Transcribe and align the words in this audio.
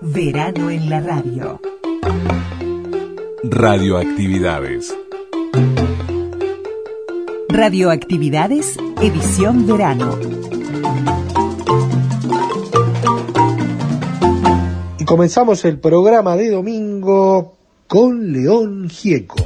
Verano 0.00 0.70
en 0.70 0.90
la 0.90 1.00
radio. 1.00 1.60
Radioactividades. 3.42 4.94
Radioactividades, 7.48 8.76
edición 9.00 9.66
verano. 9.66 10.18
Y 14.98 15.04
comenzamos 15.04 15.64
el 15.64 15.78
programa 15.78 16.36
de 16.36 16.50
domingo 16.50 17.56
con 17.86 18.32
León 18.32 18.90
Gieco. 18.90 19.45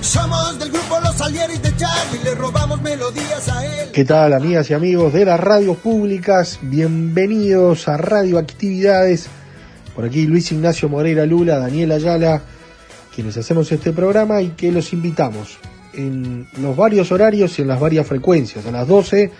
Somos 0.00 0.58
del 0.58 0.70
grupo 0.70 1.00
Los 1.00 1.16
Salieris 1.16 1.60
de 1.60 1.74
Charlie, 1.76 2.22
le 2.22 2.34
robamos 2.34 2.80
melodías 2.80 3.48
a 3.48 3.66
él. 3.66 3.90
¿Qué 3.92 4.04
tal 4.04 4.32
amigas 4.32 4.70
y 4.70 4.74
amigos 4.74 5.12
de 5.12 5.24
las 5.24 5.40
radios 5.40 5.76
públicas? 5.78 6.60
Bienvenidos 6.62 7.88
a 7.88 7.96
Radioactividades. 7.96 9.28
Por 9.94 10.04
aquí 10.04 10.26
Luis 10.26 10.52
Ignacio 10.52 10.88
Moreira 10.88 11.26
Lula, 11.26 11.58
Daniel 11.58 11.92
Ayala, 11.92 12.40
quienes 13.14 13.36
hacemos 13.36 13.70
este 13.72 13.92
programa 13.92 14.40
y 14.40 14.50
que 14.50 14.70
los 14.70 14.92
invitamos 14.92 15.58
en 15.92 16.46
los 16.60 16.76
varios 16.76 17.10
horarios 17.10 17.58
y 17.58 17.62
en 17.62 17.68
las 17.68 17.80
varias 17.80 18.06
frecuencias. 18.06 18.64
A 18.66 18.70
las 18.70 18.86
12 18.86 19.32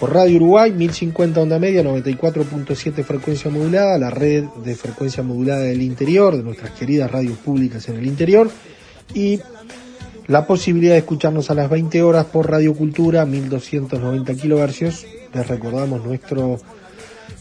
por 0.00 0.12
Radio 0.12 0.36
Uruguay, 0.36 0.72
1050 0.72 1.40
onda 1.40 1.58
media, 1.58 1.82
94.7 1.82 3.04
frecuencia 3.04 3.50
modulada, 3.50 3.98
la 3.98 4.10
red 4.10 4.44
de 4.64 4.74
frecuencia 4.74 5.22
modulada 5.22 5.60
del 5.60 5.82
interior, 5.82 6.36
de 6.36 6.42
nuestras 6.42 6.70
queridas 6.72 7.10
radios 7.10 7.38
públicas 7.38 7.86
en 7.88 7.96
el 7.96 8.06
interior, 8.06 8.50
y 9.14 9.40
la 10.28 10.46
posibilidad 10.46 10.92
de 10.92 10.98
escucharnos 10.98 11.50
a 11.50 11.54
las 11.54 11.70
20 11.70 12.02
horas 12.02 12.26
por 12.26 12.50
Radio 12.50 12.74
Cultura, 12.74 13.24
1290 13.24 14.34
kilohercios. 14.34 15.06
Les 15.32 15.46
recordamos 15.46 16.04
nuestro 16.04 16.58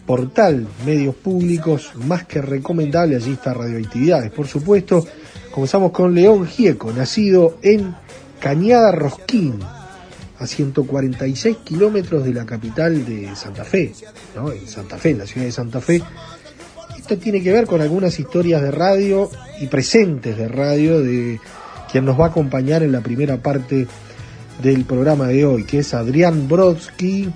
portal 0.06 0.68
medios 0.86 1.16
públicos 1.16 1.92
más 1.96 2.26
que 2.26 2.42
recomendable, 2.42 3.16
allí 3.16 3.34
está 3.34 3.54
Radioactividades, 3.54 4.32
por 4.32 4.48
supuesto. 4.48 5.06
Comenzamos 5.52 5.92
con 5.92 6.14
León 6.14 6.46
Gieco, 6.46 6.92
nacido 6.92 7.58
en 7.64 7.96
Cañada 8.40 8.92
Rosquín, 8.92 9.60
a 10.38 10.46
146 10.46 11.58
kilómetros 11.64 12.24
de 12.24 12.34
la 12.34 12.46
capital 12.46 13.06
de 13.06 13.36
Santa 13.36 13.64
Fe, 13.64 13.94
¿no? 14.36 14.52
en 14.52 14.68
Santa 14.68 14.98
Fe, 14.98 15.12
en 15.12 15.20
la 15.20 15.26
ciudad 15.26 15.48
de 15.48 15.52
Santa 15.52 15.82
Fe. 15.82 16.04
Esto 16.98 17.18
tiene 17.18 17.42
que 17.42 17.54
ver 17.54 17.66
con 17.66 17.82
algunas 17.82 18.20
historias 18.20 18.62
de 18.62 18.72
radio 18.72 19.30
y 19.60 19.68
presentes 19.68 20.38
de 20.38 20.48
radio 20.48 21.02
de 21.02 21.40
quien 21.96 22.04
nos 22.04 22.20
va 22.20 22.26
a 22.26 22.28
acompañar 22.28 22.84
en 22.84 22.92
la 22.92 23.00
primera 23.00 23.38
parte 23.38 23.88
del 24.62 24.84
programa 24.84 25.30
de 25.30 25.46
hoy, 25.46 25.64
que 25.64 25.80
es 25.80 25.94
Adrián 25.94 26.50
Brodsky, 26.50 27.30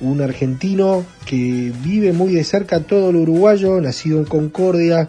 un 0.00 0.20
argentino 0.20 1.02
que 1.24 1.72
vive 1.82 2.12
muy 2.12 2.34
de 2.34 2.44
cerca 2.44 2.80
todo 2.80 3.10
lo 3.10 3.20
uruguayo, 3.20 3.80
nacido 3.80 4.18
en 4.18 4.26
Concordia, 4.26 5.08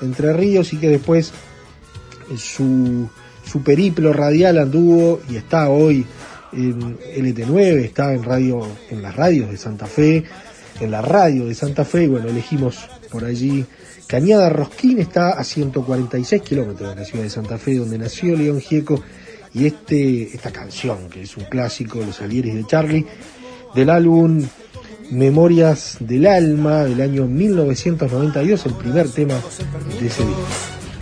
Entre 0.00 0.32
Ríos, 0.32 0.72
y 0.72 0.76
que 0.76 0.88
después 0.88 1.32
su, 2.36 3.08
su 3.44 3.64
periplo 3.64 4.12
radial 4.12 4.58
anduvo 4.58 5.20
y 5.28 5.34
está 5.34 5.68
hoy 5.68 6.06
en 6.52 6.98
LT9, 6.98 7.80
está 7.80 8.14
en 8.14 8.22
radio, 8.22 8.64
en 8.90 9.02
las 9.02 9.16
radios 9.16 9.50
de 9.50 9.56
Santa 9.56 9.86
Fe, 9.86 10.22
en 10.78 10.92
la 10.92 11.02
radio 11.02 11.46
de 11.46 11.54
Santa 11.56 11.84
Fe, 11.84 12.04
y 12.04 12.06
bueno, 12.06 12.28
elegimos 12.28 12.88
por 13.10 13.24
allí. 13.24 13.66
Cañada 14.06 14.48
Rosquín 14.50 15.00
está 15.00 15.30
a 15.30 15.42
146 15.42 16.42
kilómetros 16.42 16.90
de 16.90 16.96
la 16.96 17.04
ciudad 17.04 17.24
de 17.24 17.30
Santa 17.30 17.58
Fe, 17.58 17.76
donde 17.76 17.98
nació 17.98 18.36
León 18.36 18.60
Gieco, 18.60 19.02
y 19.52 19.66
este, 19.66 20.34
esta 20.34 20.52
canción, 20.52 21.08
que 21.08 21.22
es 21.22 21.36
un 21.36 21.44
clásico, 21.44 21.98
Los 21.98 22.20
Alieres 22.20 22.54
de 22.54 22.66
Charlie, 22.66 23.06
del 23.74 23.90
álbum 23.90 24.46
Memorias 25.10 25.96
del 26.00 26.26
Alma, 26.26 26.84
del 26.84 27.00
año 27.00 27.26
1992, 27.26 28.66
el 28.66 28.74
primer 28.74 29.08
tema 29.08 29.34
de 29.98 30.06
ese 30.06 30.24
disco. 30.24 30.46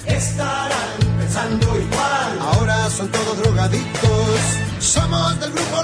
Estarán 0.06 1.18
pensando 1.18 1.66
igual. 1.66 2.38
Ahora 2.40 2.88
son 2.90 3.08
todos 3.08 3.38
drogadictos. 3.42 4.10
Somos 4.78 5.40
del 5.40 5.50
grupo 5.52 5.82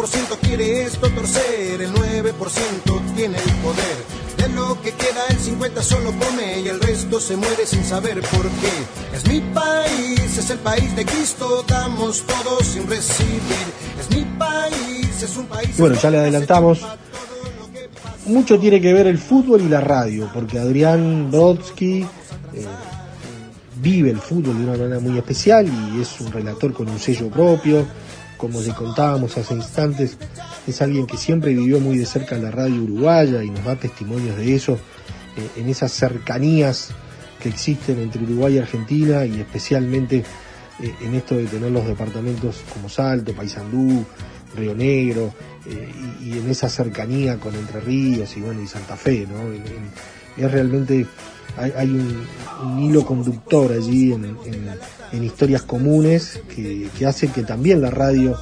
1% 0.00 0.38
quiere 0.40 0.82
esto 0.82 1.10
torcer, 1.10 1.82
el 1.82 1.92
9% 1.92 3.14
tiene 3.14 3.36
el 3.36 3.52
poder. 3.56 4.20
De 4.38 4.48
lo 4.54 4.80
que 4.80 4.92
queda 4.92 5.26
el 5.28 5.36
50 5.36 5.82
solo 5.82 6.12
come 6.18 6.60
y 6.60 6.68
el 6.68 6.80
resto 6.80 7.20
se 7.20 7.36
muere 7.36 7.66
sin 7.66 7.84
saber 7.84 8.22
por 8.22 8.48
qué. 8.48 9.14
Es 9.14 9.28
mi 9.28 9.40
país, 9.52 10.38
es 10.38 10.48
el 10.48 10.58
país 10.60 10.96
de 10.96 11.04
Cristo, 11.04 11.64
damos 11.68 12.22
todos 12.22 12.66
sin 12.66 12.88
recibir. 12.88 13.42
Es 14.00 14.16
mi 14.16 14.24
país, 14.38 15.22
es 15.22 15.36
un 15.36 15.44
país... 15.46 15.76
Bueno, 15.76 15.96
ya 15.96 16.10
le 16.10 16.18
adelantamos. 16.18 16.80
Mucho 18.24 18.58
tiene 18.58 18.80
que 18.80 18.94
ver 18.94 19.06
el 19.06 19.18
fútbol 19.18 19.60
y 19.60 19.68
la 19.68 19.82
radio, 19.82 20.30
porque 20.32 20.58
Adrián 20.58 21.30
Brodsky 21.30 22.06
eh, 22.54 22.66
vive 23.82 24.10
el 24.10 24.18
fútbol 24.18 24.56
de 24.56 24.64
una 24.64 24.78
manera 24.78 25.00
muy 25.00 25.18
especial 25.18 25.68
y 25.68 26.00
es 26.00 26.18
un 26.22 26.32
relator 26.32 26.72
con 26.72 26.88
un 26.88 26.98
sello 26.98 27.28
propio. 27.28 27.86
Como 28.40 28.62
le 28.62 28.72
contábamos 28.72 29.36
hace 29.36 29.52
instantes, 29.52 30.16
es 30.66 30.80
alguien 30.80 31.06
que 31.06 31.18
siempre 31.18 31.52
vivió 31.52 31.78
muy 31.78 31.98
de 31.98 32.06
cerca 32.06 32.38
la 32.38 32.50
radio 32.50 32.82
uruguaya 32.82 33.44
y 33.44 33.50
nos 33.50 33.62
da 33.66 33.76
testimonios 33.76 34.34
de 34.38 34.54
eso, 34.54 34.78
eh, 35.36 35.60
en 35.60 35.68
esas 35.68 35.92
cercanías 35.92 36.88
que 37.38 37.50
existen 37.50 37.98
entre 37.98 38.22
Uruguay 38.22 38.54
y 38.54 38.58
Argentina 38.58 39.26
y 39.26 39.40
especialmente 39.40 40.24
eh, 40.80 40.94
en 41.02 41.14
esto 41.14 41.36
de 41.36 41.44
tener 41.44 41.70
los 41.70 41.86
departamentos 41.86 42.62
como 42.72 42.88
Salto, 42.88 43.34
Paysandú, 43.34 44.06
Río 44.56 44.74
Negro 44.74 45.34
eh, 45.66 45.92
y, 46.22 46.38
en 46.38 46.48
esa 46.48 46.70
cercanía 46.70 47.36
con 47.38 47.54
Entre 47.54 47.80
Ríos 47.80 48.34
y 48.38 48.40
bueno 48.40 48.62
y 48.62 48.66
Santa 48.66 48.96
Fe, 48.96 49.26
¿no? 49.30 49.52
Es 50.42 50.50
realmente 50.50 51.06
hay, 51.56 51.90
un, 51.90 52.78
hilo 52.80 53.04
conductor 53.04 53.72
allí 53.72 54.12
en, 54.12 54.24
en- 54.24 54.70
en 55.12 55.24
historias 55.24 55.62
comunes 55.62 56.40
que, 56.54 56.88
que 56.96 57.04
hace 57.06 57.28
que 57.28 57.42
también 57.42 57.80
la 57.80 57.90
radio 57.90 58.36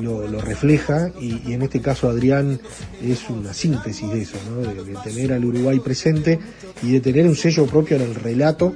lo, 0.00 0.26
lo 0.26 0.40
refleja 0.40 1.10
y, 1.20 1.40
y 1.48 1.52
en 1.52 1.62
este 1.62 1.80
caso 1.80 2.08
Adrián 2.08 2.60
es 3.02 3.28
una 3.30 3.52
síntesis 3.54 4.10
de 4.10 4.22
eso, 4.22 4.36
¿no? 4.50 4.56
de, 4.66 4.82
de 4.84 4.94
tener 5.04 5.32
al 5.32 5.44
Uruguay 5.44 5.78
presente 5.78 6.38
y 6.82 6.92
de 6.92 7.00
tener 7.00 7.26
un 7.26 7.36
sello 7.36 7.66
propio 7.66 7.96
en 7.96 8.02
el 8.02 8.14
relato 8.16 8.74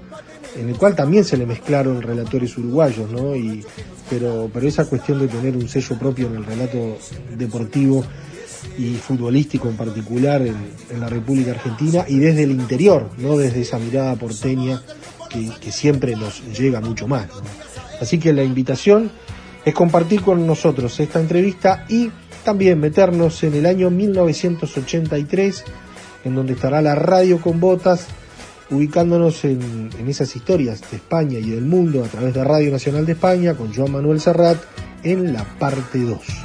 en 0.56 0.69
el 0.69 0.77
cual 0.77 0.94
también 0.94 1.25
se 1.25 1.37
le 1.37 1.44
mezclaron 1.47 2.00
relatores 2.00 2.56
uruguayos, 2.56 3.11
¿no? 3.11 3.35
Y, 3.35 3.65
pero, 4.09 4.49
pero 4.55 4.69
esa 4.69 4.85
cuestión 4.85 5.19
de 5.19 5.27
tener 5.27 5.56
un 5.56 5.69
sello 5.69 5.99
propio 5.99 6.29
en 6.29 6.37
el 6.37 6.44
relato 6.44 6.97
deportivo 7.37 8.05
y 8.79 8.95
futbolístico 8.95 9.69
en 9.69 9.77
particular 9.77 10.43
en, 10.43 10.57
en 10.91 11.01
la 11.01 11.09
República 11.09 11.53
Argentina 11.53 12.05
y 12.09 12.19
desde 12.19 12.45
el 12.45 12.51
interior, 12.51 13.11
no 13.19 13.37
desde 13.37 13.63
esa 13.63 13.79
mirada 13.79 14.15
porteña 14.17 14.81
que, 15.61 15.73
siempre 15.73 16.17
nos 16.17 16.43
llega 16.57 16.81
mucho 16.81 17.09
más. 17.09 17.29
Así 18.01 18.19
que 18.19 18.33
la 18.33 18.45
invitación 18.45 19.11
es 19.65 19.75
compartir 19.75 20.23
con 20.23 20.47
nosotros 20.47 20.99
esta 21.01 21.21
entrevista 21.21 21.85
y 21.89 22.11
también 22.45 22.79
meternos 22.79 23.43
en 23.45 23.55
el 23.55 23.67
año 23.67 23.91
1983, 23.91 25.65
en 26.25 26.35
donde 26.35 26.53
estará 26.53 26.83
la 26.83 26.95
radio 26.95 27.41
con 27.41 27.61
botas, 27.61 28.07
ubicándonos 28.71 29.45
en, 29.45 29.91
en 29.99 30.09
esas 30.09 30.35
historias 30.37 30.83
de 30.91 30.97
España 30.97 31.39
y 31.39 31.51
del 31.51 31.65
mundo 31.65 32.05
a 32.05 32.09
través 32.09 32.35
de 32.35 32.45
Radio 32.45 32.71
Nacional 32.71 33.07
de 33.07 33.13
España 33.13 33.55
con 33.55 33.73
Joan 33.75 33.93
Manuel 33.93 34.21
Serrat 34.21 34.59
en 35.03 35.33
la 35.33 35.45
parte 35.59 36.01
2. 36.01 36.44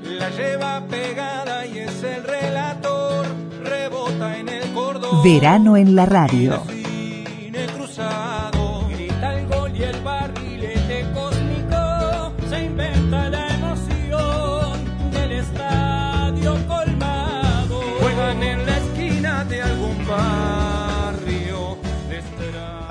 La 0.04 0.30
lleva 0.30 0.86
pegada 0.88 1.66
y 1.66 1.80
es 1.80 2.04
el 2.04 2.24
relator, 2.24 3.26
rebota 3.64 4.38
en 4.38 4.50
el 4.50 4.72
cordón. 4.74 5.24
Verano 5.24 5.78
en 5.78 5.96
la 5.96 6.06
radio. 6.06 6.77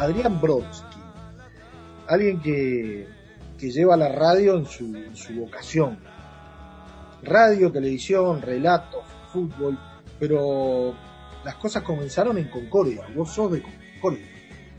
Adrián 0.06 0.41
Brodsky, 0.41 1.00
alguien 2.06 2.41
que, 2.41 3.08
que 3.58 3.70
lleva 3.73 3.97
la 3.97 4.08
radio 4.08 4.56
en 4.56 4.64
su, 4.64 4.97
en 4.97 5.17
su 5.17 5.35
vocación. 5.35 5.99
Radio, 7.25 7.73
televisión, 7.73 8.41
relatos, 8.41 9.05
fútbol, 9.32 9.76
pero 10.20 10.94
las 11.44 11.56
cosas 11.56 11.82
comenzaron 11.82 12.38
en 12.38 12.49
Concordia. 12.49 13.05
Vos 13.17 13.32
sos 13.32 13.50
de 13.50 13.62
Concordia, 13.62 14.26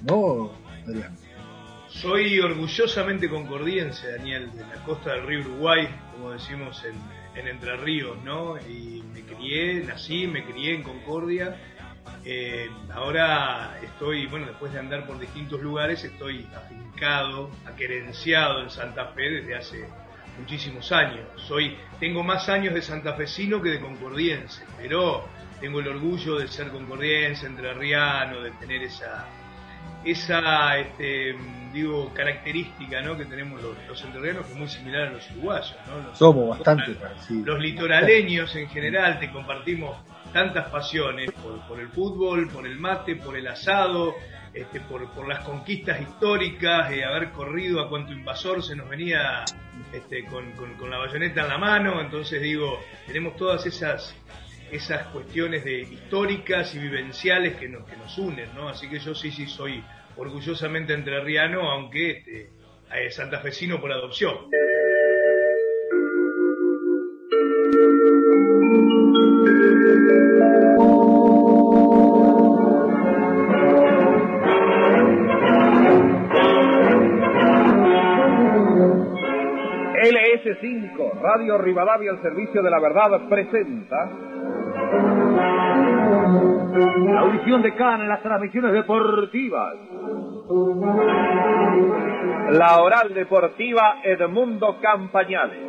¿no, 0.04 0.52
Adrián? 0.88 1.18
Soy 1.90 2.40
orgullosamente 2.40 3.30
concordiense, 3.30 4.10
Daniel, 4.12 4.50
de 4.54 4.62
la 4.62 4.82
costa 4.86 5.12
del 5.12 5.28
río 5.28 5.42
Uruguay, 5.42 5.90
como 6.14 6.32
decimos 6.32 6.86
en, 6.86 6.96
en 7.38 7.50
Entre 7.50 7.76
Ríos, 7.76 8.18
¿no? 8.24 8.58
Y 8.60 9.04
me 9.14 9.24
crié, 9.24 9.84
nací, 9.84 10.26
me 10.26 10.46
crié 10.46 10.76
en 10.76 10.84
Concordia. 10.84 11.58
Eh, 12.25 12.69
ahora 12.94 13.77
estoy, 13.83 14.27
bueno, 14.27 14.48
después 14.48 14.74
de 14.74 14.80
andar 14.80 15.06
por 15.06 15.19
distintos 15.19 15.62
lugares, 15.62 16.04
estoy 16.04 16.48
afincado, 16.56 17.50
aquerenciado 17.65 18.62
en 18.62 18.69
Santa 18.69 19.06
Fe 19.07 19.30
desde 19.30 19.56
hace 19.56 19.86
muchísimos 20.39 20.92
años. 20.92 21.21
Soy, 21.48 21.77
tengo 22.00 22.24
más 22.24 22.48
años 22.50 22.74
de 22.74 22.81
santafesino 22.81 23.62
que 23.62 23.69
de 23.69 23.80
concordiense, 23.80 24.63
pero 24.77 25.25
tengo 25.59 25.80
el 25.80 25.88
orgullo 25.88 26.38
de 26.38 26.48
ser 26.48 26.69
concordiense, 26.69 27.45
entrerriano, 27.48 28.42
de 28.42 28.51
tener 28.51 28.83
esa, 28.83 29.25
esa 30.06 30.77
este, 30.77 31.36
digo, 31.74 32.13
característica 32.13 33.01
¿no? 33.01 33.18
que 33.18 33.25
tenemos 33.25 33.62
los, 33.62 33.75
los 33.88 34.04
entrerrianos, 34.04 34.45
que 34.45 34.51
es 34.54 34.57
muy 34.57 34.68
similar 34.69 35.07
a 35.07 35.12
los 35.12 35.30
uruguayos. 35.31 35.75
¿no? 35.88 36.07
Los- 36.09 36.18
Somos 36.18 36.50
bastante 36.50 36.92
parecidos. 36.94 37.45
los 37.48 37.59
litoraleños 37.59 38.56
en 38.56 38.69
general 38.69 39.19
te 39.19 39.31
compartimos 39.31 39.98
tantas 40.34 40.70
pasiones 40.70 41.32
por, 41.32 41.60
por 41.68 41.80
el 41.80 41.90
fútbol, 41.90 42.50
por 42.50 42.66
el 42.68 42.78
mate, 42.80 43.16
por 43.16 43.38
el 43.38 43.48
asado, 43.48 44.16
este, 44.54 44.80
por, 44.82 45.10
por 45.12 45.28
las 45.28 45.40
conquistas 45.44 46.02
históricas, 46.02 46.90
de 46.90 47.04
haber 47.06 47.32
corrido 47.32 47.82
a 47.82 47.90
cuanto 47.90 48.14
invasor 48.14 48.64
se 48.64 48.76
nos 48.76 48.90
venía 48.90 49.44
este, 49.94 50.26
con, 50.26 50.52
con- 50.54 50.74
con 50.76 50.90
la 50.90 50.98
bayoneta 50.98 51.42
en 51.44 51.48
la 51.50 51.58
mano. 51.58 52.02
Entonces 52.02 52.42
digo, 52.42 52.80
tenemos 53.06 53.36
todas 53.36 53.66
esas 53.66 54.16
esas 54.70 55.08
cuestiones 55.14 55.64
de 55.64 55.80
históricas 55.80 56.76
y 56.76 56.80
vivenciales 56.80 57.56
que 57.56 57.70
nos, 57.70 57.86
que 57.90 57.96
nos 57.96 58.18
unen, 58.18 58.50
¿no? 58.54 58.68
Así 58.68 58.90
que 58.90 59.00
yo 59.00 59.16
sí, 59.16 59.32
sí 59.32 59.48
soy 59.48 59.82
orgullosamente 60.18 60.94
entrerriano, 60.94 61.72
aunque 61.72 62.12
este, 62.18 62.50
eh, 62.94 63.10
santafesino 63.10 63.80
por 63.80 63.94
adopción. 63.94 64.36
Radio 81.22 81.58
Rivadavia 81.58 82.12
al 82.12 82.22
servicio 82.22 82.62
de 82.62 82.69
la 82.69 82.80
verdad, 82.80 83.28
presenta 83.30 84.10
la 87.14 87.19
audición 87.22 87.62
de 87.62 87.74
Cannes 87.75 88.04
en 88.04 88.10
las 88.10 88.22
transmisiones 88.22 88.72
deportivas. 88.74 89.75
La 92.52 92.81
oral 92.81 93.14
deportiva 93.14 94.02
Edmundo 94.04 94.78
Campañales. 94.81 95.60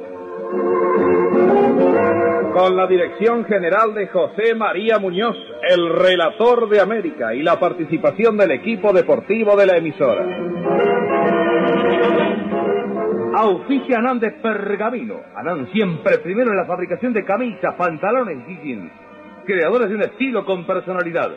Con 2.53 2.77
la 2.77 2.87
dirección 2.87 3.45
general 3.45 3.95
de 3.95 4.09
José 4.09 4.55
María 4.55 4.99
Muñoz, 4.99 5.37
el 5.69 5.89
relator 5.95 6.69
de 6.69 6.81
América, 6.81 7.35
y 7.35 7.43
la 7.43 7.59
participación 7.59 8.37
del 8.37 8.53
equipo 8.53 8.93
deportivo 8.93 9.57
de 9.57 9.67
la 9.67 9.77
emisora. 9.77 10.25
Auspicia 13.39 13.99
Anán 13.99 14.19
de 14.19 14.33
Pergamino. 14.33 15.21
Anán 15.37 15.69
siempre 15.71 16.19
primero 16.19 16.51
en 16.51 16.57
la 16.57 16.65
fabricación 16.65 17.13
de 17.13 17.25
camisas, 17.25 17.73
pantalones 17.77 18.39
y 18.49 18.57
jeans. 18.67 18.91
Creadores 19.47 19.89
de 19.89 19.95
un 19.95 20.03
estilo 20.03 20.45
con 20.45 20.67
personalidad. 20.67 21.31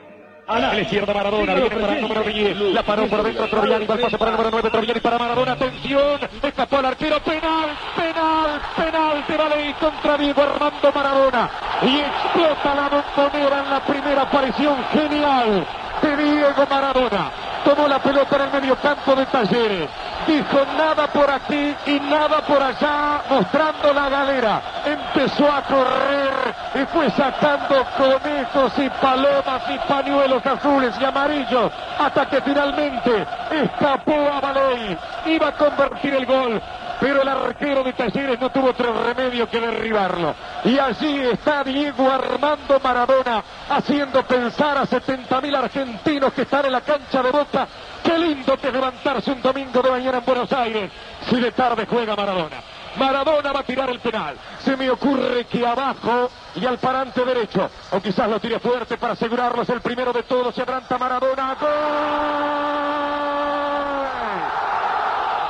A 0.47 0.59
la 0.59 0.79
izquierda 0.79 1.13
Maradona, 1.13 1.53
viene 1.53 1.69
para 1.69 1.95
el 1.95 2.01
número 2.01 2.23
10, 2.23 2.57
la 2.73 2.81
paró 2.81 3.05
por 3.05 3.21
dentro 3.21 3.47
Troviani, 3.47 3.85
va 3.85 3.93
el 3.93 4.01
pase 4.01 4.17
para 4.17 4.31
el 4.31 4.37
número 4.37 4.49
9, 4.51 4.69
Troviani 4.71 4.99
para 4.99 5.19
Maradona, 5.19 5.51
atención, 5.51 6.19
escapó 6.41 6.77
al 6.77 6.85
arquero, 6.85 7.19
penal, 7.19 7.69
penal, 7.95 8.61
penal 8.75 9.23
de 9.27 9.37
Valey 9.37 9.73
contra 9.73 10.17
Diego 10.17 10.41
Armando 10.41 10.91
Maradona, 10.93 11.49
y 11.83 11.99
explota 11.99 12.75
la 12.75 12.89
bombonera 12.89 13.63
en 13.63 13.69
la 13.69 13.79
primera 13.85 14.21
aparición. 14.23 14.75
Genial 14.91 15.67
de 16.01 16.17
Diego 16.17 16.67
Maradona, 16.67 17.31
tomó 17.63 17.87
la 17.87 17.99
pelota 17.99 18.35
en 18.35 18.41
el 18.41 18.51
medio 18.51 18.75
campo 18.77 19.15
de 19.15 19.25
Talleres, 19.25 19.89
dijo 20.27 20.59
nada 20.77 21.07
por 21.07 21.29
aquí 21.29 21.75
y 21.85 21.99
nada 21.99 22.41
por 22.41 22.61
allá, 22.61 23.21
mostrando 23.29 23.93
la 23.93 24.09
galera, 24.09 24.61
empezó 24.85 25.51
a 25.51 25.61
correr 25.63 26.31
y 26.75 26.85
fue 26.85 27.09
sacando 27.11 27.85
conejos 27.97 28.73
y 28.77 28.89
palomas 28.89 29.61
y 29.69 29.77
pañuelos 29.87 30.45
azules 30.45 30.95
y 30.99 31.05
amarillos 31.05 31.71
hasta 31.99 32.25
que 32.27 32.41
finalmente 32.41 33.25
escapó 33.51 34.13
a 34.31 34.39
Baley. 34.39 34.97
Iba 35.25 35.49
a 35.49 35.51
convertir 35.53 36.13
el 36.15 36.25
gol, 36.25 36.61
pero 37.01 37.23
el 37.23 37.27
arquero 37.27 37.83
de 37.83 37.93
Talleres 37.93 38.39
no 38.39 38.51
tuvo 38.51 38.69
otro 38.69 38.93
remedio 39.03 39.49
que 39.49 39.59
derribarlo. 39.59 40.35
Y 40.63 40.77
allí 40.77 41.19
está 41.21 41.63
Diego 41.63 42.07
Armando 42.09 42.79
Maradona 42.79 43.43
haciendo 43.69 44.21
pensar 44.23 44.77
a 44.77 44.83
70.000 44.83 45.57
argentinos 45.57 46.31
que 46.31 46.43
están 46.43 46.67
en 46.67 46.73
la 46.73 46.81
cancha 46.81 47.23
de 47.23 47.31
Boca. 47.31 47.67
Qué 48.03 48.19
lindo 48.19 48.55
que 48.55 48.67
es 48.67 48.73
levantarse 48.73 49.31
un 49.31 49.41
domingo 49.41 49.81
de 49.81 49.89
mañana 49.89 50.19
en 50.19 50.25
Buenos 50.25 50.53
Aires 50.53 50.91
si 51.27 51.39
de 51.39 51.51
tarde 51.51 51.87
juega 51.89 52.15
Maradona. 52.15 52.57
Maradona 52.97 53.51
va 53.51 53.61
a 53.61 53.63
tirar 53.63 53.89
el 53.89 53.99
penal. 53.99 54.35
Se 54.63 54.77
me 54.77 54.87
ocurre 54.91 55.45
que 55.45 55.65
abajo 55.65 56.29
y 56.55 56.65
al 56.67 56.77
parante 56.77 57.25
derecho, 57.25 57.67
o 57.91 57.99
quizás 57.99 58.29
lo 58.29 58.39
tire 58.39 58.59
fuerte 58.59 58.97
para 58.97 59.13
asegurarlo, 59.13 59.63
es 59.63 59.69
el 59.69 59.81
primero 59.81 60.13
de 60.13 60.21
todos. 60.23 60.53
Se 60.53 60.61
adelanta 60.61 60.99
Maradona. 60.99 61.55
¡Gol! 61.59 61.69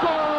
¡Gol! 0.01 0.31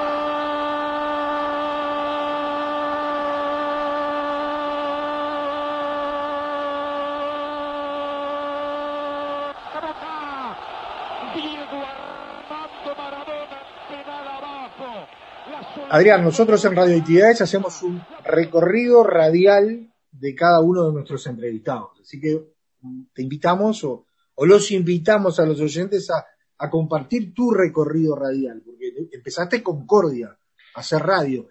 Diego 11.35 11.83
Armando 11.83 12.95
Maradona, 12.97 13.59
penal 13.89 14.29
abajo. 14.29 15.07
La 15.51 15.63
Adrián, 15.95 16.25
nosotros 16.25 16.65
en 16.65 16.75
Radio 16.75 16.97
Actividades 16.97 17.43
hacemos 17.43 17.83
un 17.83 18.01
recorrido 18.25 19.05
radial 19.05 19.93
de 20.11 20.35
cada 20.35 20.63
uno 20.63 20.87
de 20.87 20.95
nuestros 20.95 21.27
entrevistados. 21.27 22.01
Así 22.01 22.19
que 22.19 22.55
te 23.13 23.21
invitamos 23.21 23.85
o, 23.85 24.07
o 24.35 24.47
los 24.47 24.71
invitamos 24.71 25.39
a 25.39 25.45
los 25.45 25.61
oyentes 25.61 26.09
a, 26.11 26.71
compartir 26.71 27.35
tu 27.35 27.51
recorrido 27.51 28.17
radial, 28.17 28.63
porque 28.65 29.11
empezaste 29.13 29.57
en 29.57 29.63
Concordia 29.63 30.29
a 30.75 30.81
hacer 30.81 31.03
radio. 31.03 31.51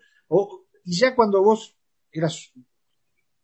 Y 0.85 0.97
ya 0.97 1.13
cuando 1.13 1.43
vos 1.43 1.77
eras 2.11 2.51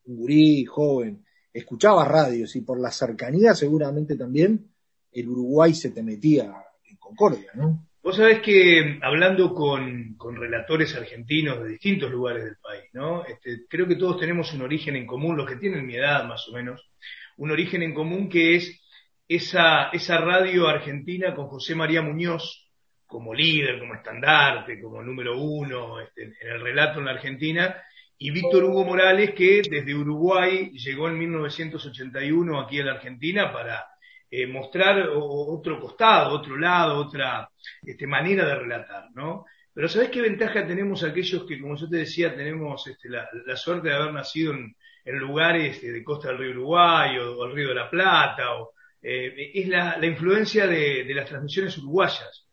un 0.05 0.15
gurí, 0.17 0.65
joven, 0.65 1.23
escuchabas 1.53 2.07
radios 2.07 2.55
y 2.55 2.61
por 2.61 2.79
la 2.79 2.89
cercanía 2.89 3.53
seguramente 3.53 4.15
también 4.15 4.73
el 5.11 5.29
Uruguay 5.29 5.75
se 5.75 5.91
te 5.91 6.01
metía 6.01 6.51
en 6.85 6.97
Concordia, 6.97 7.51
¿no? 7.53 7.86
Vos 8.07 8.15
sabés 8.15 8.39
que 8.39 8.99
hablando 9.01 9.53
con, 9.53 10.15
con 10.15 10.37
relatores 10.37 10.95
argentinos 10.95 11.61
de 11.61 11.71
distintos 11.71 12.09
lugares 12.09 12.45
del 12.45 12.55
país, 12.55 12.85
¿no? 12.93 13.25
Este, 13.25 13.65
creo 13.67 13.85
que 13.85 13.97
todos 13.97 14.17
tenemos 14.17 14.53
un 14.53 14.61
origen 14.61 14.95
en 14.95 15.05
común, 15.05 15.35
los 15.35 15.45
que 15.45 15.57
tienen 15.57 15.85
mi 15.85 15.97
edad 15.97 16.23
más 16.23 16.47
o 16.47 16.53
menos, 16.53 16.89
un 17.35 17.51
origen 17.51 17.83
en 17.83 17.93
común 17.93 18.29
que 18.29 18.55
es 18.55 18.81
esa, 19.27 19.89
esa 19.89 20.19
radio 20.19 20.69
argentina 20.69 21.35
con 21.35 21.47
José 21.47 21.75
María 21.75 22.01
Muñoz 22.01 22.69
como 23.05 23.33
líder, 23.33 23.77
como 23.77 23.95
estandarte, 23.95 24.79
como 24.79 25.03
número 25.03 25.37
uno 25.37 25.99
este, 25.99 26.23
en 26.23 26.47
el 26.47 26.61
relato 26.61 26.99
en 26.99 27.05
la 27.07 27.11
Argentina, 27.11 27.75
y 28.17 28.31
Víctor 28.31 28.63
Hugo 28.63 28.85
Morales 28.85 29.31
que 29.33 29.63
desde 29.69 29.93
Uruguay 29.93 30.71
llegó 30.71 31.09
en 31.09 31.19
1981 31.19 32.61
aquí 32.61 32.79
a 32.79 32.85
la 32.85 32.93
Argentina 32.93 33.51
para 33.51 33.85
eh, 34.29 34.47
mostrar 34.47 35.09
otro 35.13 35.79
costado, 35.79 36.35
otro 36.35 36.57
lado, 36.57 36.97
otra 36.97 37.49
este, 37.81 38.07
manera 38.07 38.45
de 38.45 38.55
relatar, 38.55 39.09
¿no? 39.13 39.45
Pero 39.73 39.87
¿sabés 39.87 40.09
qué 40.09 40.21
ventaja 40.21 40.65
tenemos 40.65 41.03
aquellos 41.03 41.45
que, 41.45 41.59
como 41.59 41.75
yo 41.75 41.87
te 41.87 41.97
decía, 41.97 42.35
tenemos 42.35 42.87
este, 42.87 43.09
la, 43.09 43.29
la 43.45 43.55
suerte 43.55 43.89
de 43.89 43.95
haber 43.95 44.13
nacido 44.13 44.53
en, 44.53 44.75
lugares 45.05 45.81
de, 45.81 45.93
de 45.93 46.03
costa 46.03 46.29
del 46.29 46.39
río 46.39 46.51
Uruguay 46.51 47.17
o, 47.17 47.37
o 47.37 47.45
el 47.45 47.53
río 47.53 47.69
de 47.69 47.75
la 47.75 47.89
Plata? 47.89 48.55
O, 48.55 48.73
eh, 49.01 49.51
es 49.53 49.67
la, 49.67 49.97
la 49.97 50.05
influencia 50.05 50.67
de, 50.67 51.03
de 51.03 51.13
las 51.13 51.27
transmisiones 51.27 51.77
uruguayas. 51.77 52.45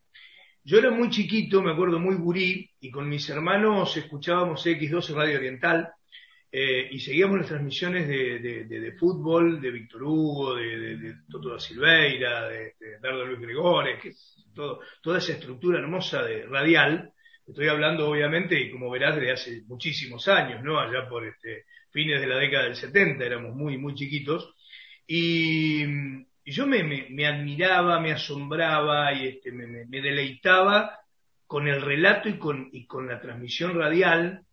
Yo 0.63 0.77
era 0.79 0.89
muy 0.89 1.09
chiquito, 1.09 1.61
me 1.61 1.73
acuerdo 1.73 1.99
muy 1.99 2.15
gurí, 2.15 2.71
y 2.79 2.89
con 2.89 3.07
mis 3.09 3.29
hermanos 3.29 3.97
escuchábamos 3.97 4.65
X12 4.65 5.13
Radio 5.13 5.37
Oriental, 5.37 5.91
eh, 6.57 6.87
y 6.89 6.99
seguíamos 6.99 7.37
las 7.39 7.47
transmisiones 7.49 8.07
de, 8.07 8.39
de- 8.39 8.91
fútbol, 8.93 9.59
de 9.59 9.71
Víctor 9.71 10.03
Hugo, 10.03 10.55
de, 10.55 11.15
Toto 11.29 11.49
da 11.49 11.59
Silveira, 11.59 12.47
de, 12.47 12.75
Dardo 13.01 13.25
Luis 13.25 13.41
Gregores, 13.41 14.01
que 14.01 14.11
todo, 14.53 14.79
toda 15.01 15.17
esa 15.17 15.33
estructura 15.33 15.79
hermosa 15.79 16.23
de 16.23 16.45
radial. 16.45 17.11
Estoy 17.45 17.67
hablando, 17.67 18.07
obviamente, 18.09 18.57
y 18.57 18.71
como 18.71 18.89
verás, 18.89 19.17
de 19.17 19.33
hace 19.33 19.63
muchísimos 19.67 20.29
años, 20.29 20.63
¿no? 20.63 20.79
Allá 20.79 21.09
por 21.09 21.25
este, 21.27 21.65
fines 21.91 22.21
de 22.21 22.27
la 22.27 22.37
década 22.37 22.63
del 22.63 22.75
70, 22.77 23.25
éramos 23.25 23.53
muy, 23.53 23.77
muy 23.77 23.93
chiquitos. 23.93 24.53
Y, 25.05 25.83
yo 26.45 26.67
me, 26.67 26.83
me- 26.83 27.27
admiraba, 27.27 27.99
me 27.99 28.13
asombraba 28.13 29.11
y 29.13 29.27
este, 29.27 29.51
me- 29.51 29.85
me 29.87 30.01
deleitaba 30.01 30.99
con 31.47 31.67
el 31.67 31.81
relato 31.81 32.29
y 32.29 32.37
con, 32.37 32.69
y 32.71 32.85
con 32.87 33.07
la 33.07 33.19
transmisión 33.19 33.77
radial 33.77 34.44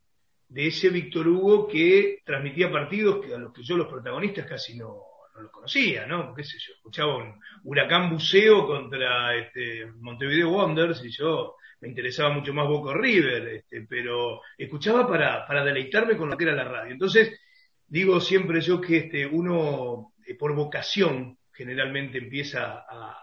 de 0.52 0.66
ese 0.66 0.90
Víctor 0.90 1.26
Hugo 1.28 1.66
que 1.66 2.20
transmitía 2.24 2.70
partidos 2.70 3.24
que 3.24 3.34
a 3.34 3.38
los 3.38 3.52
que 3.52 3.62
yo 3.62 3.76
los 3.76 3.88
protagonistas 3.88 4.46
casi 4.46 4.76
no, 4.76 4.96
no 5.34 5.40
los 5.42 5.50
conocía, 5.50 6.06
¿no? 6.06 6.34
¿Qué 6.34 6.44
sé 6.44 6.58
yo? 6.58 6.74
Escuchaba 6.74 7.16
un 7.16 7.40
huracán 7.64 8.10
buceo 8.10 8.66
contra 8.66 9.34
este, 9.36 9.86
Montevideo 10.00 10.50
Wanderers 10.50 11.02
y 11.04 11.10
yo 11.10 11.56
me 11.80 11.88
interesaba 11.88 12.30
mucho 12.30 12.52
más 12.52 12.68
Boca 12.68 12.92
River, 12.94 13.48
este, 13.48 13.86
pero 13.88 14.40
escuchaba 14.58 15.06
para, 15.08 15.46
para 15.46 15.64
deleitarme 15.64 16.16
con 16.16 16.28
lo 16.28 16.36
que 16.36 16.44
era 16.44 16.54
la 16.54 16.64
radio. 16.64 16.92
Entonces, 16.92 17.40
digo 17.86 18.20
siempre 18.20 18.60
yo 18.60 18.80
que 18.80 18.98
este, 18.98 19.26
uno, 19.26 20.12
eh, 20.26 20.34
por 20.34 20.54
vocación, 20.54 21.38
generalmente 21.52 22.18
empieza 22.18 22.84
a, 22.88 23.18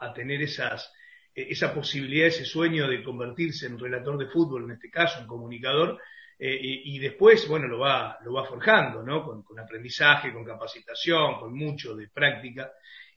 a- 0.00 0.12
tener 0.14 0.40
esas, 0.42 0.92
eh, 1.34 1.46
esa 1.50 1.74
posibilidad, 1.74 2.28
ese 2.28 2.44
sueño 2.44 2.88
de 2.88 3.02
convertirse 3.02 3.66
en 3.66 3.78
relator 3.78 4.16
de 4.18 4.26
fútbol, 4.26 4.64
en 4.64 4.70
este 4.72 4.90
caso, 4.90 5.20
en 5.20 5.26
comunicador, 5.26 5.98
eh, 6.40 6.58
y, 6.84 6.98
después, 6.98 7.46
bueno, 7.48 7.68
lo 7.68 7.78
va, 7.80 8.18
lo 8.24 8.32
va 8.32 8.44
forjando, 8.46 9.02
¿no? 9.02 9.22
Con, 9.24 9.42
con 9.42 9.58
aprendizaje, 9.60 10.32
con 10.32 10.44
capacitación, 10.44 11.38
con 11.38 11.54
mucho 11.54 11.94
de 11.94 12.08
práctica. 12.08 12.72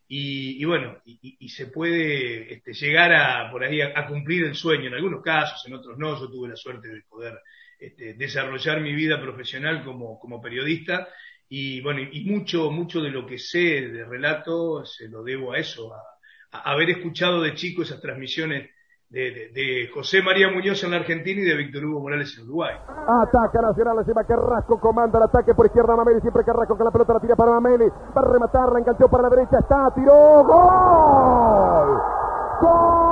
Y, 0.08 0.62
y 0.62 0.66
bueno, 0.66 1.02
y, 1.06 1.38
y- 1.40 1.50
se 1.50 1.68
puede 1.68 2.54
este, 2.54 2.74
llegar 2.74 3.14
a, 3.14 3.50
por 3.52 3.64
ahí, 3.64 3.82
a, 3.82 4.06
cumplir 4.08 4.44
el 4.46 4.56
sueño, 4.56 4.88
en 4.88 4.94
algunos 4.96 5.22
casos, 5.24 5.66
en 5.66 5.74
otros 5.74 5.98
no. 5.98 6.20
Yo 6.20 6.30
tuve 6.30 6.50
la 6.50 6.56
suerte 6.58 6.90
de 6.90 7.02
poder 7.10 7.40
este, 7.80 8.14
desarrollar 8.16 8.82
mi 8.82 8.94
vida 8.94 9.22
profesional 9.22 9.84
como, 9.84 10.20
como 10.20 10.42
periodista 10.42 11.08
y 11.50 11.82
bueno, 11.82 12.02
y 12.12 12.24
mucho, 12.26 12.72
mucho 12.72 13.02
de 13.02 13.10
lo 13.12 13.26
que 13.26 13.38
sé 13.38 13.60
de 13.88 14.06
relato 14.06 14.86
se 14.86 15.08
lo 15.10 15.24
debo 15.24 15.54
a 15.54 15.60
eso, 15.60 15.94
a 15.94 16.72
haber 16.72 16.90
escuchado 16.92 17.42
de 17.42 17.54
chico 17.56 17.82
esas 17.84 18.02
transmisiones 18.02 18.70
de, 19.14 19.90
José 19.94 20.24
María 20.24 20.50
Muñoz 20.50 20.84
en 20.84 20.92
la 20.92 20.98
Argentina 20.98 21.40
y 21.40 21.44
de 21.46 21.56
Víctor 21.56 21.86
Hugo 21.86 22.02
Morales 22.02 22.36
en 22.38 22.46
Uruguay. 22.46 22.76
Ataca 22.88 23.62
Nacional, 23.62 24.00
encima 24.00 24.24
Carrasco 24.24 24.80
comanda 24.80 25.20
el 25.20 25.26
ataque 25.26 25.54
por 25.54 25.68
izquierda 25.68 25.96
Mameli, 25.96 26.20
siempre 26.22 26.44
Carrasco 26.44 26.76
con 26.76 26.86
la 26.86 26.92
pelota 26.92 27.14
la 27.14 27.20
tira 27.20 27.36
para 27.36 27.52
Mameli, 27.52 27.86
va 27.90 28.22
a 28.22 28.26
rematar, 28.26 28.72
la 28.72 28.80
enganchó 28.80 29.08
para 29.08 29.24
la 29.24 29.30
derecha, 29.30 29.60
está, 29.60 29.92
tiró, 29.94 30.44
gol. 30.44 32.02
¡Gol! 32.62 33.04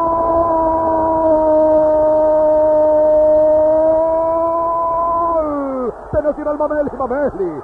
Nacional 6.23 6.57
Mameli, 6.57 6.89
Mameli. 6.97 7.61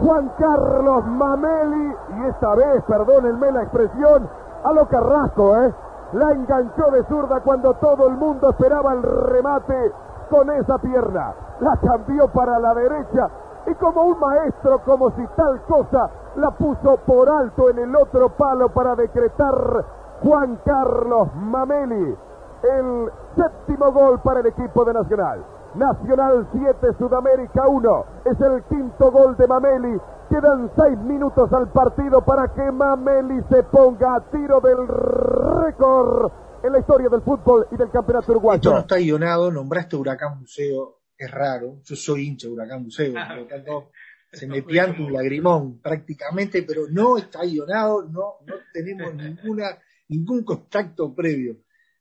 Juan 0.00 0.32
Carlos 0.38 1.06
Mameli, 1.06 1.94
y 2.16 2.28
esta 2.28 2.54
vez, 2.54 2.82
perdónenme 2.86 3.50
la 3.52 3.62
expresión, 3.62 4.28
a 4.64 4.72
lo 4.72 4.86
Carrasco, 4.88 5.56
¿eh? 5.56 5.72
La 6.12 6.30
enganchó 6.32 6.90
de 6.90 7.04
zurda 7.04 7.40
cuando 7.40 7.74
todo 7.74 8.08
el 8.08 8.16
mundo 8.16 8.50
esperaba 8.50 8.92
el 8.94 9.02
remate 9.02 9.92
con 10.28 10.50
esa 10.50 10.78
pierna. 10.78 11.34
La 11.60 11.76
cambió 11.76 12.28
para 12.28 12.58
la 12.58 12.74
derecha 12.74 13.28
y 13.66 13.74
como 13.74 14.02
un 14.02 14.18
maestro, 14.18 14.80
como 14.84 15.10
si 15.10 15.26
tal 15.36 15.60
cosa, 15.62 16.10
la 16.36 16.50
puso 16.52 16.96
por 17.06 17.28
alto 17.28 17.70
en 17.70 17.78
el 17.78 17.94
otro 17.94 18.30
palo 18.30 18.70
para 18.70 18.96
decretar 18.96 19.84
Juan 20.22 20.58
Carlos 20.64 21.28
Mameli. 21.34 22.16
El 22.62 23.10
séptimo 23.36 23.92
gol 23.92 24.18
para 24.20 24.40
el 24.40 24.46
equipo 24.46 24.84
de 24.84 24.94
Nacional. 24.94 25.44
Nacional 25.74 26.46
7, 26.52 26.94
Sudamérica 26.98 27.68
1. 27.68 28.04
Es 28.24 28.40
el 28.40 28.62
quinto 28.64 29.10
gol 29.12 29.36
de 29.36 29.46
Mameli. 29.46 30.00
Quedan 30.30 30.70
seis 30.76 30.96
minutos 30.98 31.52
al 31.52 31.72
partido 31.72 32.24
para 32.24 32.54
que 32.54 32.70
Mameli 32.70 33.42
se 33.50 33.64
ponga 33.64 34.14
a 34.14 34.30
tiro 34.30 34.60
del 34.60 34.86
récord 34.86 36.30
en 36.62 36.72
la 36.72 36.78
historia 36.78 37.08
del 37.08 37.22
fútbol 37.22 37.66
y 37.72 37.76
del 37.76 37.90
campeonato 37.90 38.20
Esto 38.20 38.32
no 38.34 38.38
uruguayo. 38.38 38.78
está 38.78 38.96
guionado, 38.98 39.50
nombraste 39.50 39.96
Huracán 39.96 40.38
Museo, 40.38 41.00
es 41.18 41.28
raro, 41.32 41.80
yo 41.82 41.96
soy 41.96 42.28
hincha 42.28 42.46
de 42.46 42.52
Huracán 42.52 42.84
Museo, 42.84 43.12
por 43.28 43.36
lo 43.38 43.46
tanto 43.46 43.90
se 44.32 44.46
me 44.46 44.62
pianta 44.62 45.02
un 45.02 45.12
lagrimón 45.12 45.80
prácticamente, 45.80 46.62
pero 46.62 46.82
no 46.88 47.18
está 47.18 47.42
guionado, 47.42 48.04
no, 48.04 48.34
no 48.46 48.54
tenemos 48.72 49.12
ninguna, 49.12 49.76
ningún 50.08 50.44
contacto 50.44 51.12
previo, 51.12 51.56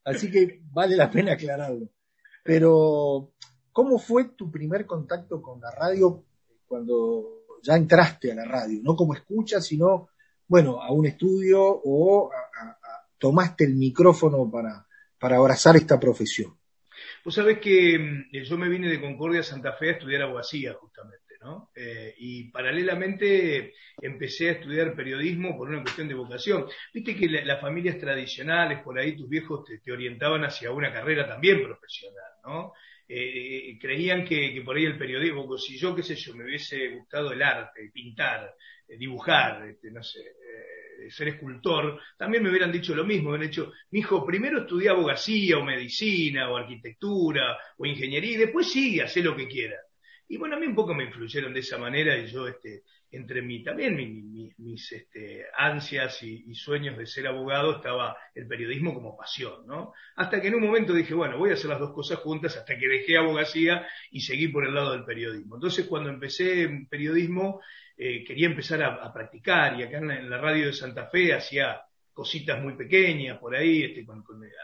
así 0.05 0.29
que 0.29 0.62
vale 0.71 0.95
la 0.95 1.09
pena 1.09 1.33
aclararlo. 1.33 1.89
Pero, 2.43 3.31
¿cómo 3.71 3.98
fue 3.98 4.25
tu 4.36 4.51
primer 4.51 4.86
contacto 4.86 5.41
con 5.41 5.59
la 5.59 5.71
radio 5.71 6.24
cuando 6.67 7.38
ya 7.62 7.75
entraste 7.75 8.32
a 8.32 8.36
la 8.36 8.46
radio? 8.46 8.80
No 8.84 8.96
como 8.96 9.13
escucha, 9.13 9.62
sino, 9.62 10.10
bueno, 10.48 10.82
a 10.82 10.92
un 10.92 11.06
estudio 11.06 11.62
o 11.62 12.32
tomaste 13.18 13.66
el 13.66 13.75
micrófono 13.75 14.50
para, 14.50 14.86
para 15.20 15.38
abrazar 15.38 15.75
esta 15.75 16.00
profesión. 16.00 16.58
Vos 17.24 17.36
sabés 17.36 17.60
que 17.60 17.98
mm, 18.00 18.44
yo 18.44 18.58
me 18.58 18.70
vine 18.70 18.89
de 18.89 19.01
Concordia 19.01 19.42
a 19.42 19.44
Santa 19.44 19.74
Fe 19.74 19.89
a 19.89 19.94
estudiar 19.94 20.22
abogacía, 20.24 20.74
justamente, 20.74 21.36
¿no? 21.42 21.70
Eh, 21.75 22.13
y 22.18 22.50
paralelamente 22.51 23.74
empecé 24.01 24.50
a 24.50 24.54
estudiar 24.54 24.96
periodismo 24.96 25.58
por 25.58 25.70
una 25.70 25.82
cuestión 25.82 26.08
de 26.08 26.13
vocación. 26.16 26.66
Viste 26.94 27.16
que 27.16 27.28
la- 27.30 27.46
las 27.46 27.62
familias 27.62 27.98
tradicionales, 27.98 28.82
por 28.84 28.98
ahí 29.00 29.16
tus 29.16 29.30
viejos 29.30 29.63
te 29.84 29.92
orientaban 29.92 30.44
hacia 30.44 30.72
una 30.72 30.92
carrera 30.92 31.28
también 31.28 31.63
profesional, 31.63 32.32
¿no? 32.46 32.74
Eh, 33.12 33.75
creían 33.82 34.24
que, 34.24 34.62
por 34.63 34.78
ahí 34.78 34.86
el 34.86 34.96
periodismo, 34.96 35.58
si 35.58 35.80
yo, 35.80 35.96
qué 35.96 36.04
sé 36.04 36.16
yo, 36.16 36.36
me 36.36 36.44
hubiese 36.44 36.89
gustado 36.89 37.32
el 37.32 37.42
arte, 37.42 37.89
pintar, 37.92 38.54
eh, 38.88 38.98
dibujar, 38.98 39.68
este, 39.68 39.89
no 39.89 40.04
sé, 40.04 40.20
eh, 40.20 41.10
ser 41.10 41.30
escultor, 41.30 42.00
también 42.16 42.44
me 42.44 42.51
hubieran 42.51 42.72
dicho 42.72 42.94
lo 42.94 43.04
mismo, 43.04 43.32
me 43.32 43.38
hubieran 43.38 43.50
dicho, 43.50 43.74
mi 43.89 44.01
hijo, 44.01 44.24
primero 44.24 44.60
estudia 44.60 44.92
abogacía 44.92 45.58
o 45.58 45.63
medicina 45.63 46.51
o 46.51 46.58
arquitectura 46.58 47.58
o 47.78 47.86
ingeniería 47.88 48.34
y 48.34 48.38
después 48.38 48.72
sigue, 48.72 49.01
hace 49.01 49.24
lo 49.24 49.36
que 49.36 49.48
quiera. 49.48 49.78
Y 50.28 50.38
bueno, 50.38 50.56
a 50.56 50.60
mí 50.60 50.68
un 50.68 50.75
poco 50.75 50.94
me 50.94 51.06
influyeron 51.06 51.51
de 51.51 51.62
esa 51.62 51.80
manera 51.80 52.16
y 52.16 52.28
yo, 52.28 52.48
este, 52.48 52.84
entre 53.12 53.42
mí 53.42 53.63
también 53.63 53.96
mi- 53.96 54.22
mi- 54.22 54.51
mis 54.58 54.92
este, 54.92 55.46
ansias 55.58 56.22
y, 56.24 56.54
sueños 56.54 56.98
de 56.98 57.06
ser 57.06 57.28
abogado 57.28 57.78
estaba 57.78 58.16
el 58.36 58.48
periodismo 58.48 58.94
como 58.94 59.18
pasión, 59.18 59.66
¿no? 59.66 59.94
Hasta 60.16 60.42
que 60.42 60.50
en 60.50 60.56
un 60.56 60.62
momento 60.62 60.94
dije, 60.94 61.13
bueno, 61.13 61.38
voy 61.38 61.51
a 61.51 61.54
hacer 61.54 61.70
las 61.70 61.80
dos 61.80 61.94
cosas 61.94 62.20
juntas 62.20 62.56
hasta 62.58 62.78
que 62.78 62.88
dejé 62.88 63.18
abogacía 63.18 63.88
y 64.12 64.22
seguí 64.22 64.48
por 64.50 64.66
el 64.66 64.74
lado 64.75 64.92
del 64.92 65.06
periodismo. 65.06 65.56
Entonces, 65.56 65.86
cuando 65.88 66.10
empecé 66.10 66.63
en 66.63 66.88
periodismo, 66.88 67.62
eh, 67.98 68.24
quería 68.24 68.48
empezar 68.48 68.82
a, 68.84 69.12
practicar 69.13 69.80
y 69.80 69.84
acá 69.84 69.98
en 69.98 70.08
la, 70.08 70.20
en 70.20 70.30
la 70.30 70.38
radio 70.38 70.68
de 70.68 70.74
Santa 70.74 71.08
Fe 71.08 71.34
hacía 71.34 71.82
cositas 72.13 72.62
muy 72.62 72.75
pequeñas 72.75 73.38
por 73.39 73.56
ahí, 73.56 73.84
este, 73.84 74.06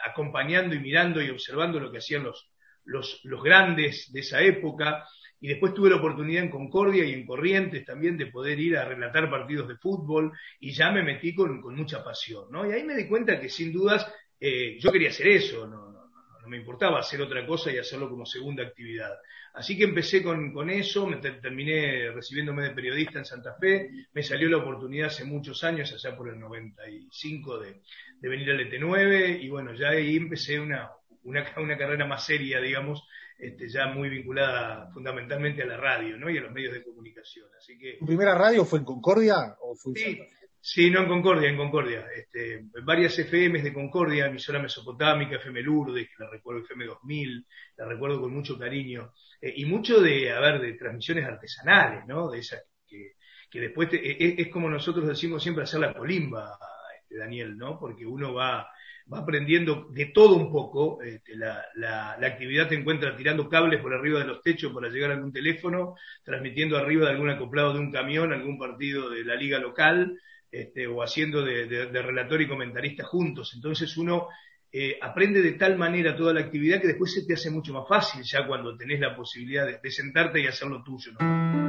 acompañando 0.06 0.76
y 0.76 0.80
mirando 0.80 1.22
y 1.22 1.30
observando 1.30 1.80
lo 1.80 1.92
que 1.92 2.00
hacían 2.00 2.24
los, 2.24 2.50
los 2.86 3.44
grandes 3.44 4.12
de 4.12 4.20
esa 4.20 4.42
época. 4.42 5.06
Y 5.42 5.48
después 5.48 5.74
tuve 5.74 5.90
la 5.90 5.98
oportunidad 5.98 6.44
en 6.44 6.50
Concordia 6.50 7.06
y 7.06 7.14
en 7.14 7.26
Corrientes 7.26 7.86
también 7.86 8.18
de 8.18 8.28
poder 8.28 8.60
ir 8.60 8.78
a 8.78 8.86
relatar 8.86 9.30
partidos 9.30 9.68
de 9.68 9.78
fútbol 9.78 10.32
y 10.60 10.72
ya 10.72 10.92
me 10.92 11.04
metí 11.04 11.36
con, 11.36 11.62
con 11.62 11.76
mucha 11.76 12.04
pasión, 12.04 12.46
¿no? 12.52 12.68
Y 12.70 12.74
ahí 12.74 12.84
me 12.84 12.96
di 12.96 13.08
cuenta 13.08 13.40
que 13.40 13.50
sin 13.50 13.72
dudas 13.72 14.12
eh, 14.40 14.78
yo 14.80 14.92
quería 14.92 15.10
hacer 15.10 15.28
eso, 15.28 15.68
no, 15.68 15.92
no, 15.92 16.10
no, 16.42 16.48
me 16.48 16.58
importaba 16.58 17.00
hacer 17.00 17.22
otra 17.22 17.46
cosa 17.46 17.72
y 17.72 17.78
hacerlo 17.78 18.10
como 18.10 18.26
segunda 18.26 18.64
actividad. 18.64 19.12
Así 19.54 19.78
que 19.78 19.86
empecé 19.86 20.22
con, 20.22 20.52
con 20.54 20.70
eso, 20.70 21.08
me 21.08 21.18
ter- 21.18 21.40
terminé 21.42 22.12
recibiéndome 22.12 22.64
de 22.64 22.72
periodista 22.72 23.20
en 23.20 23.26
Santa 23.26 23.56
Fe, 23.60 23.90
me 24.14 24.22
salió 24.24 24.50
la 24.50 24.58
oportunidad 24.58 25.08
hace 25.08 25.24
muchos 25.24 25.64
años, 25.64 25.92
allá 25.94 26.16
por 26.16 26.30
el 26.30 26.40
95, 26.40 27.60
de, 27.60 27.82
de 28.20 28.30
venir 28.30 28.52
al 28.52 28.60
ET9 28.60 29.40
y 29.42 29.50
bueno, 29.50 29.74
ya 29.74 29.90
ahí 29.90 30.18
empecé 30.18 30.60
una, 30.60 30.92
una, 31.24 31.46
una 31.58 31.78
carrera 31.78 32.06
más 32.06 32.26
seria, 32.26 32.60
digamos, 32.60 33.04
este, 33.38 33.68
ya 33.70 33.88
muy 33.88 34.10
vinculada 34.10 34.90
fundamentalmente 34.94 35.62
a 35.64 35.66
la 35.66 35.78
radio 35.78 36.18
¿no? 36.18 36.30
y 36.30 36.38
a 36.38 36.42
los 36.42 36.52
medios 36.52 36.74
de 36.74 36.84
comunicación. 36.84 37.48
Así 37.58 37.78
que 37.78 37.98
¿Tu 38.00 38.06
primera 38.06 38.36
radio 38.36 38.66
fue 38.66 38.80
en 38.80 38.86
Concordia 38.86 39.56
o 39.62 39.76
fue 39.76 39.92
en 39.92 39.96
Sí, 39.98 40.20
sí, 40.62 40.90
no 40.92 41.02
en 41.02 41.08
Concordia, 41.08 41.50
en 41.50 41.58
Concordia. 41.58 42.06
Este, 42.16 42.66
varias 42.84 43.18
FMs 43.20 43.64
de 43.64 43.74
Concordia, 43.74 44.28
emisora 44.28 44.60
mesopotámica, 44.60 45.36
FM 45.36 45.62
Lourdes, 45.62 46.08
que 46.08 46.24
la 46.24 46.30
recuerdo, 46.30 46.62
FM 46.62 46.86
2000, 46.86 47.46
la 47.78 47.86
recuerdo 47.86 48.22
con 48.22 48.34
mucho 48.34 48.58
cariño. 48.58 49.12
Eh, 49.42 49.54
y 49.58 49.66
mucho 49.66 50.00
de, 50.02 50.32
a 50.32 50.40
ver, 50.40 50.60
de 50.62 50.74
transmisiones 50.74 51.26
artesanales, 51.26 52.06
¿no? 52.08 52.32
De 52.32 52.40
esas 52.40 52.64
que, 52.88 53.14
que 53.52 53.60
después 53.60 53.90
te- 53.90 53.98
e- 53.98 54.18
e- 54.30 54.42
es, 54.42 54.48
como 54.50 54.70
nosotros 54.70 55.08
decimos 55.08 55.44
siempre 55.44 55.66
hacer 55.66 55.82
la 55.82 55.94
colimba, 55.94 56.58
este, 57.00 57.18
Daniel, 57.18 57.58
¿no? 57.58 57.78
Porque 57.80 58.06
uno 58.06 58.34
va, 58.34 58.68
va 59.12 59.20
aprendiendo 59.20 59.88
de 59.92 60.08
todo 60.08 60.36
un 60.36 60.52
poco. 60.52 61.02
Este, 61.02 61.36
la, 61.36 61.64
la, 61.76 62.12
actividad 62.22 62.68
te 62.68 62.76
encuentra 62.76 63.16
tirando 63.16 63.48
cables 63.50 63.82
por 63.82 63.94
arriba 63.94 64.20
de 64.20 64.26
los 64.26 64.42
techos 64.42 64.74
para 64.74 64.90
llegar 64.90 65.12
a 65.12 65.14
algún 65.16 65.32
teléfono, 65.32 65.96
transmitiendo 66.24 66.78
arriba 66.78 67.06
de 67.06 67.12
algún 67.12 67.30
acoplado 67.30 67.74
de 67.74 67.80
un 67.80 67.92
camión, 67.92 68.34
algún 68.34 68.58
partido 68.58 69.10
de 69.10 69.24
la 69.24 69.36
liga 69.36 69.60
local, 69.60 70.20
este, 70.52 70.88
o 70.88 71.04
haciendo 71.04 71.44
de, 71.44 71.68
de- 71.68 72.02
relator 72.02 72.42
y 72.42 72.48
comentarista 72.48 73.04
juntos. 73.04 73.54
Entonces 73.56 73.98
uno 73.98 74.30
eh, 74.72 74.98
aprende 75.02 75.42
de 75.42 75.54
tal 75.54 75.78
manera 75.78 76.16
toda 76.16 76.34
la 76.34 76.42
actividad 76.42 76.82
que 76.82 76.88
después 76.88 77.14
se 77.14 77.26
te 77.26 77.34
hace 77.34 77.50
mucho 77.52 77.74
más 77.74 77.88
fácil 77.88 78.24
ya 78.24 78.46
cuando 78.48 78.76
tenés 78.76 79.00
la 79.00 79.16
posibilidad 79.16 79.82
de, 79.82 79.92
sentarte 79.92 80.40
y 80.40 80.48
hacer 80.48 80.68
lo 80.68 80.84
tuyo. 80.84 81.12
¿no? 81.20 81.65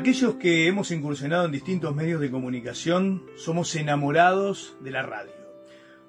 Aquellos 0.00 0.36
que 0.36 0.66
hemos 0.66 0.92
incursionado 0.92 1.44
en 1.44 1.52
distintos 1.52 1.94
medios 1.94 2.22
de 2.22 2.30
comunicación 2.30 3.22
somos 3.36 3.76
enamorados 3.76 4.74
de 4.80 4.92
la 4.92 5.02
radio. 5.02 5.34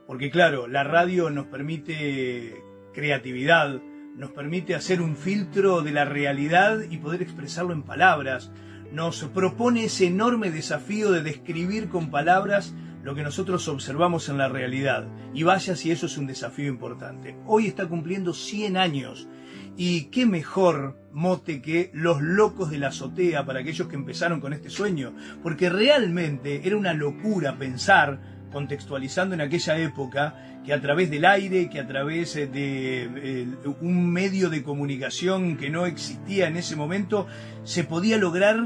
Porque 0.08 0.32
claro, 0.32 0.66
la 0.66 0.86
radio 0.86 1.30
nos 1.30 1.48
permite 1.48 2.64
creatividad, 2.94 3.82
nos 4.16 4.32
permite 4.32 4.76
hacer 4.76 5.02
un 5.02 5.18
filtro 5.18 5.82
de 5.82 5.92
la 5.92 6.06
realidad 6.06 6.80
y 6.90 7.00
poder 7.00 7.22
expresarlo 7.22 7.74
en 7.74 7.84
palabras. 7.84 8.50
Nos 8.94 9.26
propone 9.26 9.84
ese 9.84 10.08
enorme 10.08 10.52
desafío 10.52 11.12
de 11.12 11.22
describir 11.22 11.90
con 11.90 12.12
palabras 12.12 12.74
lo 13.04 13.14
que 13.14 13.24
nosotros 13.24 13.68
observamos 13.68 14.30
en 14.30 14.38
la 14.38 14.48
realidad. 14.48 15.06
Y 15.34 15.44
vaya 15.44 15.76
si 15.76 15.92
eso 15.92 16.06
es 16.06 16.18
un 16.18 16.28
desafío 16.28 16.70
importante. 16.70 17.36
Hoy 17.46 17.68
está 17.68 17.90
cumpliendo 17.90 18.34
100 18.34 18.78
años. 18.78 19.28
Y 19.78 20.06
qué 20.06 20.26
mejor 20.26 20.98
mote 21.12 21.62
que 21.62 21.92
Los 21.94 22.22
Locos 22.22 22.70
de 22.72 22.78
la 22.78 22.90
Azotea 22.90 23.46
para 23.46 23.60
aquellos 23.60 23.88
que 23.88 23.96
empezaron 23.96 24.40
con 24.40 24.54
este 24.54 24.70
sueño. 24.70 25.14
Porque 25.42 25.70
realmente 25.70 26.62
era 26.66 26.78
una 26.78 26.94
locura 26.94 27.58
pensar 27.58 28.20
contextualizando 28.52 29.34
en 29.34 29.42
aquella 29.42 29.78
época 29.78 30.62
que 30.66 30.74
a 30.74 30.82
través 30.82 31.10
del 31.10 31.26
aire, 31.26 31.70
que 31.70 31.80
a 31.80 31.88
través 31.88 32.36
eh, 32.36 32.48
de 32.48 33.04
eh, 33.04 33.48
un 33.82 34.12
medio 34.12 34.50
de 34.50 34.62
comunicación 34.62 35.58
que 35.58 35.70
no 35.70 35.86
existía 35.86 36.48
en 36.48 36.58
ese 36.58 36.76
momento, 36.76 37.28
se 37.64 37.84
podía 37.84 38.18
lograr 38.18 38.58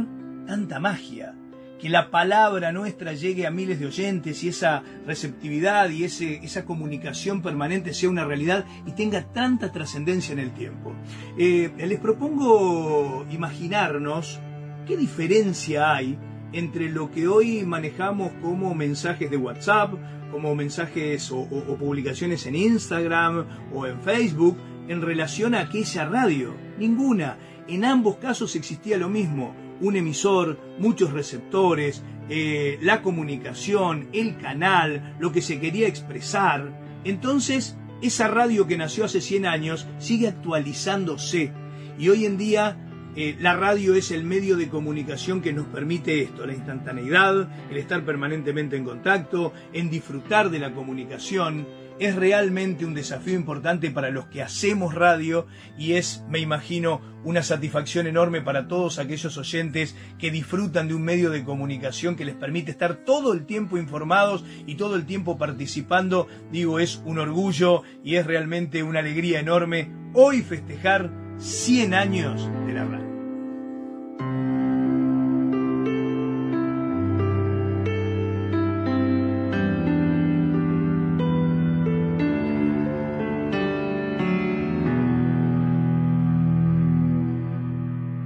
tanta 0.46 0.80
magia. 0.80 1.36
Que 1.80 1.90
la 1.90 2.10
palabra 2.10 2.72
nuestra 2.72 3.14
llegue 3.14 3.46
a 3.46 3.52
miles 3.52 3.80
de 3.80 3.88
oyentes 3.88 4.44
y 4.44 4.48
esa 4.48 4.82
receptividad 5.06 5.90
y 5.90 6.06
ese, 6.06 6.36
esa 6.44 6.64
comunicación 6.66 7.42
permanente 7.42 7.94
sea 7.94 8.10
una 8.10 8.26
realidad 8.26 8.66
y 8.88 8.92
tenga 8.94 9.24
tanta 9.34 9.72
trascendencia 9.72 10.34
en 10.34 10.40
el 10.40 10.52
tiempo. 10.52 10.94
Eh, 11.38 11.72
les 11.78 12.00
propongo 12.00 13.26
imaginarnos 13.30 14.40
qué 14.88 14.96
diferencia 14.98 15.94
hay 15.96 16.18
entre 16.54 16.90
lo 16.90 17.12
que 17.12 17.28
hoy 17.28 17.66
manejamos 17.66 18.32
como 18.42 18.74
mensajes 18.74 19.30
de 19.30 19.38
WhatsApp, 19.38 19.94
como 20.32 20.56
mensajes 20.56 21.30
o, 21.32 21.40
o- 21.40 21.74
o 21.74 21.78
publicaciones 21.78 22.46
en 22.46 22.56
Instagram 22.56 23.46
o 23.74 23.86
en 23.86 24.02
Facebook, 24.02 24.58
en 24.88 25.02
relación 25.02 25.56
a 25.56 25.62
aquella 25.62 26.06
radio. 26.06 26.56
Ninguna. 26.78 27.38
En 27.68 27.84
ambos 27.84 28.18
casos 28.18 28.56
existía 28.56 28.98
lo 28.98 29.10
mismo. 29.10 29.54
Un 29.82 29.96
emisor, 29.96 30.60
muchos 30.80 31.12
receptores, 31.12 32.04
eh, 32.30 32.80
la 32.82 33.02
comunicación, 33.02 34.08
el 34.14 34.38
canal, 34.38 35.16
lo 35.20 35.32
que 35.32 35.42
se 35.42 35.60
quería 35.60 35.88
expresar. 35.88 37.02
Entonces, 37.04 37.78
esa 38.02 38.28
radio 38.28 38.68
que 38.68 38.78
nació 38.78 39.06
hace 39.06 39.22
100 39.22 39.46
años 39.46 39.88
sigue 40.00 40.28
actualizándose. 40.28 41.52
Y 41.98 42.10
hoy 42.10 42.26
en 42.26 42.38
día 42.38 42.78
eh, 43.16 43.38
la 43.40 43.56
radio 43.56 43.96
es 43.96 44.12
el 44.12 44.26
medio 44.26 44.58
de 44.58 44.68
comunicación 44.68 45.42
que 45.42 45.54
nos 45.54 45.68
permite 45.68 46.22
esto, 46.22 46.46
la 46.46 46.54
instantaneidad, 46.54 47.48
el 47.70 47.78
estar 47.78 48.04
permanentemente 48.04 48.76
en 48.76 48.84
contacto, 48.84 49.54
en 49.72 49.90
disfrutar 49.90 50.50
de 50.50 50.60
la 50.60 50.74
comunicación. 50.74 51.66
Es 51.98 52.16
realmente 52.16 52.86
un 52.86 52.94
desafío 52.94 53.36
importante 53.36 53.90
para 53.90 54.10
los 54.10 54.26
que 54.26 54.42
hacemos 54.42 54.94
radio 54.94 55.48
y 55.78 55.94
es, 55.94 56.24
me 56.28 56.40
imagino, 56.40 57.00
una 57.24 57.42
satisfacción 57.42 58.06
enorme 58.06 58.42
para 58.42 58.68
todos 58.68 59.00
aquellos 59.00 59.38
oyentes 59.38 59.96
que 60.20 60.30
disfrutan 60.30 60.90
de 60.90 60.94
un 60.94 61.04
medio 61.04 61.32
de 61.32 61.46
comunicación 61.46 62.18
que 62.18 62.26
les 62.26 62.36
permite 62.36 62.72
estar 62.72 63.06
todo 63.06 63.32
el 63.32 63.46
tiempo 63.46 63.78
informados 63.78 64.44
y 64.68 64.76
todo 64.76 64.96
el 64.96 65.06
tiempo 65.06 65.38
participando. 65.38 66.28
Digo, 66.52 66.80
es 66.80 67.02
un 67.06 67.18
orgullo 67.18 67.84
y 68.04 68.16
es 68.16 68.28
realmente 68.28 68.84
una 68.84 69.00
alegría 69.00 69.40
enorme 69.40 69.90
hoy 70.14 70.42
festejar 70.42 71.12
100 71.38 71.94
años 71.94 72.50
de 72.68 72.74
la 72.74 72.84
radio. 72.84 73.05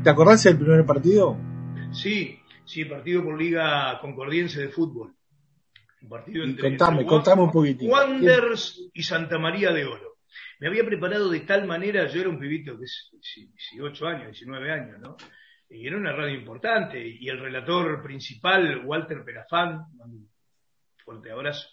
¿Te 0.10 0.14
acordás 0.14 0.44
del 0.44 0.58
primer 0.58 0.84
partido? 0.88 1.38
Sí, 1.92 2.40
sí, 2.66 2.84
partido 2.86 3.24
por 3.24 3.40
Liga 3.40 4.00
Concordiense 4.02 4.60
de 4.60 4.70
Fútbol. 4.70 5.14
Un 6.02 6.10
partido 6.10 6.46
entre, 6.46 6.68
contame, 6.68 7.02
entre 7.02 7.06
contame 7.06 7.42
un 7.44 7.52
poquitito. 7.52 7.94
Wanderers 7.94 8.90
y 8.92 9.04
Santa 9.04 9.38
María 9.38 9.72
de 9.72 9.86
Oro. 9.86 10.18
Me 10.60 10.68
había 10.68 10.84
preparado 10.84 11.30
de 11.30 11.42
tal 11.42 11.68
manera, 11.68 12.08
yo 12.08 12.22
era 12.22 12.30
un 12.30 12.40
pibito 12.40 12.76
que 12.76 12.86
es 12.86 13.12
18 13.72 14.08
años, 14.08 14.32
19 14.32 14.72
años, 14.72 15.00
¿no? 15.00 15.16
Y 15.70 15.86
era 15.86 15.96
una 15.96 16.12
radio 16.12 16.34
importante, 16.34 17.08
y 17.08 17.30
el 17.30 17.40
relator 17.40 18.02
principal, 18.02 18.84
Walter 18.84 19.24
Perafán, 19.24 19.86
un 20.00 20.28
fuerte 21.06 21.32
abrazo, 21.32 21.70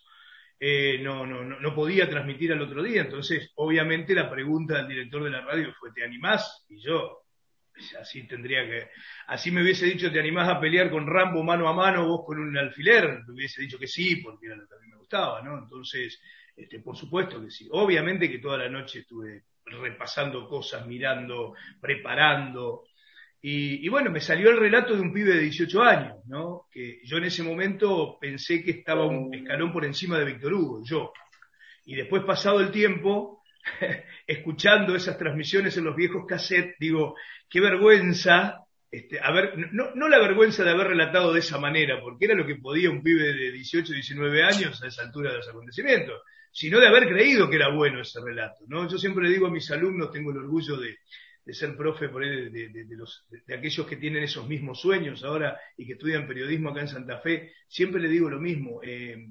eh, 0.60 0.98
no, 1.02 1.24
no, 1.24 1.42
no, 1.42 1.58
no 1.58 1.74
podía 1.74 2.06
transmitir 2.06 2.52
al 2.52 2.60
otro 2.60 2.82
día, 2.82 3.00
entonces 3.00 3.50
obviamente 3.54 4.14
la 4.14 4.30
pregunta 4.30 4.76
del 4.76 4.88
director 4.88 5.24
de 5.24 5.30
la 5.30 5.40
radio 5.40 5.72
fue, 5.80 5.90
¿te 5.94 6.04
animás? 6.04 6.66
Y 6.68 6.82
yo, 6.82 7.22
así 8.00 8.26
tendría 8.26 8.66
que, 8.66 8.88
así 9.26 9.50
me 9.50 9.62
hubiese 9.62 9.86
dicho, 9.86 10.10
¿te 10.10 10.20
animás 10.20 10.48
a 10.48 10.60
pelear 10.60 10.90
con 10.90 11.06
Rambo 11.06 11.42
mano 11.42 11.68
a 11.68 11.72
mano, 11.72 12.06
vos 12.06 12.24
con 12.26 12.38
un 12.38 12.56
alfiler? 12.56 13.20
Me 13.26 13.34
hubiese 13.34 13.62
dicho 13.62 13.78
que 13.78 13.86
sí, 13.86 14.16
porque 14.16 14.46
era 14.46 14.56
lo 14.56 14.66
que 14.66 14.74
a 14.74 14.78
mí 14.78 14.88
me 14.88 14.96
gustaba, 14.96 15.42
¿no? 15.42 15.58
Entonces, 15.58 16.20
este, 16.56 16.80
por 16.80 16.96
supuesto 16.96 17.42
que 17.42 17.50
sí. 17.50 17.68
Obviamente 17.70 18.30
que 18.30 18.38
toda 18.38 18.58
la 18.58 18.68
noche 18.68 19.00
estuve 19.00 19.44
repasando 19.64 20.48
cosas, 20.48 20.86
mirando, 20.86 21.54
preparando. 21.80 22.84
Y, 23.40 23.84
y, 23.84 23.88
bueno, 23.88 24.10
me 24.10 24.20
salió 24.20 24.50
el 24.50 24.58
relato 24.58 24.94
de 24.94 25.02
un 25.02 25.12
pibe 25.12 25.34
de 25.34 25.40
18 25.40 25.82
años, 25.82 26.16
¿no? 26.26 26.66
Que 26.70 27.00
yo 27.04 27.18
en 27.18 27.24
ese 27.24 27.42
momento 27.42 28.18
pensé 28.18 28.62
que 28.64 28.70
estaba 28.70 29.06
un 29.06 29.32
escalón 29.34 29.72
por 29.72 29.84
encima 29.84 30.18
de 30.18 30.24
Víctor 30.24 30.54
Hugo, 30.54 30.82
yo. 30.84 31.12
Y 31.84 31.94
después, 31.94 32.24
pasado 32.24 32.60
el 32.60 32.70
tiempo, 32.70 33.42
escuchando 34.26 34.96
esas 34.96 35.18
transmisiones 35.18 35.76
en 35.76 35.84
los 35.84 35.96
viejos 35.96 36.24
cassettes, 36.26 36.76
digo, 36.80 37.14
qué 37.48 37.60
vergüenza, 37.60 38.60
este, 38.90 39.20
haber, 39.20 39.54
no, 39.72 39.94
no 39.94 40.08
la 40.08 40.18
vergüenza 40.18 40.64
de 40.64 40.70
haber 40.70 40.88
relatado 40.88 41.32
de 41.32 41.40
esa 41.40 41.58
manera, 41.58 42.00
porque 42.00 42.24
era 42.24 42.34
lo 42.34 42.46
que 42.46 42.56
podía 42.56 42.90
un 42.90 43.02
pibe 43.02 43.32
de 43.32 43.52
18, 43.52 43.92
19 43.92 44.42
años 44.42 44.82
a 44.82 44.88
esa 44.88 45.02
altura 45.02 45.30
de 45.30 45.38
los 45.38 45.48
acontecimientos, 45.48 46.22
sino 46.50 46.80
de 46.80 46.88
haber 46.88 47.08
creído 47.08 47.48
que 47.48 47.56
era 47.56 47.68
bueno 47.68 48.00
ese 48.00 48.20
relato, 48.20 48.64
¿no? 48.66 48.88
Yo 48.88 48.98
siempre 48.98 49.24
le 49.24 49.30
digo 49.30 49.46
a 49.46 49.50
mis 49.50 49.70
alumnos, 49.70 50.10
tengo 50.10 50.30
el 50.30 50.38
orgullo 50.38 50.78
de, 50.78 50.96
ser 51.52 51.76
profe 51.76 52.08
por 52.08 52.24
ahí 52.24 52.50
de, 52.50 52.50
de, 52.50 52.84
de, 52.84 52.96
los, 52.96 53.24
de, 53.28 53.54
aquellos 53.54 53.86
que 53.86 53.96
tienen 53.96 54.24
esos 54.24 54.48
mismos 54.48 54.80
sueños 54.80 55.22
ahora 55.22 55.60
y 55.76 55.86
que 55.86 55.92
estudian 55.92 56.26
periodismo 56.26 56.70
acá 56.70 56.80
en 56.80 56.88
Santa 56.88 57.18
Fe, 57.18 57.52
siempre 57.68 58.00
le 58.00 58.08
digo 58.08 58.28
lo 58.28 58.40
mismo. 58.40 58.80
Eh, 58.82 59.28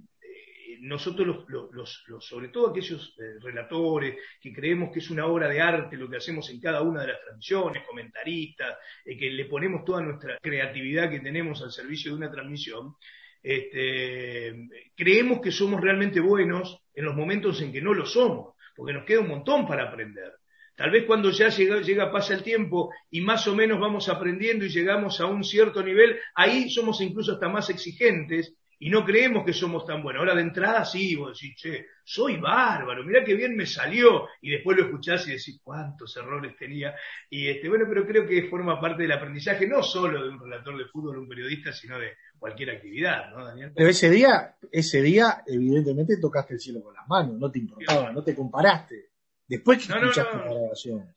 eh, 0.76 0.78
nosotros, 0.82 1.46
los, 1.48 1.72
los, 1.72 2.04
los, 2.08 2.26
sobre 2.26 2.50
todo 2.50 2.70
aquellos 2.70 3.16
eh, 3.20 3.40
relatores 3.42 4.16
que 4.40 4.54
creemos 4.54 4.92
que 4.92 5.00
es 5.00 5.10
una 5.10 5.26
obra 5.26 5.48
de 5.48 5.62
arte 5.62 5.98
lo 5.98 6.10
que 6.10 6.18
hacemos 6.18 6.50
en 6.50 6.60
cada 6.60 6.82
una 6.82 7.02
de 7.02 7.08
las 7.08 7.22
transmisiones, 7.22 7.84
comentaristas, 7.86 8.78
eh, 9.06 9.18
que 9.18 9.30
le 9.30 9.46
ponemos 9.46 9.84
toda 9.84 10.02
nuestra 10.02 10.38
creatividad 10.42 11.10
que 11.10 11.20
tenemos 11.20 11.62
al 11.62 11.72
servicio 11.72 12.12
de 12.12 12.18
una 12.18 12.32
transmisión, 12.32 12.96
este, 13.42 14.68
creemos 14.96 15.40
que 15.40 15.52
somos 15.52 15.80
realmente 15.80 16.20
buenos 16.20 16.80
en 16.94 17.06
los 17.06 17.16
momentos 17.16 17.62
en 17.62 17.72
que 17.72 17.82
no 17.82 17.94
lo 17.94 18.06
somos, 18.06 18.56
porque 18.76 18.94
nos 18.94 19.06
queda 19.06 19.20
un 19.20 19.28
montón 19.28 19.68
para 19.68 19.84
aprender. 19.84 20.34
Tal 20.76 20.92
vez 20.92 21.06
cuando 21.06 21.30
ya 21.32 21.50
llega, 21.50 21.80
llega, 21.82 22.12
pasa 22.12 22.34
el 22.34 22.44
tiempo 22.44 22.92
y 23.10 23.22
más 23.22 23.48
o 23.48 23.56
menos 23.56 23.80
vamos 23.80 24.10
aprendiendo 24.10 24.66
y 24.66 24.70
llegamos 24.70 25.22
a 25.22 25.26
un 25.26 25.44
cierto 25.44 25.82
nivel, 25.82 26.20
ahí 26.34 26.70
somos 26.70 27.00
incluso 27.02 27.34
hasta 27.34 27.48
más 27.48 27.70
exigentes 27.70 28.56
y 28.80 28.90
no 28.90 29.06
creemos 29.06 29.46
que 29.46 29.54
somos 29.54 29.86
tan 29.86 30.04
buenos. 30.04 30.20
Ahora 30.20 30.36
de 30.36 30.42
entrada 30.42 30.86
sí, 30.86 31.16
vos 31.16 31.40
decís, 31.40 31.56
che, 31.56 31.88
soy 32.04 32.38
bárbaro, 32.38 33.04
mirá 33.04 33.24
qué 33.24 33.34
bien 33.34 33.56
me 33.56 33.66
salió, 33.66 34.28
y 34.42 34.52
después 34.52 34.78
lo 34.78 34.86
escuchás 34.86 35.28
y 35.28 35.32
decís 35.32 35.60
cuántos 35.64 36.16
errores 36.18 36.56
tenía. 36.58 36.96
Y 37.30 37.48
este, 37.48 37.70
bueno, 37.70 37.86
pero 37.88 38.06
creo 38.06 38.28
que 38.28 38.50
forma 38.50 38.80
parte 38.80 39.04
del 39.04 39.12
aprendizaje, 39.12 39.68
no 39.68 39.82
solo 39.82 40.24
de 40.24 40.30
un 40.30 40.40
relator 40.40 40.78
de 40.78 40.86
fútbol, 40.86 41.18
un 41.18 41.30
periodista, 41.30 41.72
sino 41.72 41.98
de 41.98 42.14
cualquier 42.38 42.72
actividad, 42.72 43.32
¿no, 43.32 43.46
Daniel? 43.46 43.72
Pero 43.76 43.90
ese 43.90 44.10
día, 44.10 44.56
ese 44.72 45.02
día, 45.02 45.44
evidentemente 45.48 46.18
tocaste 46.20 46.56
el 46.56 46.60
cielo 46.60 46.84
con 46.84 46.94
las 46.94 47.08
manos, 47.08 47.38
no 47.40 47.50
te 47.50 47.60
importaba, 47.60 48.12
no 48.12 48.24
te 48.24 48.36
comparaste. 48.36 49.10
Después 49.48 49.86
que 49.86 49.94
no, 49.94 50.00
escuchaste 50.00 50.38
no, 50.38 50.44
no. 50.44 50.46
la 50.46 50.60
grabación. 50.60 51.16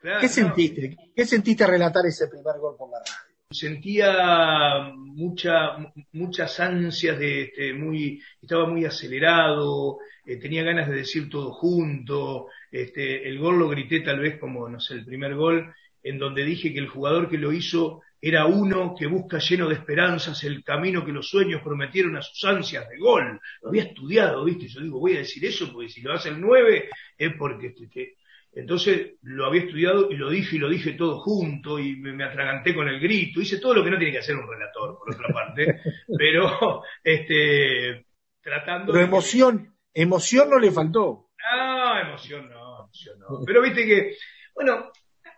Claro, 0.00 0.20
¿Qué 0.20 0.28
sentiste? 0.28 0.96
¿Qué 1.14 1.24
sentiste 1.26 1.66
relatar 1.66 2.06
ese 2.06 2.26
primer 2.28 2.58
gol 2.58 2.74
por 2.76 2.90
la 2.90 2.98
radio? 2.98 3.29
Sentía 3.52 4.92
mucha, 4.94 5.76
muchas 6.12 6.60
ansias 6.60 7.18
de, 7.18 7.42
este, 7.42 7.74
muy, 7.74 8.22
estaba 8.40 8.66
muy 8.68 8.84
acelerado, 8.84 9.98
eh, 10.24 10.36
tenía 10.36 10.62
ganas 10.62 10.88
de 10.88 10.94
decir 10.94 11.28
todo 11.28 11.52
junto, 11.52 12.46
este, 12.70 13.28
el 13.28 13.40
gol 13.40 13.58
lo 13.58 13.68
grité 13.68 14.00
tal 14.00 14.20
vez 14.20 14.38
como, 14.38 14.68
no 14.68 14.78
sé, 14.78 14.94
el 14.94 15.04
primer 15.04 15.34
gol, 15.34 15.74
en 16.00 16.18
donde 16.20 16.44
dije 16.44 16.72
que 16.72 16.78
el 16.78 16.86
jugador 16.86 17.28
que 17.28 17.38
lo 17.38 17.52
hizo 17.52 18.02
era 18.20 18.46
uno 18.46 18.94
que 18.96 19.08
busca 19.08 19.38
lleno 19.38 19.68
de 19.68 19.74
esperanzas 19.74 20.44
el 20.44 20.62
camino 20.62 21.04
que 21.04 21.10
los 21.10 21.28
sueños 21.28 21.60
prometieron 21.60 22.16
a 22.16 22.22
sus 22.22 22.44
ansias 22.44 22.88
de 22.88 22.98
gol. 22.98 23.40
Lo 23.62 23.70
había 23.70 23.84
estudiado, 23.84 24.44
¿viste? 24.44 24.68
Yo 24.68 24.80
digo, 24.80 25.00
voy 25.00 25.16
a 25.16 25.20
decir 25.20 25.44
eso 25.44 25.72
porque 25.72 25.88
si 25.88 26.02
lo 26.02 26.12
hace 26.12 26.28
el 26.28 26.40
9 26.40 26.88
es 27.18 27.34
porque... 27.36 27.68
Este, 27.68 27.88
que... 27.88 28.19
Entonces 28.52 29.14
lo 29.22 29.46
había 29.46 29.62
estudiado 29.62 30.10
y 30.10 30.16
lo 30.16 30.28
dije 30.28 30.56
y 30.56 30.58
lo 30.58 30.68
dije 30.68 30.92
todo 30.92 31.20
junto 31.20 31.78
y 31.78 31.96
me, 31.96 32.12
me, 32.12 32.24
atraganté 32.24 32.74
con 32.74 32.88
el 32.88 32.98
grito. 33.00 33.40
Hice 33.40 33.60
todo 33.60 33.74
lo 33.74 33.84
que 33.84 33.90
no 33.90 33.98
tiene 33.98 34.12
que 34.12 34.18
hacer 34.18 34.36
un 34.36 34.48
relator, 34.48 34.98
por 34.98 35.14
otra 35.14 35.28
parte. 35.32 35.80
pero, 36.18 36.82
este, 37.04 38.06
tratando... 38.42 38.92
Pero 38.92 39.04
emoción, 39.04 39.74
emoción 39.94 40.50
no 40.50 40.58
le 40.58 40.70
faltó. 40.70 41.30
No, 41.38 42.00
emoción 42.00 42.48
no, 42.48 42.84
emoción 42.84 43.18
no. 43.20 43.44
Pero 43.46 43.62
viste 43.62 43.86
que, 43.86 44.16
bueno, 44.54 44.90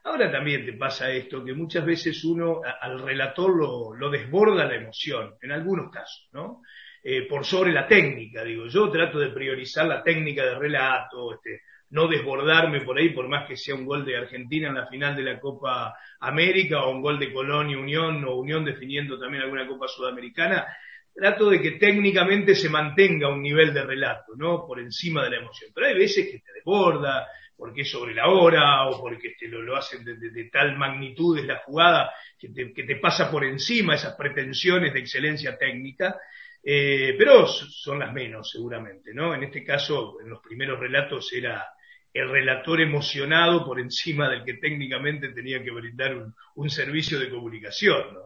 Ahora 0.05 0.33
también 0.33 0.67
te 0.67 0.73
pasa 0.73 1.13
esto, 1.13 1.45
que 1.45 1.55
muchas 1.55 1.85
veces 1.85 2.25
uno 2.25 2.61
a, 2.65 2.85
al 2.85 3.01
relator 3.01 3.57
lo, 3.57 3.95
lo, 3.95 4.11
desborda 4.11 4.65
la 4.65 4.75
emoción, 4.75 5.37
en 5.41 5.53
algunos 5.53 5.93
casos, 5.93 6.29
¿no? 6.33 6.63
Eh, 7.05 7.27
por 7.29 7.45
sobre 7.45 7.73
la 7.73 7.87
técnica, 7.87 8.43
digo, 8.43 8.67
yo 8.67 8.91
trato 8.91 9.19
de 9.19 9.31
priorizar 9.31 9.87
la 9.87 10.03
técnica 10.03 10.45
de 10.45 10.55
relato, 10.57 11.35
este, 11.35 11.63
no 11.93 12.09
desbordarme 12.09 12.81
por 12.81 12.99
ahí, 12.99 13.11
por 13.11 13.29
más 13.29 13.47
que 13.47 13.57
sea 13.57 13.75
un 13.75 13.85
gol 13.85 14.05
de 14.05 14.17
Argentina 14.17 14.69
en 14.69 14.75
la 14.75 14.87
final 14.87 15.15
de 15.15 15.23
la 15.23 15.39
Copa 15.39 15.95
América 16.21 16.85
o 16.85 16.91
un 16.91 17.03
gol 17.03 17.19
de 17.19 17.31
Colonia 17.31 17.79
Unión 17.79 18.25
o 18.25 18.37
Unión 18.37 18.65
definiendo 18.65 19.21
también 19.21 19.43
alguna 19.43 19.67
Copa 19.67 19.87
Sudamericana, 19.89 20.67
trato 21.15 21.51
de 21.51 21.61
que 21.61 21.73
técnicamente 21.73 22.55
se 22.55 22.71
mantenga 22.71 23.29
un 23.29 23.43
nivel 23.43 23.75
de 23.75 23.85
relato, 23.85 24.33
¿no? 24.35 24.67
Por 24.67 24.81
encima 24.81 25.23
de 25.23 25.31
la 25.31 25.37
emoción. 25.37 25.71
Pero 25.75 25.87
hay 25.87 25.95
veces 25.95 26.31
que 26.31 26.39
te 26.39 26.53
desborda, 26.55 27.29
porque 27.55 27.83
es 27.83 27.91
sobre 27.91 28.15
la 28.15 28.29
hora 28.29 28.89
o 28.89 28.99
porque 28.99 29.35
te 29.39 29.47
lo, 29.47 29.61
lo 29.61 29.77
hacen 29.77 30.03
de, 30.03 30.17
de, 30.17 30.45
tal 30.45 30.79
magnitud 30.79 31.39
es 31.39 31.45
la 31.45 31.59
jugada 31.59 32.11
que 32.39 32.49
te, 32.49 32.73
que 32.73 32.85
te, 32.85 32.97
pasa 32.97 33.31
por 33.31 33.45
encima 33.45 33.95
esas 33.95 34.17
pretensiones 34.17 34.95
de 34.95 35.01
excelencia 35.01 35.59
técnica, 35.59 36.19
eh, 36.65 37.15
pero 37.19 37.47
son 37.47 37.99
las 37.99 38.15
menos 38.15 38.51
seguramente, 38.51 39.13
¿no? 39.13 39.35
En 39.35 39.45
este 39.45 39.63
caso, 39.63 40.17
en 40.23 40.31
los 40.31 40.41
primeros 40.41 40.81
relatos 40.81 41.31
era 41.35 41.67
el 42.15 42.31
relator 42.31 42.81
emocionado 42.81 43.65
por 43.65 43.81
encima 43.81 44.29
del 44.29 44.45
que 44.45 44.55
técnicamente 44.55 45.29
tenía 45.29 45.63
que 45.63 45.71
brindar 45.71 46.17
un, 46.17 46.35
un 46.55 46.71
servicio 46.71 47.19
de 47.19 47.31
comunicación, 47.31 48.03
¿no? 48.13 48.21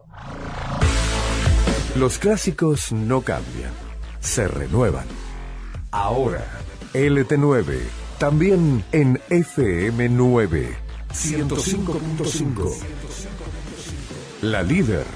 Los 1.97 2.19
clásicos 2.19 2.93
no 2.93 3.23
cambian, 3.23 3.73
se 4.21 4.49
renuevan. 4.49 5.07
Ahora, 5.93 6.45
LT9 6.93 7.79
también 8.19 8.85
en 8.93 9.17
FM9 9.31 10.77
105.5. 11.11 12.77
La 14.43 14.63
líder 14.63 15.07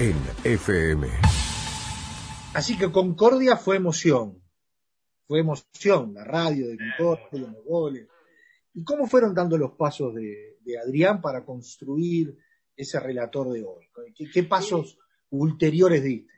en 0.00 0.16
FM. 0.42 1.08
Así 2.54 2.76
que 2.76 2.90
Concordia 2.90 3.56
fue 3.56 3.76
emoción. 3.76 4.39
Fue 5.30 5.38
emoción, 5.38 6.12
la 6.12 6.24
radio 6.24 6.66
de 6.66 6.76
Concordia, 6.76 7.52
los 7.52 7.64
goles. 7.64 8.08
¿Y 8.74 8.82
cómo 8.82 9.06
fueron 9.06 9.32
dando 9.32 9.56
los 9.56 9.70
pasos 9.78 10.12
de, 10.12 10.56
de 10.60 10.76
Adrián 10.76 11.20
para 11.20 11.44
construir 11.44 12.36
ese 12.76 12.98
relator 12.98 13.52
de 13.52 13.62
hoy? 13.62 13.86
¿Qué, 14.12 14.28
qué 14.28 14.42
pasos 14.42 14.98
ulteriores 15.28 16.02
diste? 16.02 16.32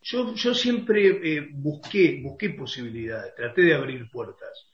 Yo, 0.00 0.34
yo 0.34 0.54
siempre 0.54 1.08
eh, 1.22 1.48
busqué, 1.52 2.22
busqué 2.22 2.48
posibilidades, 2.48 3.34
traté 3.34 3.60
de 3.60 3.74
abrir 3.74 4.10
puertas. 4.10 4.70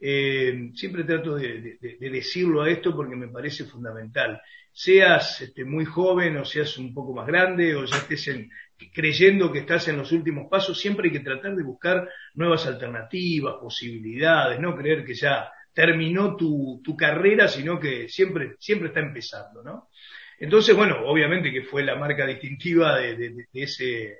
Eh, 0.00 0.72
siempre 0.74 1.04
trato 1.04 1.36
de, 1.36 1.78
de, 1.80 1.96
de, 2.00 2.10
decirlo 2.10 2.62
a 2.62 2.70
esto 2.70 2.92
porque 2.92 3.14
me 3.14 3.28
parece 3.28 3.66
fundamental. 3.66 4.42
Seas 4.72 5.42
este, 5.42 5.64
muy 5.64 5.84
joven 5.84 6.38
o 6.38 6.44
seas 6.44 6.76
un 6.76 6.92
poco 6.92 7.14
más 7.14 7.28
grande 7.28 7.76
o 7.76 7.84
ya 7.84 7.98
estés 7.98 8.26
en, 8.26 8.50
creyendo 8.90 9.52
que 9.52 9.60
estás 9.60 9.88
en 9.88 9.96
los 9.96 10.12
últimos 10.12 10.48
pasos, 10.50 10.78
siempre 10.78 11.08
hay 11.08 11.12
que 11.12 11.20
tratar 11.20 11.54
de 11.54 11.62
buscar 11.62 12.08
nuevas 12.34 12.66
alternativas, 12.66 13.56
posibilidades, 13.60 14.58
no 14.60 14.74
creer 14.76 15.04
que 15.04 15.14
ya 15.14 15.50
terminó 15.72 16.36
tu, 16.36 16.80
tu 16.82 16.96
carrera, 16.96 17.48
sino 17.48 17.78
que 17.78 18.08
siempre, 18.08 18.56
siempre 18.58 18.88
está 18.88 19.00
empezando, 19.00 19.62
¿no? 19.62 19.88
Entonces, 20.38 20.74
bueno, 20.74 21.06
obviamente 21.06 21.52
que 21.52 21.62
fue 21.62 21.84
la 21.84 21.96
marca 21.96 22.26
distintiva 22.26 22.98
de, 22.98 23.46
ese 23.52 24.18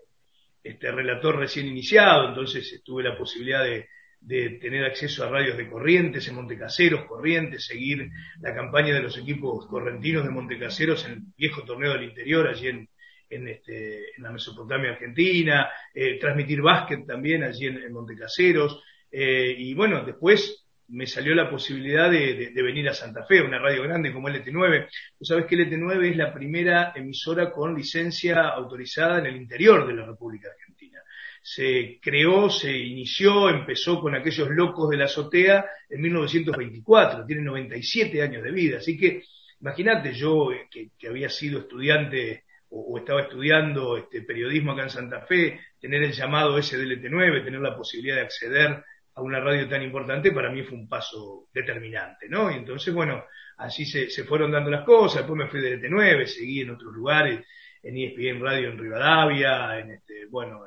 este, 0.63 0.93
relator 0.93 1.37
recién 1.37 1.67
iniciado, 1.67 2.29
entonces 2.29 2.81
tuve 2.85 3.03
la 3.03 3.17
posibilidad 3.17 3.65
de, 3.65 3.89
de 4.21 4.51
tener 4.61 4.85
acceso 4.85 5.25
a 5.25 5.29
radios 5.29 5.57
de 5.57 5.69
Corrientes, 5.69 6.29
en 6.29 6.37
Montecaseros, 6.37 7.07
Corrientes, 7.07 7.67
seguir 7.67 8.09
la 8.41 8.55
campaña 8.55 8.95
de 8.95 9.03
los 9.03 9.19
equipos 9.19 9.67
correntinos 9.67 10.25
de 10.25 10.31
Montecaseros 10.31 11.05
en 11.07 11.13
el 11.13 11.23
viejo 11.37 11.65
torneo 11.65 11.93
del 11.95 12.05
interior, 12.05 12.47
allí 12.47 12.69
en, 12.69 12.89
en, 13.35 13.49
este, 13.49 14.17
en 14.17 14.23
la 14.23 14.33
Mesopotamia 14.33 14.91
Argentina, 14.91 15.69
eh, 15.95 16.19
transmitir 16.19 16.61
básquet 16.61 17.07
también 17.07 17.43
allí 17.43 17.67
en, 17.67 17.79
en 17.79 17.93
Montecaseros, 17.93 18.83
eh, 19.11 19.55
y 19.59 19.75
bueno, 19.75 20.05
después 20.05 20.65
me 20.89 21.07
salió 21.07 21.35
la 21.35 21.51
posibilidad 21.51 22.11
de, 22.11 22.53
venir 22.55 22.89
a 22.89 22.95
Santa 22.95 23.25
Fe, 23.25 23.41
una 23.41 23.59
radio 23.59 23.83
grande 23.83 24.13
como 24.13 24.29
LT9. 24.29 24.89
Tú 25.19 25.25
sabes 25.25 25.47
que 25.47 25.57
LT9 25.57 26.11
es 26.11 26.17
la 26.17 26.35
primera 26.35 26.93
emisora 26.95 27.51
con 27.51 27.75
licencia 27.75 28.49
autorizada 28.49 29.19
en 29.19 29.27
el 29.27 29.37
interior 29.37 29.87
de 29.87 29.95
la 29.95 30.07
República 30.07 30.49
Argentina 30.49 31.01
se 31.45 31.99
creó, 32.01 32.49
se 32.49 32.71
inició, 32.71 33.51
empezó 33.51 34.01
con 34.01 34.15
aquellos 34.15 34.49
locos 34.51 34.89
de 34.91 34.97
la 34.97 35.07
azotea 35.07 35.67
en 35.91 36.01
1924, 36.01 37.27
tiene 37.27 37.43
97 37.43 38.23
años 38.23 38.45
de 38.45 38.53
vida, 38.53 38.79
así 38.79 38.97
que 38.97 39.25
imagínate 39.61 40.15
yo 40.15 40.53
eh, 40.53 40.69
que, 40.71 41.09
había 41.09 41.29
sido 41.29 41.61
estudiante 41.61 42.45
o, 42.73 42.99
estaba 42.99 43.23
estudiando 43.23 43.97
este 43.97 44.23
periodismo 44.23 44.73
acá 44.73 44.85
en 44.85 44.91
Santa 44.91 45.21
Fe, 45.23 45.61
tener 45.79 46.03
el 46.03 46.13
llamado 46.13 46.59
ese 46.59 46.79
del 46.79 47.01
ET9, 47.01 47.45
tener 47.45 47.61
la 47.61 47.77
posibilidad 47.77 48.17
de 48.17 48.23
acceder 48.23 48.85
a 49.15 49.21
una 49.21 49.41
radio 49.41 49.69
tan 49.69 49.83
importante, 49.83 50.33
para 50.33 50.51
mí 50.51 50.63
fue 50.63 50.79
un 50.79 50.89
paso 50.89 51.49
determinante, 51.53 52.29
¿no? 52.29 52.51
Y 52.51 52.55
entonces, 52.55 52.95
bueno, 52.95 53.25
así 53.59 53.85
se, 53.85 54.09
se 54.09 54.25
fueron 54.25 54.51
dando 54.51 54.71
las 54.71 54.85
cosas, 54.85 55.19
después 55.19 55.39
me 55.39 55.49
fui 55.49 55.61
de 55.61 55.79
T9, 55.79 56.25
seguí 56.25 56.63
en 56.63 56.71
otros 56.71 56.95
lugares, 56.95 57.41
en 57.83 57.97
ESPN 57.99 58.41
Radio 58.41 58.71
en 58.71 58.79
Rivadavia, 58.79 59.79
en 59.79 59.91
este, 59.91 60.27
bueno, 60.31 60.63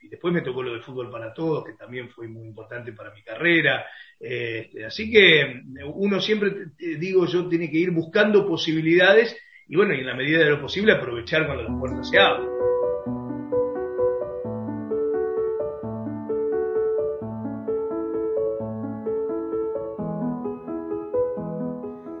y 0.00 0.08
después 0.08 0.32
me 0.32 0.42
tocó 0.42 0.62
lo 0.62 0.74
de 0.74 0.80
fútbol 0.80 1.10
para 1.10 1.34
todos, 1.34 1.64
que 1.64 1.72
también 1.72 2.08
fue 2.08 2.28
muy 2.28 2.46
importante 2.46 2.92
para 2.92 3.12
mi 3.12 3.22
carrera. 3.22 3.84
Este, 4.18 4.84
así 4.84 5.10
que 5.10 5.62
uno 5.94 6.20
siempre, 6.20 6.66
digo 6.78 7.26
yo, 7.26 7.48
tiene 7.48 7.70
que 7.70 7.78
ir 7.78 7.90
buscando 7.90 8.46
posibilidades 8.46 9.36
y 9.68 9.76
bueno, 9.76 9.94
y 9.94 10.00
en 10.00 10.06
la 10.06 10.14
medida 10.14 10.38
de 10.38 10.50
lo 10.50 10.60
posible 10.60 10.92
aprovechar 10.92 11.46
cuando 11.46 11.62
las 11.64 11.78
puertas 11.78 12.10
se 12.10 12.18
abren. 12.18 12.48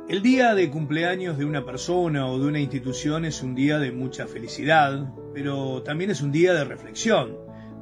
El 0.08 0.20
día 0.20 0.54
de 0.54 0.70
cumpleaños 0.70 1.38
de 1.38 1.46
una 1.46 1.64
persona 1.64 2.26
o 2.26 2.38
de 2.38 2.46
una 2.46 2.60
institución 2.60 3.24
es 3.24 3.42
un 3.42 3.54
día 3.54 3.78
de 3.78 3.92
mucha 3.92 4.26
felicidad, 4.26 5.10
pero 5.32 5.82
también 5.82 6.10
es 6.10 6.20
un 6.20 6.30
día 6.30 6.52
de 6.52 6.64
reflexión, 6.64 7.38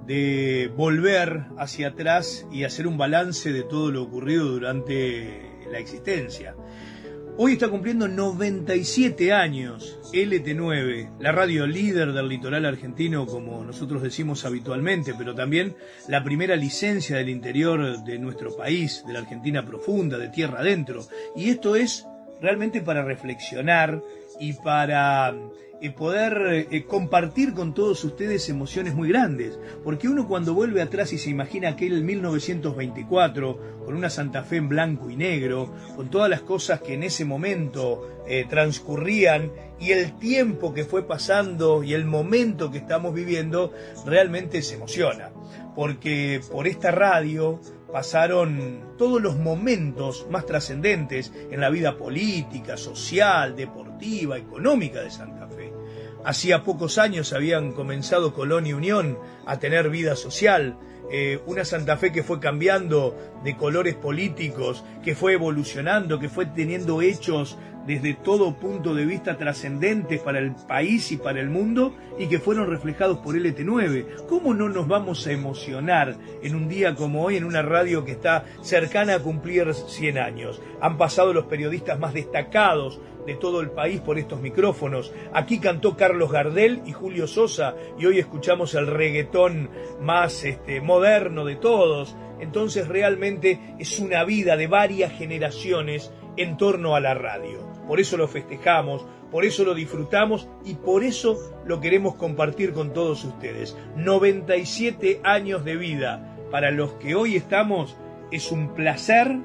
de 0.07 0.71
volver 0.77 1.47
hacia 1.59 1.89
atrás 1.89 2.47
y 2.53 2.63
hacer 2.63 2.87
un 2.87 2.97
balance 2.97 3.53
de 3.53 3.65
todo 3.65 3.91
lo 3.91 4.03
ocurrido 4.03 4.47
durante 4.47 5.59
la 5.71 5.81
existencia. 5.81 6.55
Hoy 7.43 7.55
está 7.55 7.71
cumpliendo 7.71 8.07
97 8.07 9.33
años 9.33 9.99
LT9, 10.13 11.13
la 11.21 11.33
radio 11.33 11.67
líder 11.67 12.13
del 12.13 12.29
litoral 12.29 12.67
argentino, 12.67 13.25
como 13.25 13.65
nosotros 13.65 14.03
decimos 14.03 14.45
habitualmente, 14.45 15.15
pero 15.17 15.35
también 15.35 15.75
la 16.07 16.23
primera 16.23 16.55
licencia 16.55 17.17
del 17.17 17.31
interior 17.31 18.05
de 18.05 18.19
nuestro 18.19 18.55
país, 18.55 19.03
de 19.07 19.15
la 19.15 19.21
Argentina 19.21 19.65
profunda, 19.65 20.19
de 20.19 20.29
tierra 20.29 20.61
adentro. 20.61 21.07
Y 21.35 21.49
esto 21.49 21.77
es 21.77 22.07
realmente 22.43 22.83
para 22.83 23.03
reflexionar 23.03 24.03
y 24.41 24.55
para 24.55 25.37
eh, 25.83 25.91
poder 25.91 26.67
eh, 26.71 26.85
compartir 26.85 27.55
con 27.55 27.73
todos 27.73 28.05
ustedes 28.05 28.49
emociones 28.49 28.95
muy 28.95 29.09
grandes, 29.09 29.59
porque 29.85 30.09
uno 30.09 30.27
cuando 30.27 30.53
vuelve 30.53 30.83
atrás 30.83 31.13
y 31.13 31.19
se 31.19 31.31
imagina 31.31 31.69
aquel 31.69 32.03
1924 32.03 33.81
con 33.85 33.95
una 33.95 34.11
Santa 34.11 34.43
Fe 34.43 34.57
en 34.57 34.69
blanco 34.69 35.09
y 35.09 35.17
negro, 35.17 35.73
con 35.97 36.11
todas 36.11 36.29
las 36.29 36.43
cosas 36.43 36.81
que 36.81 36.95
en 36.95 37.03
ese 37.03 37.25
momento 37.25 38.23
eh, 38.27 38.47
transcurrían 38.49 39.53
y 39.79 39.93
el 39.93 40.19
tiempo 40.19 40.75
que 40.75 40.85
fue 40.85 41.07
pasando 41.07 41.83
y 41.83 41.95
el 41.95 42.05
momento 42.05 42.71
que 42.71 42.79
estamos 42.79 43.15
viviendo, 43.15 43.73
realmente 44.05 44.61
se 44.61 44.75
emociona, 44.75 45.31
porque 45.75 46.41
por 46.51 46.67
esta 46.67 46.91
radio 46.91 47.59
pasaron 47.91 48.95
todos 48.99 49.21
los 49.21 49.39
momentos 49.39 50.27
más 50.31 50.45
trascendentes 50.47 51.33
en 51.51 51.61
la 51.61 51.71
vida 51.71 51.97
política, 51.97 52.77
social, 52.77 53.57
deportiva, 53.57 53.90
económica 54.03 55.03
de 55.03 55.11
Santa 55.11 55.49
Fe. 55.49 55.73
Hacía 56.25 56.65
pocos 56.65 56.99
años 56.99 57.33
habían 57.33 57.73
comenzado 57.73 58.35
Colón 58.35 58.67
y 58.67 58.73
Unión 58.73 59.19
a 59.47 59.59
tener 59.59 59.89
vida 59.91 60.17
social, 60.17 60.79
eh, 61.11 61.41
una 61.47 61.65
Santa 61.65 61.97
Fe 61.97 62.13
que 62.13 62.23
fue 62.23 62.41
cambiando 62.41 63.17
de 63.43 63.57
colores 63.57 63.95
políticos, 63.95 64.85
que 65.03 65.15
fue 65.15 65.33
evolucionando, 65.33 66.19
que 66.19 66.29
fue 66.29 66.47
teniendo 66.47 67.03
hechos 67.03 67.57
desde 67.87 68.15
todo 68.15 68.55
punto 68.55 68.95
de 68.95 69.07
vista 69.07 69.37
trascendentes 69.37 70.21
para 70.21 70.39
el 70.39 70.55
país 70.55 71.11
y 71.13 71.17
para 71.17 71.41
el 71.41 71.49
mundo 71.49 71.95
y 72.19 72.29
que 72.29 72.39
fueron 72.39 72.69
reflejados 72.69 73.19
por 73.19 73.35
LT9. 73.35 74.27
¿Cómo 74.29 74.55
no 74.55 74.69
nos 74.69 74.87
vamos 74.87 75.27
a 75.27 75.33
emocionar 75.33 76.17
en 76.43 76.55
un 76.55 76.69
día 76.69 76.95
como 76.95 77.25
hoy 77.25 77.37
en 77.37 77.45
una 77.45 77.63
radio 77.63 78.05
que 78.05 78.13
está 78.13 78.45
cercana 78.63 79.15
a 79.15 79.21
cumplir 79.21 79.73
100 79.75 80.19
años? 80.19 80.61
Han 80.81 80.99
pasado 80.99 81.33
los 81.33 81.47
periodistas 81.47 81.99
más 81.99 82.15
destacados 82.15 83.01
de 83.27 83.35
todo 83.35 83.61
el 83.61 83.71
país 83.71 84.01
por 84.01 84.19
estos 84.19 84.41
micrófonos. 84.41 85.13
Aquí 85.33 85.59
cantó 85.59 85.97
Carlos 85.97 86.33
Gardel 86.33 86.83
y 86.87 86.93
Julio 86.93 87.27
Sosa 87.27 87.75
y 87.99 88.07
hoy 88.07 88.19
escuchamos 88.19 88.75
el 88.75 88.87
reggaetón 88.87 89.71
más 90.01 90.45
este, 90.45 90.81
moderno 90.81 91.45
de 91.45 91.57
todos. 91.57 92.17
Entonces 92.41 92.89
realmente 92.89 93.77
es 93.79 94.01
una 94.01 94.25
vida 94.25 94.57
de 94.57 94.67
varias 94.67 95.13
generaciones 95.13 96.11
en 96.41 96.57
torno 96.57 96.97
a 96.97 97.01
la 97.01 97.13
radio. 97.13 97.59
Por 97.87 98.01
eso 98.01 98.17
lo 98.17 98.27
festejamos, 98.27 99.07
por 99.31 99.45
eso 99.45 99.63
lo 99.63 99.75
disfrutamos 99.75 100.49
y 100.65 100.75
por 100.75 101.05
eso 101.05 101.39
lo 101.67 101.81
queremos 101.81 102.15
compartir 102.15 102.73
con 102.73 102.95
todos 102.95 103.25
ustedes. 103.25 103.77
97 103.97 105.21
años 105.23 105.67
de 105.67 105.77
vida 105.77 106.37
para 106.51 106.71
los 106.71 106.95
que 106.95 107.15
hoy 107.15 107.37
estamos 107.37 107.99
es 108.31 108.51
un 108.53 108.75
placer, 108.75 109.37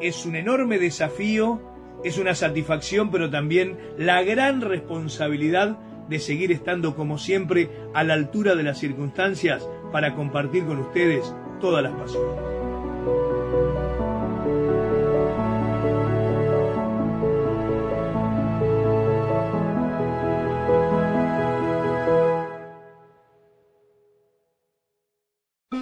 es 0.00 0.24
un 0.24 0.36
enorme 0.36 0.78
desafío, 0.78 1.60
es 2.02 2.16
una 2.16 2.34
satisfacción, 2.34 3.10
pero 3.10 3.28
también 3.28 3.76
la 3.98 4.22
gran 4.22 4.62
responsabilidad 4.62 5.76
de 6.08 6.18
seguir 6.18 6.50
estando 6.50 6.96
como 6.96 7.18
siempre 7.18 7.68
a 7.92 8.04
la 8.04 8.14
altura 8.14 8.54
de 8.54 8.62
las 8.62 8.78
circunstancias 8.78 9.68
para 9.92 10.14
compartir 10.14 10.64
con 10.64 10.78
ustedes 10.78 11.34
todas 11.60 11.82
las 11.82 11.92
pasiones. 11.92 12.57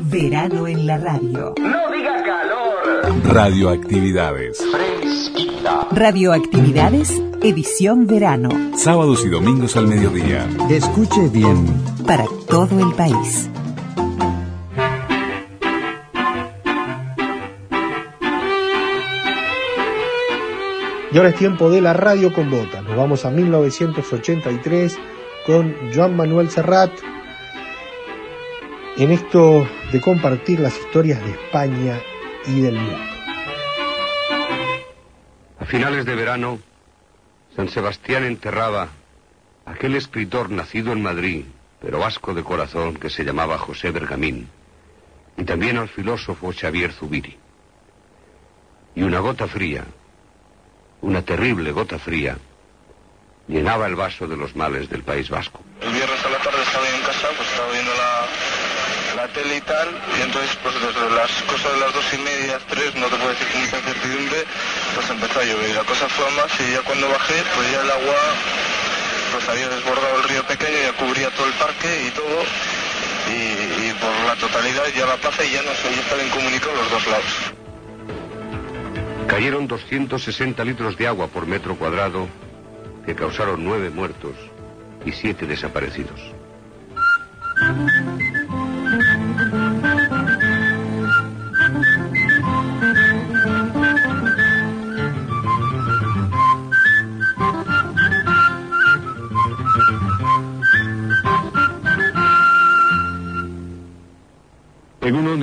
Verano 0.09 0.69
en 0.69 0.87
la 0.87 0.99
radio. 0.99 1.55
No 1.59 1.90
diga 1.90 2.23
calor. 2.23 3.25
Radioactividades. 3.25 4.64
Fresquita. 4.71 5.88
Radioactividades, 5.90 7.21
edición 7.42 8.07
verano. 8.07 8.51
Sábados 8.77 9.25
y 9.25 9.29
domingos 9.31 9.77
al 9.77 9.88
mediodía. 9.88 10.47
Escuche 10.71 11.29
bien. 11.29 11.66
Para 12.07 12.25
todo 12.49 12.79
el 12.79 12.95
país. 12.95 13.51
Y 21.11 21.19
ahora 21.19 21.31
es 21.31 21.37
tiempo 21.37 21.69
de 21.69 21.81
la 21.81 21.95
radio 21.95 22.33
con 22.33 22.49
botas. 22.49 22.85
Nos 22.85 22.97
vamos 22.97 23.25
a 23.25 23.31
1983 23.31 24.99
con 25.47 25.75
Joan 25.92 26.14
Manuel 26.14 26.49
Serrat. 26.49 26.92
En 28.98 29.11
esto 29.11 29.68
de 29.92 30.00
compartir 30.00 30.59
las 30.59 30.74
historias 30.74 31.22
de 31.22 31.30
España 31.32 32.00
y 32.46 32.62
del 32.62 32.76
mundo. 32.76 32.98
A 35.61 35.66
finales 35.66 36.06
de 36.06 36.14
verano, 36.14 36.59
San 37.54 37.68
Sebastián 37.68 38.24
enterraba 38.24 38.88
a 39.66 39.70
aquel 39.72 39.96
escritor 39.96 40.48
nacido 40.48 40.92
en 40.92 41.02
Madrid, 41.02 41.44
pero 41.78 41.98
vasco 41.98 42.32
de 42.32 42.42
corazón, 42.42 42.96
que 42.96 43.11
se 43.11 43.22
llamaba 43.22 43.59
José 43.59 43.90
Bergamín, 43.90 44.48
y 45.37 45.44
también 45.44 45.76
al 45.76 45.90
filósofo 45.90 46.50
Xavier 46.59 46.90
Zubiri. 46.90 47.37
Y 48.94 49.02
una 49.02 49.18
gota 49.18 49.46
fría, 49.46 49.85
una 51.02 51.20
terrible 51.20 51.70
gota 51.70 51.98
fría, 51.98 52.38
llenaba 53.46 53.88
el 53.88 53.94
vaso 53.94 54.26
de 54.26 54.38
los 54.38 54.56
males 54.56 54.88
del 54.88 55.02
País 55.02 55.28
Vasco. 55.28 55.61
El 55.82 55.92
viernes 55.92 56.24
a 56.24 56.30
la 56.30 56.38
tarde 56.38 56.62
estaba 56.62 56.88
en 56.88 57.02
casa, 57.02 57.28
pues 57.37 57.50
estaba 57.50 57.72
viendo 57.72 57.92
la, 57.92 58.56
la 59.16 59.26
tele 59.29 59.57
y 59.57 59.61
tal, 59.62 59.88
y 60.18 60.22
entonces 60.22 60.57
pues 60.62 60.74
desde 60.74 61.11
las 61.16 61.31
cosas 61.48 61.72
de 61.72 61.81
las 61.81 61.92
dos 61.94 62.05
y 62.12 62.18
media, 62.18 62.61
tres, 62.68 62.94
no 62.96 63.07
te 63.07 63.16
puedo 63.16 63.31
decir 63.31 63.48
con 63.48 63.61
mucha 63.62 63.79
incertidumbre, 63.79 64.44
pues 64.94 65.11
empezó 65.11 65.40
a 65.40 65.44
llover. 65.44 65.74
La 65.74 65.85
cosa 65.85 66.07
fue 66.09 66.31
más 66.37 66.52
y 66.61 66.72
ya 66.72 66.83
cuando 66.83 67.09
bajé, 67.09 67.42
pues 67.57 67.72
ya 67.72 67.81
el 67.81 67.90
agua 67.90 68.20
pues 69.33 69.48
había 69.48 69.68
desbordado 69.68 70.20
el 70.20 70.29
río 70.29 70.42
pequeño, 70.44 70.76
ya 70.85 70.92
cubría 70.92 71.31
todo 71.31 71.46
el 71.46 71.52
parque 71.55 71.88
y 72.07 72.11
todo, 72.11 72.44
y, 73.33 73.92
por 73.96 74.12
la 74.26 74.37
totalidad 74.37 74.85
ya 74.94 75.07
la 75.07 75.16
plaza 75.16 75.44
y 75.44 75.50
ya 75.50 75.62
no 75.62 75.72
sé, 75.72 75.94
ya 75.96 76.00
estaban 76.00 76.26
incomunicados 76.26 76.76
los 76.76 76.90
dos 76.90 77.07
lados. 77.09 77.35
Cayeron 79.26 79.66
260 79.66 80.62
litros 80.64 80.96
de 80.96 81.09
agua 81.09 81.26
por 81.29 81.46
metro 81.46 81.74
cuadrado 81.76 82.29
que 83.07 83.14
causaron 83.14 83.64
nueve 83.64 83.88
muertos 83.90 84.37
y 85.05 85.12
siete 85.12 85.46
desaparecidos. 85.46 86.20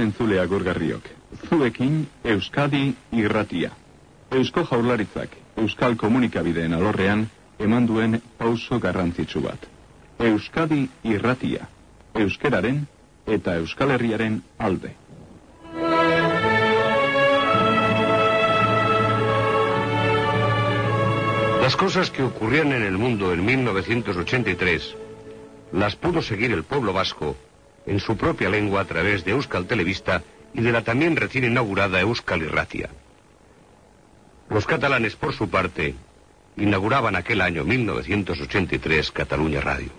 entzuleak 0.04 0.50
gorgarriok. 0.50 1.08
Zuekin, 1.48 2.08
Euskadi 2.24 2.94
irratia. 3.12 3.72
Eusko 4.32 4.64
jaurlaritzak, 4.70 5.36
Euskal 5.64 5.96
komunikabideen 5.98 6.74
alorrean, 6.74 7.28
eman 7.60 7.88
duen 7.88 8.20
pauso 8.38 8.80
garrantzitsu 8.80 9.42
bat. 9.42 9.68
Euskadi 10.20 10.88
irratia. 11.04 11.68
Euskeraren 12.14 12.84
eta 13.26 13.56
Euskal 13.62 13.92
Herriaren 13.96 14.42
alde. 14.58 14.96
Las 21.64 21.78
cosas 21.78 22.12
que 22.12 22.24
ocurrían 22.24 22.74
en 22.74 22.84
el 22.84 22.98
mundo 22.98 23.32
en 23.34 23.46
1983 23.46 24.96
las 25.72 25.96
pudo 25.96 26.22
seguir 26.22 26.52
el 26.52 26.64
pueblo 26.64 26.94
vasco 26.94 27.36
en 27.86 28.00
su 28.00 28.18
propia 28.18 28.50
lengua 28.50 28.82
a 28.82 28.86
través 28.86 29.24
de 29.26 29.32
Euskal 29.32 29.66
Televista 29.66 30.24
y 30.54 30.62
de 30.62 30.72
la 30.72 30.84
también 30.84 31.16
recién 31.16 31.46
inaugurada 31.46 32.00
Euskal 32.00 32.44
Irratia. 32.44 32.90
Los 34.50 34.66
catalanes, 34.66 35.16
por 35.16 35.34
su 35.34 35.50
parte, 35.50 35.96
inauguraban 36.58 37.16
aquel 37.16 37.42
año 37.42 37.64
1983 37.64 39.12
Cataluña 39.12 39.62
Radio. 39.62 39.90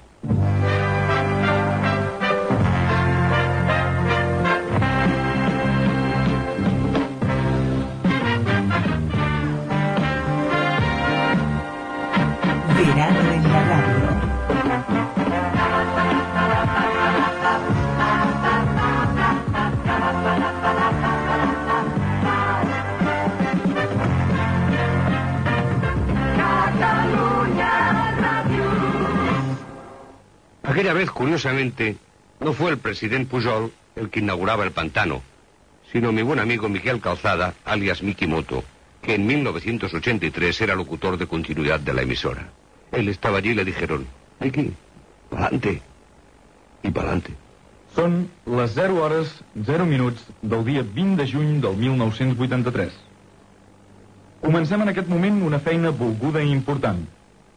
Curiosamente, 31.45 31.97
no 32.41 32.55
fue 32.55 32.71
el 32.71 32.79
presidente 32.79 33.31
Pujol 33.31 33.71
el 33.97 34.09
que 34.09 34.21
inauguraba 34.21 34.65
el 34.65 34.73
pantano, 34.73 35.21
sino 35.93 36.11
mi 36.11 36.23
buen 36.23 36.39
amigo 36.39 36.71
Miguel 36.71 37.03
Calzada, 37.03 37.55
alias 37.67 38.03
Mikimoto, 38.03 38.65
que 39.03 39.15
en 39.15 39.27
1983 39.27 40.61
era 40.63 40.75
locutor 40.75 41.19
de 41.19 41.27
continuidad 41.27 41.81
de 41.81 41.93
la 41.93 42.03
emisora. 42.03 42.49
Él 42.93 43.09
estaba 43.11 43.39
allí 43.39 43.51
y 43.51 43.55
le 43.55 43.65
dijeron, 43.65 44.07
Miki, 44.41 44.73
pa'lante. 45.29 45.83
I 46.83 46.91
pa'lante. 46.91 47.37
Són 47.95 48.25
les 48.47 48.73
0 48.75 48.97
hores 49.05 49.31
0 49.55 49.85
minuts 49.87 50.25
del 50.43 50.65
dia 50.65 50.83
20 50.83 51.21
de 51.23 51.31
juny 51.31 51.61
del 51.61 51.77
1983. 51.77 52.93
Comencem 54.41 54.83
en 54.83 54.91
aquest 54.93 55.09
moment 55.09 55.43
una 55.45 55.61
feina 55.61 55.93
volguda 55.93 56.43
i 56.43 56.51
important, 56.51 57.05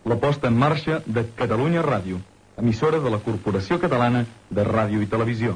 la 0.05 0.19
posta 0.19 0.51
en 0.51 0.59
marxa 0.59 1.01
de 1.05 1.25
Catalunya 1.35 1.81
Ràdio, 1.81 2.21
emissora 2.57 2.99
de 2.99 3.09
la 3.13 3.19
Corporació 3.21 3.77
Catalana 3.79 4.25
de 4.49 4.63
Ràdio 4.65 5.01
i 5.03 5.09
Televisió. 5.11 5.53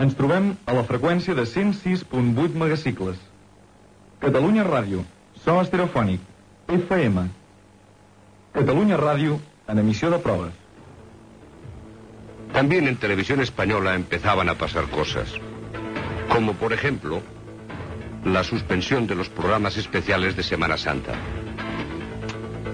Ens 0.00 0.14
trobem 0.18 0.52
a 0.70 0.76
la 0.76 0.84
freqüència 0.86 1.34
de 1.34 1.44
106.8 1.48 2.54
megacicles. 2.62 3.18
Catalunya 4.22 4.64
Ràdio, 4.68 5.02
so 5.42 5.58
estereofònic, 5.60 6.22
FM. 6.70 7.26
Catalunya 8.54 8.98
Ràdio, 9.00 9.40
en 9.66 9.82
emissió 9.82 10.10
de 10.10 10.18
proves. 10.18 10.54
También 12.52 12.88
en 12.88 12.96
televisión 12.96 13.40
española 13.40 13.94
empezaban 13.94 14.48
a 14.48 14.56
pasar 14.56 14.88
cosas, 14.90 15.34
como 16.32 16.54
por 16.54 16.72
ejemplo 16.72 17.22
la 18.24 18.44
suspensión 18.44 19.06
de 19.06 19.14
los 19.14 19.28
programas 19.28 19.76
especiales 19.76 20.36
de 20.36 20.42
Semana 20.42 20.76
Santa. 20.76 21.14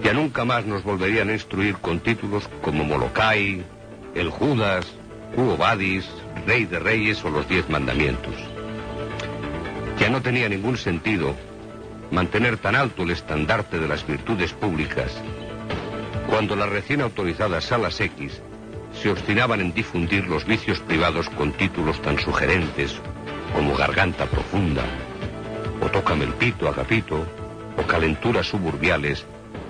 Ya 0.02 0.12
nunca 0.12 0.44
más 0.44 0.64
nos 0.66 0.82
volverían 0.82 1.30
a 1.30 1.32
instruir 1.32 1.76
con 1.76 2.00
títulos 2.00 2.48
como 2.62 2.84
Molokai, 2.84 3.64
El 4.14 4.30
Judas, 4.30 4.86
Hugo 5.36 5.56
Badis, 5.56 6.08
Rey 6.46 6.64
de 6.64 6.78
Reyes 6.78 7.24
o 7.24 7.30
los 7.30 7.48
Diez 7.48 7.68
Mandamientos. 7.68 8.34
Ya 9.98 10.10
no 10.10 10.22
tenía 10.22 10.48
ningún 10.48 10.76
sentido 10.76 11.34
mantener 12.10 12.58
tan 12.58 12.76
alto 12.76 13.02
el 13.02 13.10
estandarte 13.10 13.78
de 13.78 13.88
las 13.88 14.06
virtudes 14.06 14.52
públicas 14.52 15.12
cuando 16.28 16.56
las 16.56 16.68
recién 16.68 17.00
autorizadas 17.00 17.64
salas 17.64 18.00
X 18.00 18.40
se 18.92 19.10
obstinaban 19.10 19.60
en 19.60 19.72
difundir 19.72 20.26
los 20.26 20.44
vicios 20.44 20.80
privados 20.80 21.28
con 21.30 21.52
títulos 21.52 22.00
tan 22.02 22.18
sugerentes 22.18 22.96
como 23.54 23.76
Garganta 23.76 24.26
Profunda, 24.26 24.82
o 25.80 25.86
Tócame 25.88 26.24
el 26.24 26.32
pito, 26.32 26.68
Agapito, 26.68 27.24
o 27.76 27.86
Calenturas 27.86 28.48
Suburbiales, 28.48 29.24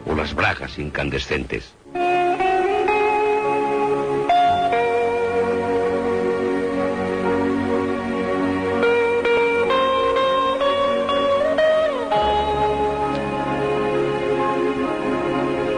o 0.06 0.14
Las 0.14 0.34
Bragas 0.34 0.78
Incandescentes. 0.78 1.74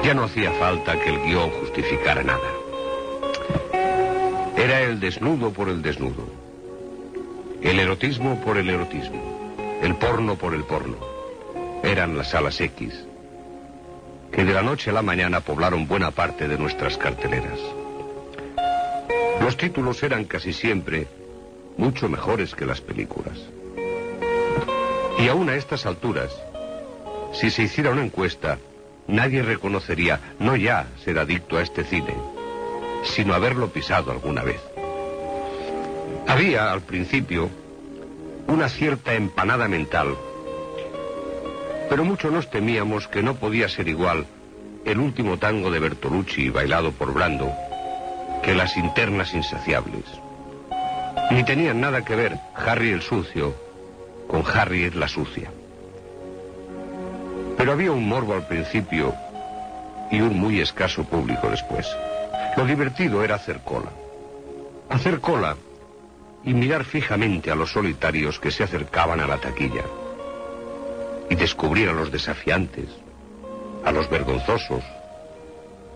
Ya 0.05 0.15
no 0.15 0.25
hacía 0.25 0.53
falta 0.53 0.99
que 0.99 1.11
el 1.11 1.21
guion 1.21 1.51
justificara 1.51 2.23
nada. 2.23 2.49
Era 4.57 4.81
el 4.83 5.01
desnudo 5.01 5.53
por 5.53 5.69
el 5.69 5.83
desnudo. 5.83 6.27
El 7.63 7.79
erotismo 7.79 8.41
por 8.41 8.57
el 8.57 8.71
erotismo. 8.71 9.57
El 9.83 9.97
porno 9.97 10.37
por 10.37 10.55
el 10.55 10.65
porno. 10.65 10.97
Eran 11.83 12.17
las 12.17 12.31
salas 12.31 12.61
X, 12.61 13.08
que 14.39 14.45
de 14.45 14.55
la 14.55 14.63
noche 14.63 14.91
a 14.91 14.93
la 14.93 15.03
mañana 15.03 15.41
poblaron 15.41 15.89
buena 15.89 16.13
parte 16.13 16.47
de 16.47 16.57
nuestras 16.57 16.97
carteleras. 16.97 17.59
Los 19.41 19.57
títulos 19.57 20.01
eran 20.05 20.27
casi 20.27 20.53
siempre 20.53 21.09
mucho 21.77 22.09
mejores 22.09 22.55
que 22.55 22.65
las 22.65 22.81
películas. 22.81 23.37
Y 25.19 25.27
aún 25.27 25.49
a 25.49 25.57
estas 25.57 25.87
alturas, 25.87 26.31
si 27.33 27.51
se 27.51 27.65
hiciera 27.65 27.91
una 27.91 28.05
encuesta, 28.05 28.59
nadie 29.09 29.43
reconocería 29.43 30.21
no 30.39 30.55
ya 30.55 30.87
ser 31.05 31.19
adicto 31.19 31.57
a 31.57 31.63
este 31.63 31.83
cine, 31.83 32.15
sino 33.03 33.35
haberlo 33.35 33.71
pisado 33.71 34.13
alguna 34.13 34.45
vez. 34.45 34.61
Había, 36.29 36.71
al 36.71 36.83
principio, 36.83 37.51
una 38.47 38.69
cierta 38.69 39.15
empanada 39.15 39.67
mental, 39.67 40.17
pero 41.89 42.05
mucho 42.05 42.31
nos 42.31 42.51
temíamos 42.51 43.09
que 43.09 43.23
no 43.23 43.35
podía 43.35 43.69
ser 43.69 43.89
igual 43.89 44.27
el 44.85 44.99
último 44.99 45.39
tango 45.39 45.71
de 45.71 45.81
Bertolucci 45.81 46.51
bailado 46.51 46.93
por 46.93 47.13
Brando 47.13 47.53
que 48.43 48.55
las 48.55 48.77
internas 48.77 49.35
insaciables. 49.35 50.05
Ni 51.31 51.45
tenían 51.45 51.81
nada 51.81 52.05
que 52.05 52.17
ver 52.17 52.39
Harry 52.55 52.91
el 52.91 53.03
sucio 53.03 53.55
con 54.29 54.45
Harry 54.47 54.91
la 54.91 55.09
sucia. 55.09 55.51
Pero 57.57 57.73
había 57.73 57.93
un 57.93 58.09
morbo 58.09 58.35
al 58.35 58.47
principio 58.47 59.15
y 60.11 60.21
un 60.21 60.39
muy 60.39 60.61
escaso 60.61 61.05
público 61.05 61.51
después. 61.51 61.87
Lo 62.57 62.65
divertido 62.65 63.23
era 63.25 63.35
hacer 63.35 63.61
cola. 63.61 63.91
Hacer 64.89 65.21
cola 65.21 65.57
y 66.45 66.55
mirar 66.55 66.85
fijamente 66.85 67.51
a 67.51 67.55
los 67.55 67.73
solitarios 67.73 68.39
que 68.39 68.51
se 68.51 68.63
acercaban 68.63 69.21
a 69.21 69.27
la 69.27 69.39
taquilla. 69.39 69.85
Y 71.31 71.35
descubrir 71.35 71.89
a 71.89 71.93
los 71.93 72.11
desafiantes, 72.11 72.89
a 73.85 73.93
los 73.93 74.09
vergonzosos 74.09 74.83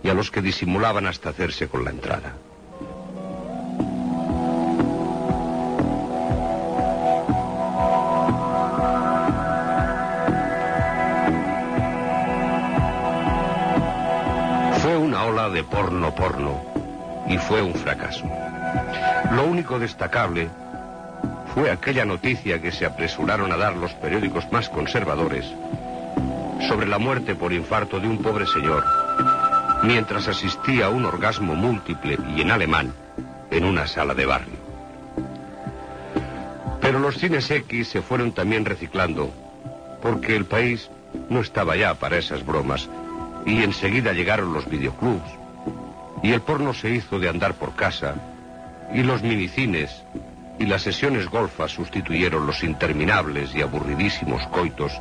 y 0.02 0.08
a 0.08 0.14
los 0.14 0.30
que 0.30 0.42
disimulaban 0.42 1.06
hasta 1.06 1.30
hacerse 1.30 1.68
con 1.68 1.84
la 1.84 1.90
entrada. 1.90 2.34
Fue 14.80 14.96
una 14.96 15.24
ola 15.24 15.48
de 15.48 15.62
porno 15.62 16.14
porno 16.14 16.62
y 17.28 17.38
fue 17.38 17.62
un 17.62 17.74
fracaso. 17.74 18.24
Lo 19.32 19.44
único 19.44 19.78
destacable 19.78 20.50
fue 21.54 21.70
aquella 21.70 22.04
noticia 22.04 22.60
que 22.60 22.72
se 22.72 22.86
apresuraron 22.86 23.52
a 23.52 23.56
dar 23.56 23.76
los 23.76 23.92
periódicos 23.94 24.50
más 24.50 24.68
conservadores 24.68 25.44
sobre 26.68 26.86
la 26.86 26.98
muerte 26.98 27.34
por 27.34 27.52
infarto 27.52 28.00
de 28.00 28.08
un 28.08 28.18
pobre 28.18 28.46
señor 28.46 28.84
mientras 29.82 30.28
asistía 30.28 30.86
a 30.86 30.90
un 30.90 31.04
orgasmo 31.04 31.54
múltiple 31.54 32.16
y 32.36 32.40
en 32.40 32.50
alemán 32.50 32.92
en 33.50 33.64
una 33.64 33.86
sala 33.86 34.14
de 34.14 34.26
barrio. 34.26 34.54
Pero 36.80 36.98
los 36.98 37.18
cines 37.18 37.50
X 37.50 37.88
se 37.88 38.02
fueron 38.02 38.32
también 38.32 38.64
reciclando 38.64 39.30
porque 40.00 40.36
el 40.36 40.46
país 40.46 40.88
no 41.28 41.40
estaba 41.40 41.76
ya 41.76 41.94
para 41.94 42.16
esas 42.16 42.44
bromas 42.46 42.88
y 43.44 43.62
enseguida 43.62 44.12
llegaron 44.12 44.52
los 44.52 44.68
videoclubs 44.68 45.30
y 46.22 46.32
el 46.32 46.40
porno 46.40 46.72
se 46.72 46.90
hizo 46.90 47.18
de 47.18 47.28
andar 47.28 47.54
por 47.54 47.74
casa 47.74 48.14
y 48.94 49.02
los 49.02 49.22
minicines 49.22 50.02
y 50.58 50.66
las 50.66 50.82
sesiones 50.82 51.28
golfas 51.28 51.72
sustituyeron 51.72 52.46
los 52.46 52.62
interminables 52.62 53.54
y 53.54 53.62
aburridísimos 53.62 54.46
coitos 54.48 54.92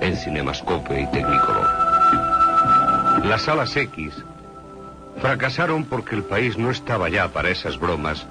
en 0.00 0.16
Cinemascope 0.16 1.00
y 1.00 1.06
Technicolor. 1.06 1.66
Las 3.24 3.42
salas 3.42 3.76
X 3.76 4.14
fracasaron 5.20 5.84
porque 5.84 6.16
el 6.16 6.24
país 6.24 6.58
no 6.58 6.70
estaba 6.70 7.08
ya 7.08 7.28
para 7.28 7.50
esas 7.50 7.78
bromas 7.78 8.26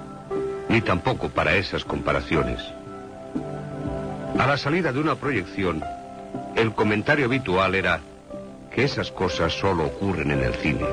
ni 0.68 0.80
tampoco 0.80 1.28
para 1.28 1.54
esas 1.56 1.84
comparaciones. 1.84 2.60
A 4.38 4.46
la 4.46 4.56
salida 4.56 4.92
de 4.92 5.00
una 5.00 5.14
proyección, 5.16 5.82
el 6.56 6.72
comentario 6.72 7.26
habitual 7.26 7.74
era 7.74 8.00
que 8.70 8.84
esas 8.84 9.10
cosas 9.10 9.52
solo 9.52 9.84
ocurren 9.84 10.30
en 10.30 10.40
el 10.40 10.54
cine. 10.54 10.86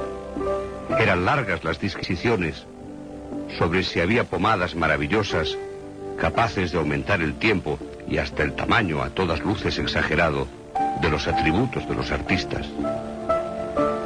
Eran 1.00 1.26
largas 1.26 1.64
las 1.64 1.80
disquisiciones 1.80 2.66
sobre 3.58 3.84
si 3.84 4.00
había 4.00 4.26
pomadas 4.26 4.76
maravillosas 4.76 5.58
capaces 6.20 6.72
de 6.72 6.78
aumentar 6.78 7.22
el 7.22 7.36
tiempo 7.36 7.80
y 8.08 8.18
hasta 8.18 8.44
el 8.44 8.54
tamaño 8.54 9.02
a 9.02 9.10
todas 9.10 9.40
luces 9.40 9.78
exagerado 9.80 10.48
de 11.02 11.10
los 11.10 11.28
atributos 11.28 11.88
de 11.88 11.96
los 11.96 12.12
artistas. 12.12 12.68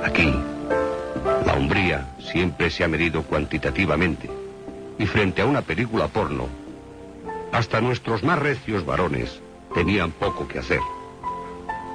Aquí, 0.03 0.33
la 1.45 1.53
hombría 1.53 2.07
siempre 2.19 2.69
se 2.69 2.83
ha 2.83 2.87
medido 2.87 3.23
cuantitativamente 3.23 4.29
y 4.97 5.05
frente 5.05 5.41
a 5.41 5.45
una 5.45 5.61
película 5.61 6.07
porno, 6.07 6.47
hasta 7.51 7.81
nuestros 7.81 8.23
más 8.23 8.39
recios 8.39 8.85
varones 8.85 9.39
tenían 9.73 10.11
poco 10.11 10.47
que 10.47 10.59
hacer. 10.59 10.79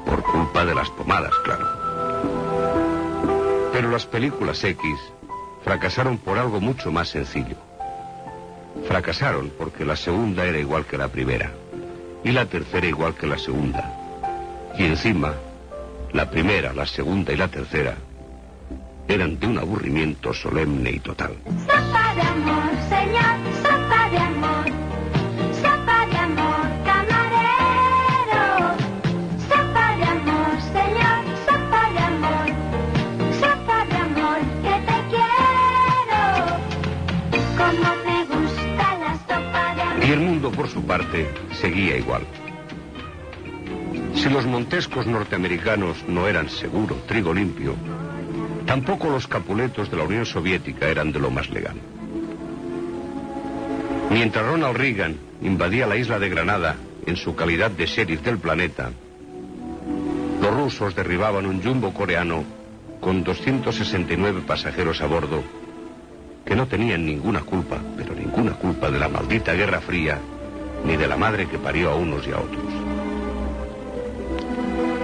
Por 0.05 0.23
culpa 0.23 0.64
de 0.64 0.75
las 0.75 0.91
pomadas, 0.91 1.33
claro. 1.45 1.66
Pero 3.73 3.91
las 3.91 4.07
películas 4.07 4.62
X 4.64 4.97
fracasaron 5.64 6.19
por 6.19 6.39
algo 6.39 6.61
mucho 6.61 6.91
más 6.91 7.09
sencillo. 7.09 7.57
Fracasaron 8.87 9.51
porque 9.57 9.85
la 9.85 9.97
segunda 9.97 10.45
era 10.45 10.59
igual 10.59 10.85
que 10.85 10.99
la 10.99 11.09
primera 11.09 11.53
y 12.24 12.33
la 12.33 12.47
tercera 12.47 12.87
igual 12.87 13.14
que 13.14 13.26
la 13.26 13.39
segunda. 13.39 13.95
Y 14.79 14.85
encima, 14.85 15.35
la 16.12 16.31
primera, 16.31 16.72
la 16.72 16.87
segunda 16.87 17.33
y 17.33 17.37
la 17.37 17.49
tercera 17.49 17.97
eran 19.09 19.39
de 19.39 19.47
un 19.47 19.59
aburrimiento 19.59 20.35
solemne 20.35 20.91
y 20.91 21.01
total. 21.01 21.37
Señor, 22.89 23.18
parte, 40.89 41.28
seguía 41.61 41.97
igual. 41.97 42.22
Si 44.14 44.28
los 44.28 44.47
montescos 44.47 45.07
norteamericanos 45.07 46.09
no 46.09 46.26
eran 46.26 46.49
seguro, 46.49 46.97
trigo 47.07 47.32
limpio, 47.32 47.76
tampoco 48.66 49.11
los 49.11 49.28
capuletos 49.28 49.91
de 49.91 49.97
la 49.99 50.05
Unión 50.05 50.26
Soviética 50.26 50.89
eran 50.89 51.12
de 51.12 51.20
lo 51.20 51.30
más 51.30 51.51
legal. 51.51 51.76
Mientras 54.11 54.45
Ronald 54.45 54.76
Reagan 54.76 55.16
invadía 55.43 55.86
la 55.86 55.97
isla 55.97 56.18
de 56.18 56.30
Granada 56.30 56.76
en 57.07 57.16
su 57.16 57.36
calidad 57.36 57.70
de 57.70 57.86
sheriff 57.86 58.22
del 58.22 58.39
planeta, 58.39 58.91
los 60.41 60.55
rusos 60.55 60.97
derribaban 60.97 61.47
un 61.47 61.62
jumbo 61.62 61.93
coreano 61.93 62.45
con 63.01 63.22
269 63.22 64.43
pasajeros 64.47 65.01
a 65.03 65.07
bordo 65.07 65.45
que 66.45 66.57
no 66.57 66.66
tenían 66.66 67.05
ninguna 67.05 67.43
culpa, 67.43 67.78
pero 67.97 68.14
ninguna 68.14 68.53
culpa 68.53 68.91
de 68.91 68.99
la 68.99 69.09
maldita 69.09 69.53
Guerra 69.53 69.80
Fría 69.80 70.18
ni 70.85 70.97
de 70.97 71.09
la 71.09 71.16
madre 71.16 71.47
que 71.47 71.59
parió 71.59 71.91
a 71.91 71.97
unos 71.97 72.26
y 72.26 72.33
a 72.33 72.39
otros. 72.39 72.64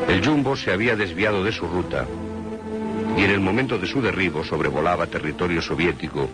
El 0.09 0.25
jumbo 0.25 0.57
se 0.57 0.73
había 0.73 0.97
desviado 0.97 1.43
de 1.43 1.53
su 1.53 1.67
ruta 1.67 2.07
y 3.17 3.25
en 3.25 3.31
el 3.31 3.41
momento 3.41 3.79
de 3.79 3.87
su 3.87 4.03
derribo 4.03 4.45
sobrevolaba 4.45 5.07
territorio 5.07 5.63
soviético 5.63 6.29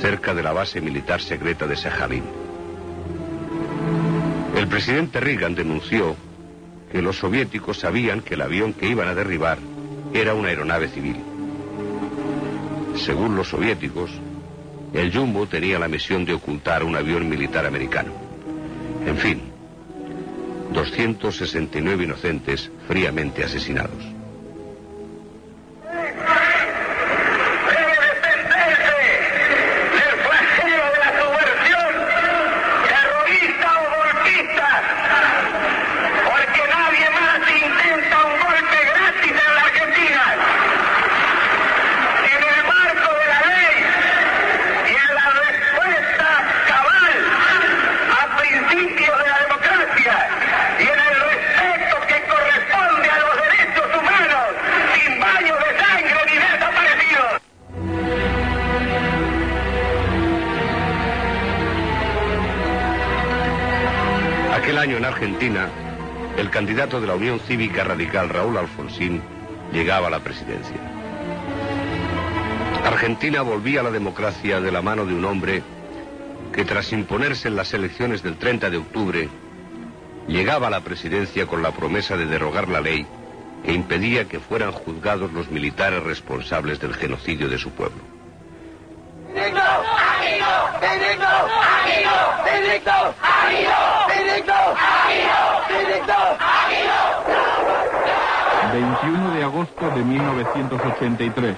cerca 0.00 0.34
de 0.34 0.42
la 0.42 0.52
base 0.52 0.80
militar 0.80 1.20
secreta 1.20 1.66
de 1.66 1.76
Sajalín. 1.76 2.24
El 4.56 4.68
presidente 4.68 5.20
Reagan 5.20 5.54
denunció 5.54 6.16
que 6.90 7.02
los 7.02 7.18
soviéticos 7.18 7.80
sabían 7.80 8.20
que 8.20 8.34
el 8.34 8.42
avión 8.42 8.72
que 8.74 8.88
iban 8.88 9.08
a 9.08 9.14
derribar 9.14 9.58
era 10.12 10.34
una 10.34 10.48
aeronave 10.48 10.88
civil. 10.88 11.16
Según 12.96 13.34
los 13.34 13.48
soviéticos, 13.48 14.10
el 14.92 15.12
Jumbo 15.12 15.46
tenía 15.46 15.78
la 15.78 15.88
misión 15.88 16.24
de 16.26 16.34
ocultar 16.34 16.84
un 16.84 16.94
avión 16.96 17.28
militar 17.28 17.64
americano. 17.66 18.31
En 19.06 19.16
fin, 19.16 19.40
269 20.72 22.04
inocentes 22.04 22.70
fríamente 22.88 23.44
asesinados. 23.44 24.21
Candidato 66.62 67.00
de 67.00 67.08
la 67.08 67.16
Unión 67.16 67.40
Cívica 67.40 67.82
Radical 67.82 68.28
Raúl 68.28 68.56
Alfonsín 68.56 69.20
llegaba 69.72 70.06
a 70.06 70.10
la 70.10 70.20
presidencia. 70.20 70.76
Argentina 72.84 73.42
volvía 73.42 73.80
a 73.80 73.82
la 73.82 73.90
democracia 73.90 74.60
de 74.60 74.70
la 74.70 74.80
mano 74.80 75.04
de 75.04 75.12
un 75.12 75.24
hombre 75.24 75.60
que 76.52 76.64
tras 76.64 76.92
imponerse 76.92 77.48
en 77.48 77.56
las 77.56 77.74
elecciones 77.74 78.22
del 78.22 78.36
30 78.36 78.70
de 78.70 78.76
octubre, 78.76 79.28
llegaba 80.28 80.68
a 80.68 80.70
la 80.70 80.82
presidencia 80.82 81.48
con 81.48 81.64
la 81.64 81.72
promesa 81.72 82.16
de 82.16 82.26
derogar 82.26 82.68
la 82.68 82.80
ley 82.80 83.08
que 83.64 83.72
impedía 83.72 84.28
que 84.28 84.38
fueran 84.38 84.70
juzgados 84.70 85.32
los 85.32 85.50
militares 85.50 86.00
responsables 86.04 86.78
del 86.78 86.94
genocidio 86.94 87.48
de 87.48 87.58
su 87.58 87.70
pueblo. 87.70 88.02
¡Benigno! 89.34 89.62
¡Benigno! 90.20 90.46
¡Benigno! 90.80 91.26
¡Benigno! 91.84 92.12
¡Benigno! 92.44 93.14
¡Benigno! 93.48 93.91
21 98.72 99.34
de 99.34 99.44
agosto 99.44 99.90
de 99.90 100.02
1983. 100.02 101.56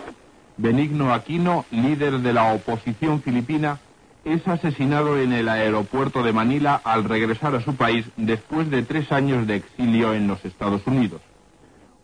Benigno 0.56 1.14
Aquino, 1.14 1.64
líder 1.70 2.18
de 2.18 2.32
la 2.32 2.52
oposición 2.52 3.22
filipina, 3.22 3.78
es 4.24 4.46
asesinado 4.48 5.20
en 5.20 5.32
el 5.32 5.48
aeropuerto 5.48 6.24
de 6.24 6.32
Manila 6.32 6.80
al 6.82 7.04
regresar 7.04 7.54
a 7.54 7.60
su 7.60 7.76
país 7.76 8.06
después 8.16 8.70
de 8.70 8.82
tres 8.82 9.12
años 9.12 9.46
de 9.46 9.56
exilio 9.56 10.14
en 10.14 10.26
los 10.26 10.44
Estados 10.44 10.82
Unidos. 10.86 11.20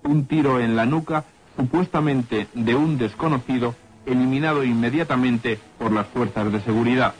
Un 0.04 0.26
tiro 0.26 0.60
en 0.60 0.76
la 0.76 0.86
nuca, 0.86 1.24
supuestamente 1.56 2.46
de 2.54 2.76
un 2.76 2.96
desconocido, 2.96 3.74
eliminado 4.06 4.62
inmediatamente 4.62 5.58
por 5.78 5.90
las 5.90 6.06
fuerzas 6.06 6.52
de 6.52 6.60
seguridad. 6.60 7.14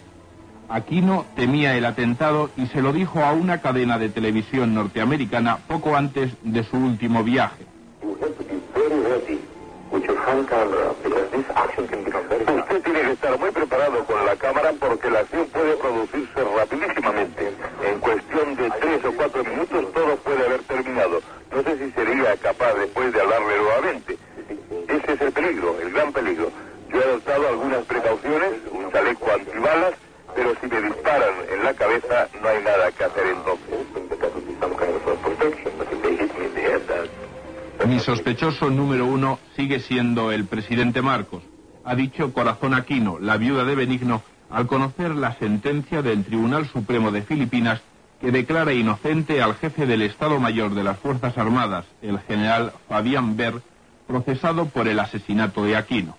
Aquino 0.70 1.26
temía 1.34 1.76
el 1.76 1.84
atentado 1.84 2.48
y 2.56 2.66
se 2.66 2.80
lo 2.80 2.92
dijo 2.92 3.24
a 3.24 3.32
una 3.32 3.60
cadena 3.60 3.98
de 3.98 4.08
televisión 4.08 4.72
norteamericana 4.72 5.58
poco 5.66 5.96
antes 5.96 6.30
de 6.44 6.62
su 6.62 6.76
último 6.76 7.24
viaje. 7.24 7.66
Usted 12.46 12.82
tiene 12.84 13.00
que 13.00 13.10
estar 13.10 13.36
muy 13.36 13.50
preparado 13.50 14.04
con 14.04 14.24
la 14.24 14.36
cámara 14.36 14.72
porque 14.78 15.10
la 15.10 15.18
acción 15.18 15.44
puede 15.52 15.74
producirse 15.74 16.44
rapidísimamente. 16.56 17.52
En 17.84 17.98
cuestión 17.98 18.54
de 18.54 18.70
tres 18.70 19.04
o 19.04 19.12
cuatro 19.12 19.42
minutos 19.42 19.92
todo 19.92 20.16
puede 20.18 20.46
haber 20.46 20.62
terminado. 20.62 21.20
No 21.52 21.62
sé 21.64 21.78
si 21.78 21.90
sería 21.90 22.36
capaz 22.36 22.74
después 22.74 23.12
de 23.12 23.20
hablarle 23.20 23.58
nuevamente. 23.58 24.16
Ese 24.86 25.12
es 25.14 25.20
el 25.20 25.32
peligro, 25.32 25.80
el 25.80 25.90
gran 25.90 26.12
peligro. 26.12 26.52
Yo 26.92 27.00
he 27.00 27.04
adoptado 27.04 27.48
algunas 27.48 27.84
precauciones, 27.86 28.52
un 28.70 28.92
chaleco 28.92 29.32
antibalas, 29.32 29.94
pero 30.40 30.54
si 30.58 30.66
me 30.68 30.80
disparan 30.80 31.34
en 31.52 31.64
la 31.64 31.74
cabeza 31.74 32.26
no 32.40 32.48
hay 32.48 32.64
nada 32.64 32.90
que 32.92 33.04
hacer 33.04 33.26
entonces. 33.26 33.86
Mi 37.86 37.98
sospechoso 37.98 38.70
número 38.70 39.04
uno 39.04 39.38
sigue 39.54 39.80
siendo 39.80 40.32
el 40.32 40.46
presidente 40.46 41.02
Marcos, 41.02 41.42
ha 41.84 41.94
dicho 41.94 42.32
Corazón 42.32 42.72
Aquino, 42.72 43.18
la 43.18 43.36
viuda 43.36 43.64
de 43.64 43.74
Benigno, 43.74 44.22
al 44.48 44.66
conocer 44.66 45.14
la 45.14 45.34
sentencia 45.34 46.00
del 46.00 46.24
Tribunal 46.24 46.66
Supremo 46.68 47.10
de 47.10 47.20
Filipinas 47.20 47.82
que 48.20 48.30
declara 48.30 48.72
inocente 48.72 49.42
al 49.42 49.56
jefe 49.56 49.84
del 49.84 50.00
Estado 50.02 50.40
Mayor 50.40 50.74
de 50.74 50.84
las 50.84 50.98
Fuerzas 50.98 51.36
Armadas, 51.36 51.84
el 52.00 52.18
general 52.20 52.72
Fabián 52.88 53.36
Ver, 53.36 53.60
procesado 54.06 54.66
por 54.66 54.88
el 54.88 55.00
asesinato 55.00 55.64
de 55.64 55.76
Aquino. 55.76 56.16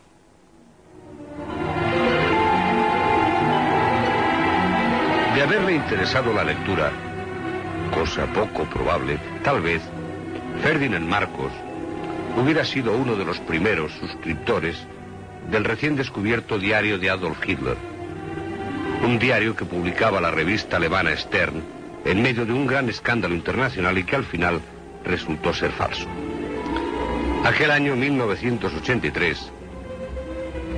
De 5.41 5.47
haberle 5.47 5.73
interesado 5.73 6.31
la 6.33 6.43
lectura, 6.43 6.91
cosa 7.91 8.27
poco 8.27 8.63
probable, 8.65 9.17
tal 9.43 9.59
vez, 9.59 9.81
Ferdinand 10.61 11.09
Marcos 11.09 11.51
hubiera 12.37 12.63
sido 12.63 12.95
uno 12.95 13.15
de 13.15 13.25
los 13.25 13.39
primeros 13.39 13.91
suscriptores 13.93 14.85
del 15.49 15.63
recién 15.63 15.95
descubierto 15.95 16.59
diario 16.59 16.99
de 16.99 17.09
Adolf 17.09 17.39
Hitler. 17.43 17.75
Un 19.03 19.17
diario 19.17 19.55
que 19.55 19.65
publicaba 19.65 20.21
la 20.21 20.29
revista 20.29 20.77
alemana 20.77 21.17
Stern 21.17 21.63
en 22.05 22.21
medio 22.21 22.45
de 22.45 22.53
un 22.53 22.67
gran 22.67 22.87
escándalo 22.87 23.33
internacional 23.33 23.97
y 23.97 24.03
que 24.03 24.17
al 24.17 24.25
final 24.25 24.61
resultó 25.03 25.55
ser 25.55 25.71
falso. 25.71 26.07
Aquel 27.45 27.71
año 27.71 27.95
1983, 27.95 29.51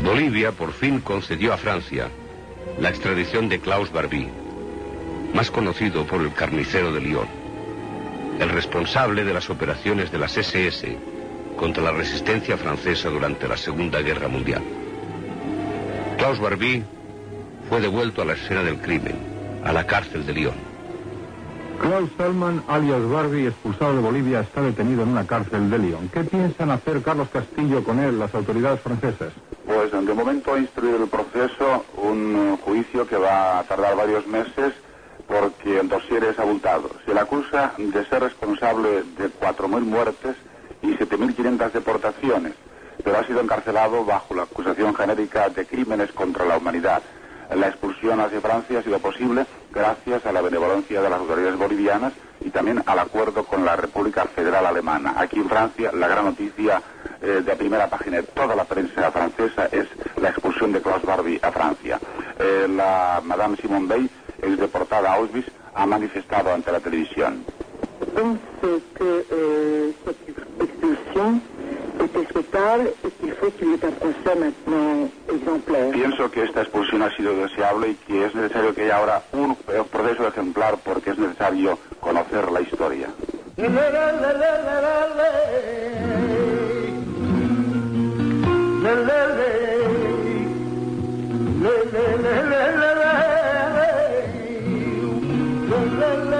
Bolivia 0.06 0.54
por 0.54 0.72
fin 0.72 1.02
concedió 1.02 1.52
a 1.52 1.58
Francia 1.58 2.08
la 2.80 2.88
extradición 2.88 3.50
de 3.50 3.60
Klaus 3.60 3.92
Barbie, 3.92 4.30
más 5.34 5.50
conocido 5.52 6.06
por 6.06 6.22
el 6.22 6.34
carnicero 6.34 6.92
de 6.92 7.02
Lyon, 7.02 7.28
el 8.40 8.50
responsable 8.50 9.24
de 9.24 9.34
las 9.34 9.50
operaciones 9.50 10.12
de 10.12 10.20
las 10.20 10.38
SS 10.38 10.98
contra 11.58 11.84
la 11.84 11.92
resistencia 11.92 12.58
francesa 12.58 13.10
durante 13.10 13.48
la 13.48 13.58
Segunda 13.58 14.02
Guerra 14.02 14.28
Mundial. 14.28 14.62
Klaus 16.18 16.40
Barbie 16.40 16.84
fue 17.70 17.82
devuelto 17.82 18.22
a 18.22 18.26
la 18.26 18.34
escena 18.34 18.64
del 18.64 18.80
crimen, 18.80 19.18
a 19.64 19.72
la 19.72 19.86
cárcel 19.86 20.26
de 20.26 20.34
Lyon. 20.34 20.74
Klaus 21.80 22.10
Salman, 22.18 22.64
alias 22.68 23.10
Barbie, 23.10 23.48
expulsado 23.48 23.96
de 23.96 24.02
Bolivia, 24.02 24.42
está 24.42 24.62
detenido 24.62 25.04
en 25.04 25.10
una 25.10 25.26
cárcel 25.26 25.70
de 25.70 25.80
Lyon. 25.80 26.10
¿Qué 26.10 26.24
piensan 26.24 26.72
hacer 26.72 27.02
Carlos 27.02 27.28
Castillo 27.30 27.84
con 27.84 28.00
él, 28.00 28.20
las 28.20 28.34
autoridades 28.36 28.80
francesas? 28.80 29.34
Pues 29.66 29.92
de 29.92 30.14
momento 30.14 30.54
ha 30.54 30.60
instruido 30.60 31.04
el 31.04 31.10
proceso 31.10 31.86
un 31.98 32.58
juicio 32.58 33.08
que 33.08 33.18
va 33.18 33.60
a 33.60 33.64
tardar 33.64 33.96
varios 33.96 34.26
meses 34.28 34.74
porque 35.28 35.80
el 35.80 35.90
dossier 35.90 36.24
es 36.26 36.40
abultado. 36.40 36.90
Se 37.06 37.14
le 37.14 37.20
acusa 37.20 37.74
de 37.78 38.06
ser 38.06 38.24
responsable 38.24 39.04
de 39.18 39.30
4.000 39.30 39.82
muertes 39.82 40.36
y 40.82 40.96
7.500 40.96 41.72
deportaciones, 41.72 42.54
pero 43.04 43.18
ha 43.18 43.26
sido 43.26 43.42
encarcelado 43.42 44.06
bajo 44.06 44.36
la 44.36 44.44
acusación 44.44 44.94
genérica 44.94 45.50
de 45.50 45.66
crímenes 45.66 46.12
contra 46.12 46.46
la 46.46 46.58
humanidad. 46.58 47.02
La 47.54 47.68
expulsión 47.68 48.20
hacia 48.20 48.42
Francia 48.42 48.80
ha 48.80 48.84
sido 48.84 49.00
posible 49.00 49.46
gracias 49.72 50.26
a 50.26 50.32
la 50.32 50.42
benevolencia 50.42 51.02
de 51.02 51.10
las 51.10 51.20
autoridades 51.20 51.58
bolivianas 51.58 52.14
y 52.42 52.50
también 52.50 52.84
al 52.86 53.00
acuerdo 53.00 53.46
con 53.46 53.64
la 53.64 53.76
República 53.76 54.26
Federal 54.26 54.66
Alemana. 54.66 55.16
Aquí 55.18 55.40
en 55.40 55.50
Francia, 55.50 55.92
la 55.94 56.08
gran 56.08 56.26
noticia 56.26 56.82
eh, 57.22 57.42
de 57.46 57.56
primera 57.56 57.88
página 57.88 58.18
de 58.18 58.24
toda 58.24 58.56
la 58.56 58.66
prensa 58.66 59.12
francesa 59.12 59.68
es 59.72 59.88
la 60.18 60.30
expulsión 60.30 60.72
de 60.72 60.82
Klaus 60.82 61.04
Barbie 61.04 61.40
a 61.42 61.52
Francia. 61.52 62.00
Eh, 62.40 62.68
la 62.70 63.22
Madame 63.24 63.56
Simone 63.58 63.88
Veil, 63.88 64.10
ex 64.44 64.58
deportada 64.58 65.12
a 65.12 65.16
Auschwitz, 65.16 65.50
ha 65.74 65.86
manifestado 65.86 66.52
ante 66.52 66.72
la 66.72 66.80
televisión. 66.80 67.44
pense 68.14 68.40
que 68.96 69.26
euh, 69.32 69.92
cette 70.06 70.30
expulsion 70.62 71.42
était 72.00 72.28
souhaitable 72.32 72.92
et 73.06 73.12
qu'il 73.20 73.34
faut 73.34 73.52
qu'il 73.52 73.70
y 73.70 73.74
ait 73.74 73.86
un 73.86 73.92
procès 73.92 74.36
maintenant 74.40 75.10
exemplaire. 75.34 75.92
Pienso 75.92 76.30
que 76.32 76.44
esta 76.44 76.62
expulsión 76.62 77.02
ha 77.02 77.16
sido 77.16 77.36
deseable 77.36 77.90
y 77.90 77.96
que 77.96 78.26
es 78.26 78.36
necesario 78.36 78.74
que 78.74 78.84
haya 78.84 78.98
ahora 78.98 79.24
un 79.34 79.52
eh, 79.52 79.84
proceso 79.92 80.28
ejemplar 80.28 80.78
porque 80.84 81.12
es 81.12 81.18
necesario 81.18 81.80
conocer 82.00 82.52
la 82.52 82.62
historia. 82.62 83.10
La 95.74 96.33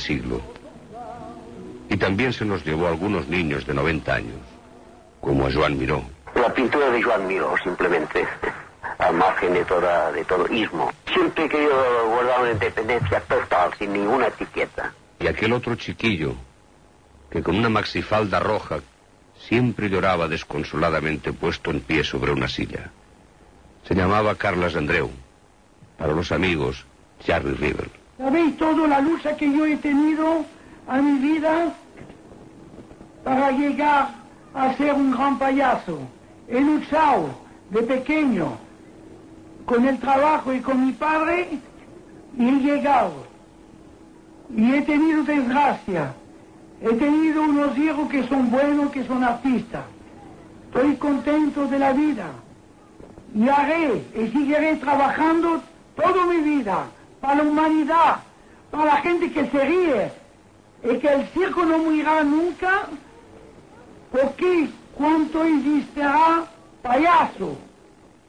siglo. 0.00 0.40
Y 1.88 1.96
también 1.96 2.32
se 2.32 2.44
nos 2.44 2.64
llevó 2.64 2.86
a 2.86 2.90
algunos 2.90 3.28
niños 3.28 3.66
de 3.66 3.74
90 3.74 4.14
años, 4.14 4.38
como 5.20 5.46
a 5.46 5.52
Joan 5.52 5.78
Miró. 5.78 6.02
La 6.34 6.52
pintura 6.52 6.90
de 6.90 7.02
Joan 7.02 7.26
Miró, 7.26 7.54
simplemente, 7.62 8.26
al 8.98 9.14
margen 9.14 9.54
de, 9.54 9.64
toda, 9.64 10.10
de 10.12 10.24
todo 10.24 10.46
ismo. 10.52 10.92
Siempre 11.12 11.44
he 11.44 11.48
querido 11.48 12.08
guardar 12.08 12.40
una 12.40 12.52
independencia 12.52 13.20
total, 13.20 13.70
sin 13.78 13.92
ninguna 13.92 14.28
etiqueta. 14.28 14.92
Y 15.18 15.26
aquel 15.26 15.52
otro 15.52 15.74
chiquillo, 15.74 16.34
que 17.30 17.42
con 17.42 17.56
una 17.56 17.68
maxifalda 17.68 18.40
roja 18.40 18.80
siempre 19.48 19.88
lloraba 19.88 20.28
desconsoladamente 20.28 21.32
puesto 21.32 21.70
en 21.70 21.80
pie 21.80 22.04
sobre 22.04 22.32
una 22.32 22.48
silla. 22.48 22.90
Se 23.86 23.94
llamaba 23.94 24.34
Carlas 24.34 24.76
Andreu. 24.76 25.10
Para 25.98 26.12
los 26.12 26.32
amigos, 26.32 26.84
Charlie 27.24 27.54
River. 27.54 27.99
¿Sabéis 28.20 28.58
toda 28.58 28.86
la 28.86 29.00
lucha 29.00 29.34
que 29.34 29.50
yo 29.50 29.64
he 29.64 29.78
tenido 29.78 30.44
a 30.86 31.00
mi 31.00 31.18
vida 31.20 31.72
para 33.24 33.50
llegar 33.50 34.10
a 34.52 34.74
ser 34.74 34.92
un 34.92 35.10
gran 35.10 35.38
payaso? 35.38 36.00
He 36.46 36.60
luchado 36.60 37.30
de 37.70 37.82
pequeño 37.82 38.58
con 39.64 39.86
el 39.86 39.98
trabajo 39.98 40.52
y 40.52 40.60
con 40.60 40.84
mi 40.84 40.92
padre 40.92 41.48
y 42.36 42.46
he 42.46 42.60
llegado. 42.60 43.24
Y 44.54 44.70
he 44.70 44.82
tenido 44.82 45.22
desgracia. 45.22 46.12
He 46.82 46.92
tenido 46.92 47.44
unos 47.44 47.78
hijos 47.78 48.06
que 48.10 48.28
son 48.28 48.50
buenos, 48.50 48.90
que 48.90 49.02
son 49.04 49.24
artistas. 49.24 49.84
Estoy 50.66 50.96
contento 50.96 51.66
de 51.68 51.78
la 51.78 51.94
vida. 51.94 52.26
Y 53.34 53.48
haré 53.48 54.04
y 54.14 54.28
seguiré 54.28 54.76
trabajando 54.76 55.62
toda 55.96 56.26
mi 56.26 56.36
vida 56.42 56.84
para 57.20 57.36
la 57.36 57.42
humanidad, 57.42 58.16
para 58.70 58.84
la 58.84 58.96
gente 58.96 59.30
que 59.30 59.46
se 59.46 59.64
ríe. 59.64 60.12
Y 60.82 60.98
que 60.98 61.08
el 61.08 61.26
circo 61.28 61.64
no 61.64 61.78
morirá 61.78 62.24
nunca, 62.24 62.86
porque 64.10 64.68
cuanto 64.96 65.44
existirá 65.44 66.44
payaso, 66.82 67.56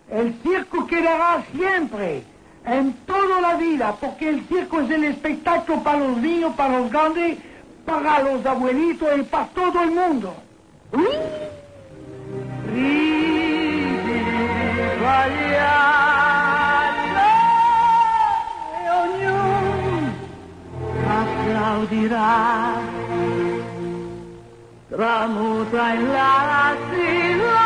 el 0.09 0.33
circo 0.43 0.85
quedará 0.85 1.43
siempre, 1.55 2.23
en 2.65 2.93
toda 3.05 3.41
la 3.41 3.55
vida, 3.55 3.95
porque 3.99 4.29
el 4.29 4.45
circo 4.47 4.81
es 4.81 4.91
el 4.91 5.05
espectáculo 5.05 5.81
para 5.81 5.99
los 5.99 6.17
niños, 6.17 6.53
para 6.55 6.79
los 6.79 6.91
grandes, 6.91 7.39
para 7.85 8.21
los 8.21 8.45
abuelitos 8.45 9.09
y 9.17 9.23
para 9.23 9.47
todo 9.47 9.81
el 9.81 9.91
mundo. 9.91 10.35
e 12.73 13.41
applaudirà. 21.81 22.79
Tramuta 24.89 25.93
in 25.93 26.07
lassi 26.11 27.35
lo 27.37 27.59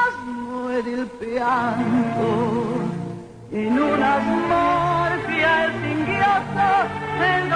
spasmo 0.00 0.70
ed 0.70 0.86
il 0.86 1.06
pianto, 1.18 2.48
in 3.50 3.76
una 3.76 4.20
smorfia 4.20 5.64
il 5.64 5.72
singhiozzo 5.82 6.70
del 7.18 7.48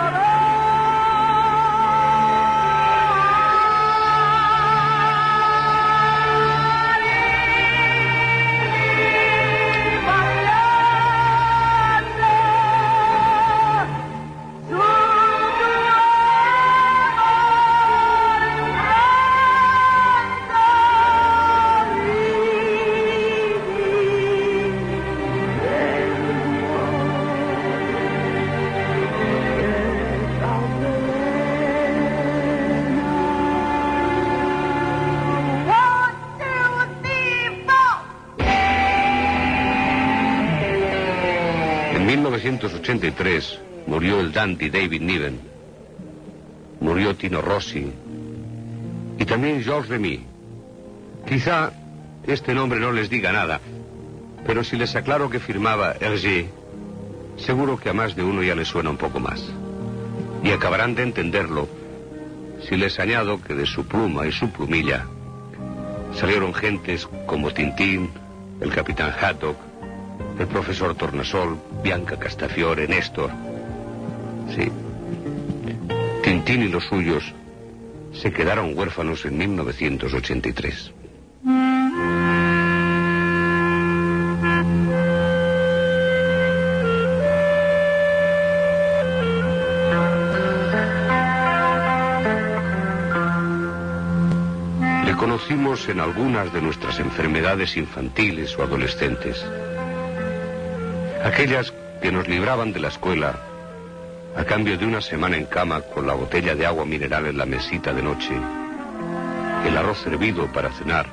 1983 42.45 43.59
murió 43.86 44.20
el 44.20 44.30
dandy 44.30 44.68
David 44.68 45.01
Niven, 45.01 45.40
murió 46.78 47.16
Tino 47.16 47.40
Rossi 47.40 47.90
y 49.18 49.24
también 49.24 49.62
Georges 49.62 49.88
Remy. 49.88 50.26
Quizá 51.26 51.72
este 52.26 52.53
nombre 52.53 52.78
no 52.80 52.92
les 52.92 53.09
diga 53.09 53.32
nada, 53.32 53.62
pero 54.47 54.62
si 54.62 54.76
les 54.76 54.95
aclaro 54.95 55.30
que 55.30 55.40
firmaba 55.40 55.95
Hergé, 55.99 56.51
seguro 57.38 57.78
que 57.78 57.88
a 57.88 57.95
más 57.95 58.14
de 58.14 58.22
uno 58.22 58.42
ya 58.42 58.55
les 58.55 58.68
suena 58.68 58.90
un 58.90 58.99
poco 58.99 59.20
más. 59.20 59.42
Y 60.42 60.51
acabarán 60.51 60.95
de 60.95 61.05
entenderlo 61.05 61.66
si 62.68 62.76
les 62.76 63.01
añado 63.01 63.40
que 63.40 63.55
de 63.55 63.64
su 63.64 63.86
pluma 63.86 64.26
y 64.26 64.32
su 64.32 64.51
plumilla 64.51 65.07
salieron 66.12 66.53
gentes 66.53 67.09
como 67.24 67.53
Tintín, 67.53 68.11
el 68.61 68.70
capitán 68.70 69.14
Haddock, 69.18 69.57
el 70.39 70.47
profesor 70.47 70.95
Tornasol, 70.95 71.59
Bianca 71.82 72.18
Castafiore, 72.18 72.89
Néstor. 72.89 73.30
Sí. 74.55 74.70
Tintín 76.22 76.62
y 76.62 76.68
los 76.68 76.85
suyos 76.85 77.35
se 78.12 78.32
quedaron 78.32 78.76
huérfanos 78.76 79.24
en 79.24 79.37
1983. 79.39 80.93
Le 95.05 95.16
conocimos 95.16 95.89
en 95.89 96.01
algunas 96.01 96.53
de 96.53 96.62
nuestras 96.62 96.99
enfermedades 97.01 97.76
infantiles 97.76 98.57
o 98.59 98.62
adolescentes. 98.62 99.45
Aquellas 101.25 101.72
que 102.03 102.12
nos 102.12 102.29
libraban 102.29 102.75
de 102.75 102.81
la 102.81 102.89
escuela 102.89 103.35
a 104.37 104.45
cambio 104.45 104.77
de 104.77 104.85
una 104.85 105.01
semana 105.01 105.39
en 105.39 105.47
cama 105.47 105.81
con 105.81 106.07
la 106.07 106.12
botella 106.12 106.55
de 106.55 106.66
agua 106.66 106.85
mineral 106.85 107.25
en 107.25 107.39
la 107.39 107.47
mesita 107.47 107.95
de 107.95 108.03
noche, 108.03 108.35
el 109.66 109.75
arroz 109.75 110.01
servido 110.01 110.53
para 110.53 110.70
cenar 110.70 111.07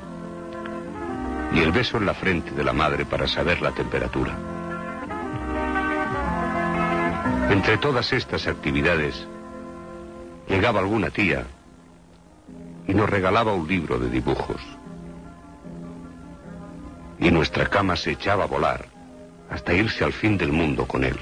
y 1.54 1.60
el 1.60 1.72
beso 1.72 1.96
en 1.96 2.08
la 2.08 2.14
frente 2.14 2.52
de 2.52 2.62
la 2.62 2.74
madre 2.74 3.06
para 3.06 3.26
saber 3.26 3.62
la 3.62 3.72
temperatura. 3.72 4.38
Entre 7.50 7.78
todas 7.78 8.12
estas 8.12 8.48
actividades, 8.48 9.26
llegaba 10.50 10.82
alguna 10.82 11.10
tía 11.10 11.46
y 12.86 12.94
nos 12.94 13.10
regalaba 13.10 13.54
un 13.54 13.66
libro 13.66 13.98
de 13.98 14.10
dibujos. 14.10 14.62
Y 17.18 17.32
nuestra 17.32 17.68
cama 17.68 17.96
se 17.96 18.12
echaba 18.12 18.44
a 18.44 18.48
volar 18.48 18.91
hasta 19.52 19.74
irse 19.74 20.04
al 20.04 20.14
fin 20.14 20.38
del 20.38 20.52
mundo 20.52 20.88
con 20.88 21.04
él. 21.04 21.18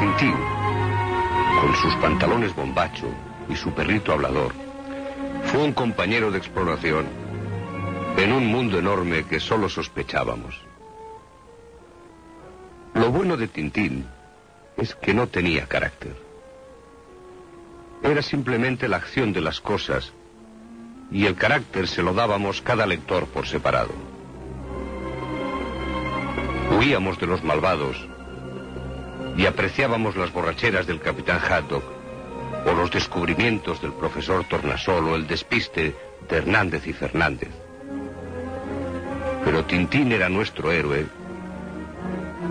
Tintín, 0.00 0.34
con 1.60 1.74
sus 1.76 1.94
pantalones 1.96 2.54
bombacho 2.54 3.06
y 3.48 3.54
su 3.54 3.70
perrito 3.72 4.12
hablador, 4.12 4.52
fue 5.44 5.62
un 5.62 5.72
compañero 5.72 6.30
de 6.30 6.38
exploración 6.38 7.06
en 8.16 8.32
un 8.32 8.46
mundo 8.46 8.78
enorme 8.78 9.24
que 9.24 9.38
solo 9.38 9.68
sospechábamos. 9.68 10.58
Lo 12.94 13.10
bueno 13.10 13.36
de 13.36 13.46
Tintín 13.46 14.06
es 14.78 14.94
que 14.94 15.12
no 15.12 15.26
tenía 15.26 15.66
carácter. 15.66 16.25
Era 18.02 18.22
simplemente 18.22 18.88
la 18.88 18.98
acción 18.98 19.32
de 19.32 19.40
las 19.40 19.60
cosas 19.60 20.12
y 21.10 21.26
el 21.26 21.34
carácter 21.34 21.88
se 21.88 22.02
lo 22.02 22.14
dábamos 22.14 22.62
cada 22.62 22.86
lector 22.86 23.26
por 23.26 23.46
separado. 23.46 23.92
Huíamos 26.70 27.18
de 27.18 27.26
los 27.26 27.42
malvados 27.42 27.96
y 29.36 29.46
apreciábamos 29.46 30.16
las 30.16 30.32
borracheras 30.32 30.86
del 30.86 31.00
capitán 31.00 31.40
Haddock 31.40 31.84
o 32.66 32.72
los 32.72 32.90
descubrimientos 32.90 33.80
del 33.80 33.92
profesor 33.92 34.44
Tornasol 34.44 35.08
o 35.08 35.16
el 35.16 35.26
despiste 35.26 35.94
de 36.28 36.36
Hernández 36.36 36.86
y 36.86 36.92
Fernández. 36.92 37.50
Pero 39.44 39.64
Tintín 39.64 40.10
era 40.10 40.28
nuestro 40.28 40.72
héroe 40.72 41.06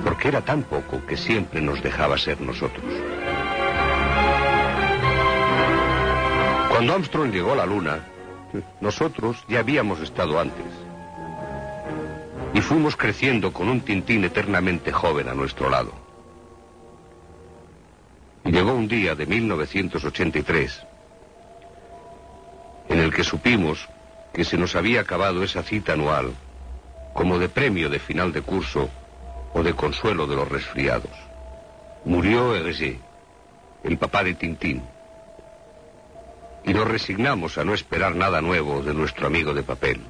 porque 0.04 0.28
era 0.28 0.42
tan 0.42 0.64
poco 0.64 1.06
que 1.06 1.18
siempre 1.18 1.62
nos 1.62 1.82
dejaba 1.82 2.18
ser 2.18 2.40
nosotros. 2.40 2.86
Cuando 6.76 6.94
Armstrong 6.94 7.32
llegó 7.32 7.54
a 7.54 7.56
la 7.56 7.66
Luna, 7.66 8.04
nosotros 8.82 9.46
ya 9.48 9.60
habíamos 9.60 10.02
estado 10.02 10.38
antes. 10.38 10.66
Y 12.54 12.60
fuimos 12.60 12.98
creciendo 12.98 13.54
con 13.54 13.70
un 13.70 13.80
Tintín 13.80 14.26
eternamente 14.26 14.92
joven 14.92 15.30
a 15.30 15.34
nuestro 15.34 15.70
lado. 15.70 15.94
Llegó 18.44 18.74
un 18.74 18.90
día 18.90 19.16
de 19.16 19.26
1983 19.26 20.86
en 22.90 23.00
el 23.00 23.14
que 23.14 23.24
supimos 23.24 23.88
que 24.34 24.44
se 24.44 24.58
nos 24.58 24.76
había 24.76 25.00
acabado 25.00 25.44
esa 25.44 25.64
cita 25.64 25.94
anual 25.94 26.34
como 27.14 27.40
de 27.40 27.48
premio 27.48 27.90
de 27.90 28.00
final 28.00 28.34
de 28.34 28.42
curso 28.42 28.90
o 29.54 29.64
de 29.64 29.74
consuelo 29.74 30.28
de 30.28 30.36
los 30.36 30.50
resfriados. 30.50 31.12
Murió 32.04 32.54
Hergé, 32.54 33.00
el 33.86 33.98
papá 33.98 34.26
de 34.26 34.34
Tintín. 34.34 34.84
Y 36.66 36.74
nos 36.74 36.88
resignamos 36.88 37.58
a 37.58 37.64
no 37.64 37.74
esperar 37.74 38.16
nada 38.16 38.42
nuevo 38.42 38.82
de 38.82 38.94
nuestro 38.94 39.28
amigo 39.28 39.54
de 39.54 39.64
papel. 39.64 40.02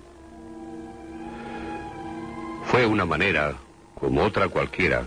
Fue 2.66 2.86
una 2.86 3.06
manera, 3.06 3.56
como 4.00 4.24
otra 4.24 4.48
cualquiera, 4.48 5.04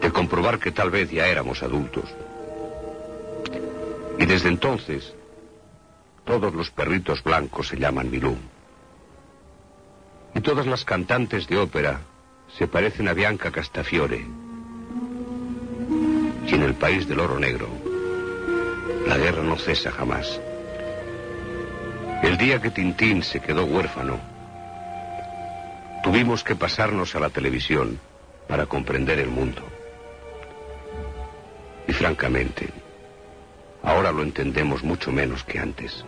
de 0.00 0.12
comprobar 0.12 0.58
que 0.58 0.70
tal 0.70 0.90
vez 0.90 1.10
ya 1.10 1.26
éramos 1.26 1.62
adultos. 1.62 2.04
Y 4.18 4.26
desde 4.26 4.48
entonces, 4.48 5.12
todos 6.24 6.54
los 6.54 6.70
perritos 6.70 7.22
blancos 7.22 7.68
se 7.68 7.78
llaman 7.78 8.10
Milú. 8.10 8.36
Y 10.34 10.40
todas 10.40 10.66
las 10.66 10.84
cantantes 10.84 11.48
de 11.48 11.58
ópera 11.58 12.00
se 12.56 12.68
parecen 12.68 13.08
a 13.08 13.12
Bianca 13.12 13.50
Castafiore. 13.50 14.24
Y 16.46 16.54
en 16.54 16.62
el 16.62 16.74
país 16.74 17.08
del 17.08 17.20
oro 17.20 17.38
negro, 17.38 17.68
la 19.08 19.16
guerra 19.16 19.42
no 19.42 19.56
cesa 19.56 19.90
jamás. 19.90 20.38
El 22.22 22.36
día 22.36 22.60
que 22.60 22.70
Tintín 22.70 23.22
se 23.22 23.40
quedó 23.40 23.64
huérfano, 23.64 24.20
tuvimos 26.02 26.44
que 26.44 26.54
pasarnos 26.54 27.14
a 27.14 27.20
la 27.20 27.30
televisión 27.30 27.98
para 28.46 28.66
comprender 28.66 29.18
el 29.18 29.28
mundo. 29.28 29.62
Y 31.86 31.92
francamente, 31.94 32.68
ahora 33.82 34.12
lo 34.12 34.22
entendemos 34.22 34.84
mucho 34.84 35.10
menos 35.10 35.42
que 35.42 35.58
antes. 35.58 36.04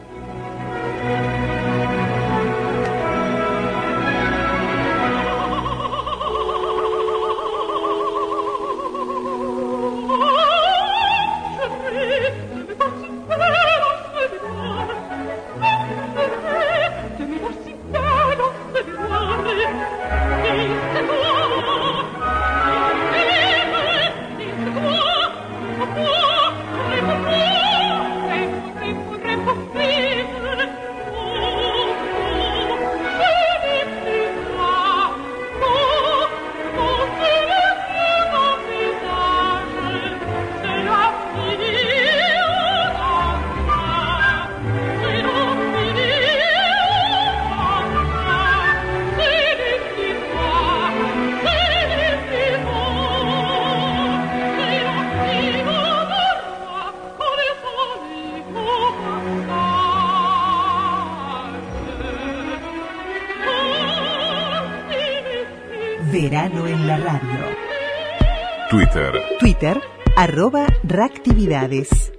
reactividades. 71.68 72.12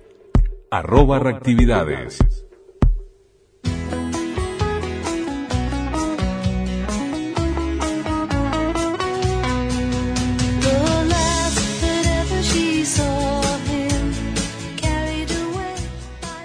Arroba 0.70 1.20
reactividades. 1.20 2.20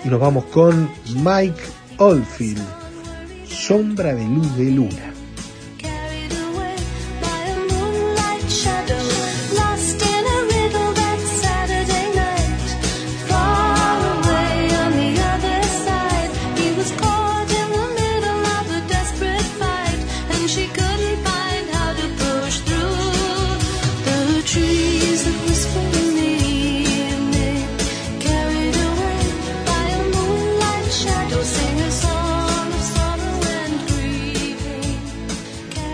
Y 0.05 0.09
nos 0.09 0.21
vamos 0.21 0.45
con 0.47 0.89
Mike 1.17 1.61
Oldfield, 1.99 2.63
Sombra 3.45 4.15
de 4.15 4.25
Luz 4.25 4.57
de 4.57 4.71
Luna. 4.71 5.06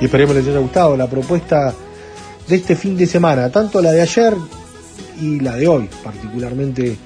Y 0.03 0.07
esperemos 0.07 0.35
les 0.35 0.49
haya 0.49 0.59
gustado 0.59 0.97
la 0.97 1.09
propuesta 1.09 1.73
de 2.49 2.57
este 2.57 2.75
fin 2.75 2.97
de 2.97 3.07
semana, 3.07 3.51
tanto 3.51 3.81
la 3.81 3.93
de 3.93 4.03
ayer 4.03 4.35
y 5.21 5.39
la 5.39 5.55
de 5.55 5.69
hoy, 5.69 5.89
particularmente 6.03 6.97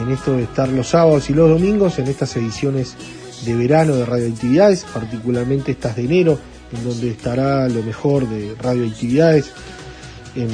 en 0.00 0.08
esto 0.10 0.34
de 0.34 0.44
estar 0.44 0.70
los 0.70 0.88
sábados 0.88 1.28
y 1.28 1.34
los 1.34 1.50
domingos 1.50 1.98
en 1.98 2.06
estas 2.06 2.34
ediciones 2.38 2.96
de 3.44 3.54
verano 3.54 3.94
de 3.94 4.06
radioactividades, 4.06 4.84
particularmente 4.84 5.72
estas 5.72 5.96
de 5.96 6.04
enero, 6.04 6.38
en 6.72 6.82
donde 6.82 7.10
estará 7.10 7.68
lo 7.68 7.82
mejor 7.82 8.26
de 8.26 8.54
radioactividades 8.58 9.52
en, 10.34 10.48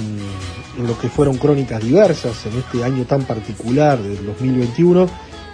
en 0.80 0.86
lo 0.88 0.98
que 0.98 1.08
fueron 1.08 1.38
crónicas 1.38 1.80
diversas 1.80 2.46
en 2.46 2.58
este 2.58 2.82
año 2.82 3.04
tan 3.04 3.22
particular 3.22 4.02
del 4.02 4.26
2021, 4.26 5.08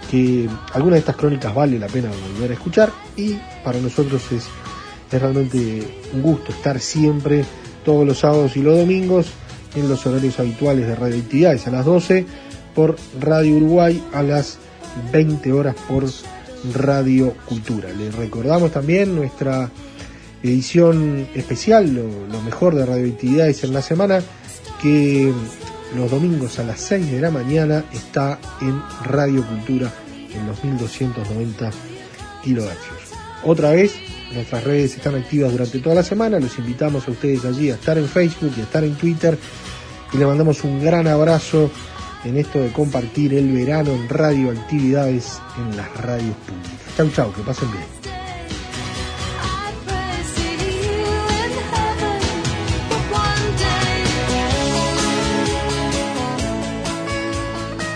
que 0.09 0.49
algunas 0.73 0.95
de 0.95 0.99
estas 0.99 1.15
crónicas 1.15 1.53
vale 1.53 1.77
la 1.77 1.85
pena 1.85 2.09
volver 2.33 2.49
a 2.49 2.53
escuchar 2.55 2.91
y 3.15 3.37
para 3.63 3.77
nosotros 3.77 4.31
es 4.31 4.45
es 5.13 5.21
realmente 5.21 5.83
un 6.13 6.21
gusto 6.21 6.51
estar 6.51 6.79
siempre, 6.79 7.45
todos 7.85 8.05
los 8.05 8.19
sábados 8.19 8.55
y 8.57 8.61
los 8.61 8.77
domingos, 8.77 9.27
en 9.75 9.89
los 9.89 10.05
horarios 10.05 10.39
habituales 10.39 10.87
de 10.87 10.95
radioactividades, 10.95 11.67
a 11.67 11.71
las 11.71 11.85
12 11.85 12.25
por 12.75 12.95
Radio 13.19 13.55
Uruguay, 13.55 14.03
a 14.13 14.23
las 14.23 14.57
20 15.11 15.51
horas 15.51 15.75
por 15.87 16.05
Radio 16.73 17.33
Cultura. 17.45 17.89
Les 17.91 18.13
recordamos 18.15 18.71
también 18.71 19.15
nuestra 19.15 19.69
edición 20.41 21.27
especial, 21.33 21.93
lo, 21.93 22.27
lo 22.27 22.41
mejor 22.41 22.75
de 22.75 22.85
radioactividades 22.85 23.63
en 23.63 23.73
la 23.73 23.81
semana, 23.81 24.21
que 24.81 25.31
los 25.95 26.11
domingos 26.11 26.59
a 26.59 26.63
las 26.63 26.79
6 26.81 27.11
de 27.11 27.21
la 27.21 27.31
mañana 27.31 27.85
está 27.93 28.39
en 28.61 28.81
Radio 29.03 29.45
Cultura 29.45 29.91
en 30.33 30.47
los 30.47 30.63
1290 30.63 31.69
kilohercios. 32.43 32.97
Otra 33.43 33.71
vez, 33.71 33.93
nuestras 34.33 34.63
redes 34.63 34.95
están 34.95 35.15
activas 35.15 35.51
durante 35.51 35.79
toda 35.79 35.95
la 35.95 36.03
semana, 36.03 36.39
los 36.39 36.57
invitamos 36.57 37.07
a 37.07 37.11
ustedes 37.11 37.45
allí 37.45 37.69
a 37.71 37.75
estar 37.75 37.97
en 37.97 38.07
Facebook 38.07 38.53
y 38.57 38.61
a 38.61 38.63
estar 38.63 38.83
en 38.83 38.95
Twitter 38.95 39.37
y 40.13 40.17
le 40.17 40.25
mandamos 40.25 40.63
un 40.63 40.83
gran 40.83 41.07
abrazo 41.07 41.71
en 42.23 42.37
esto 42.37 42.59
de 42.59 42.71
compartir 42.71 43.33
el 43.33 43.51
verano 43.51 43.91
en 43.91 44.07
radioactividades 44.09 45.39
en 45.57 45.77
las 45.77 45.95
radios 45.97 46.35
públicas. 46.37 46.95
Chau 46.95 47.09
chau, 47.09 47.33
que 47.33 47.41
pasen 47.41 47.71
bien. 47.71 47.83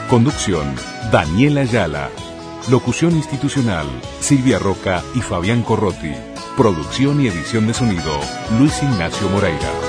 Conducción, 0.09 0.73
Daniela 1.11 1.61
Ayala. 1.61 2.26
Locución 2.70 3.15
institucional, 3.15 3.88
Silvia 4.20 4.59
Roca 4.59 5.01
y 5.15 5.22
Fabián 5.22 5.63
Corrotti. 5.63 6.11
Producción 6.57 7.22
y 7.22 7.28
edición 7.28 7.65
de 7.65 7.74
sonido, 7.74 8.20
Luis 8.59 8.84
Ignacio 8.84 9.30
Moreira. 9.30 9.86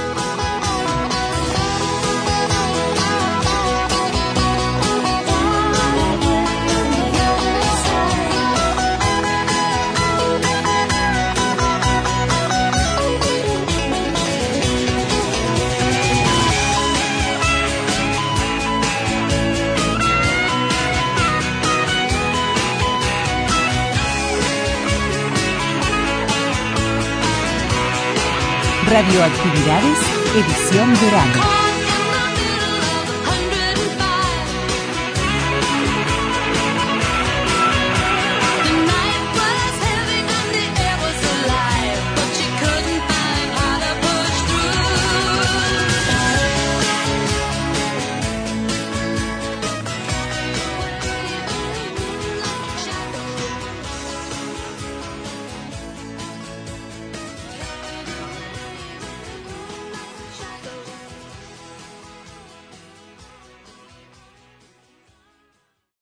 Radioactividades, 28.98 30.00
edición 30.34 30.92
verano. 31.00 31.57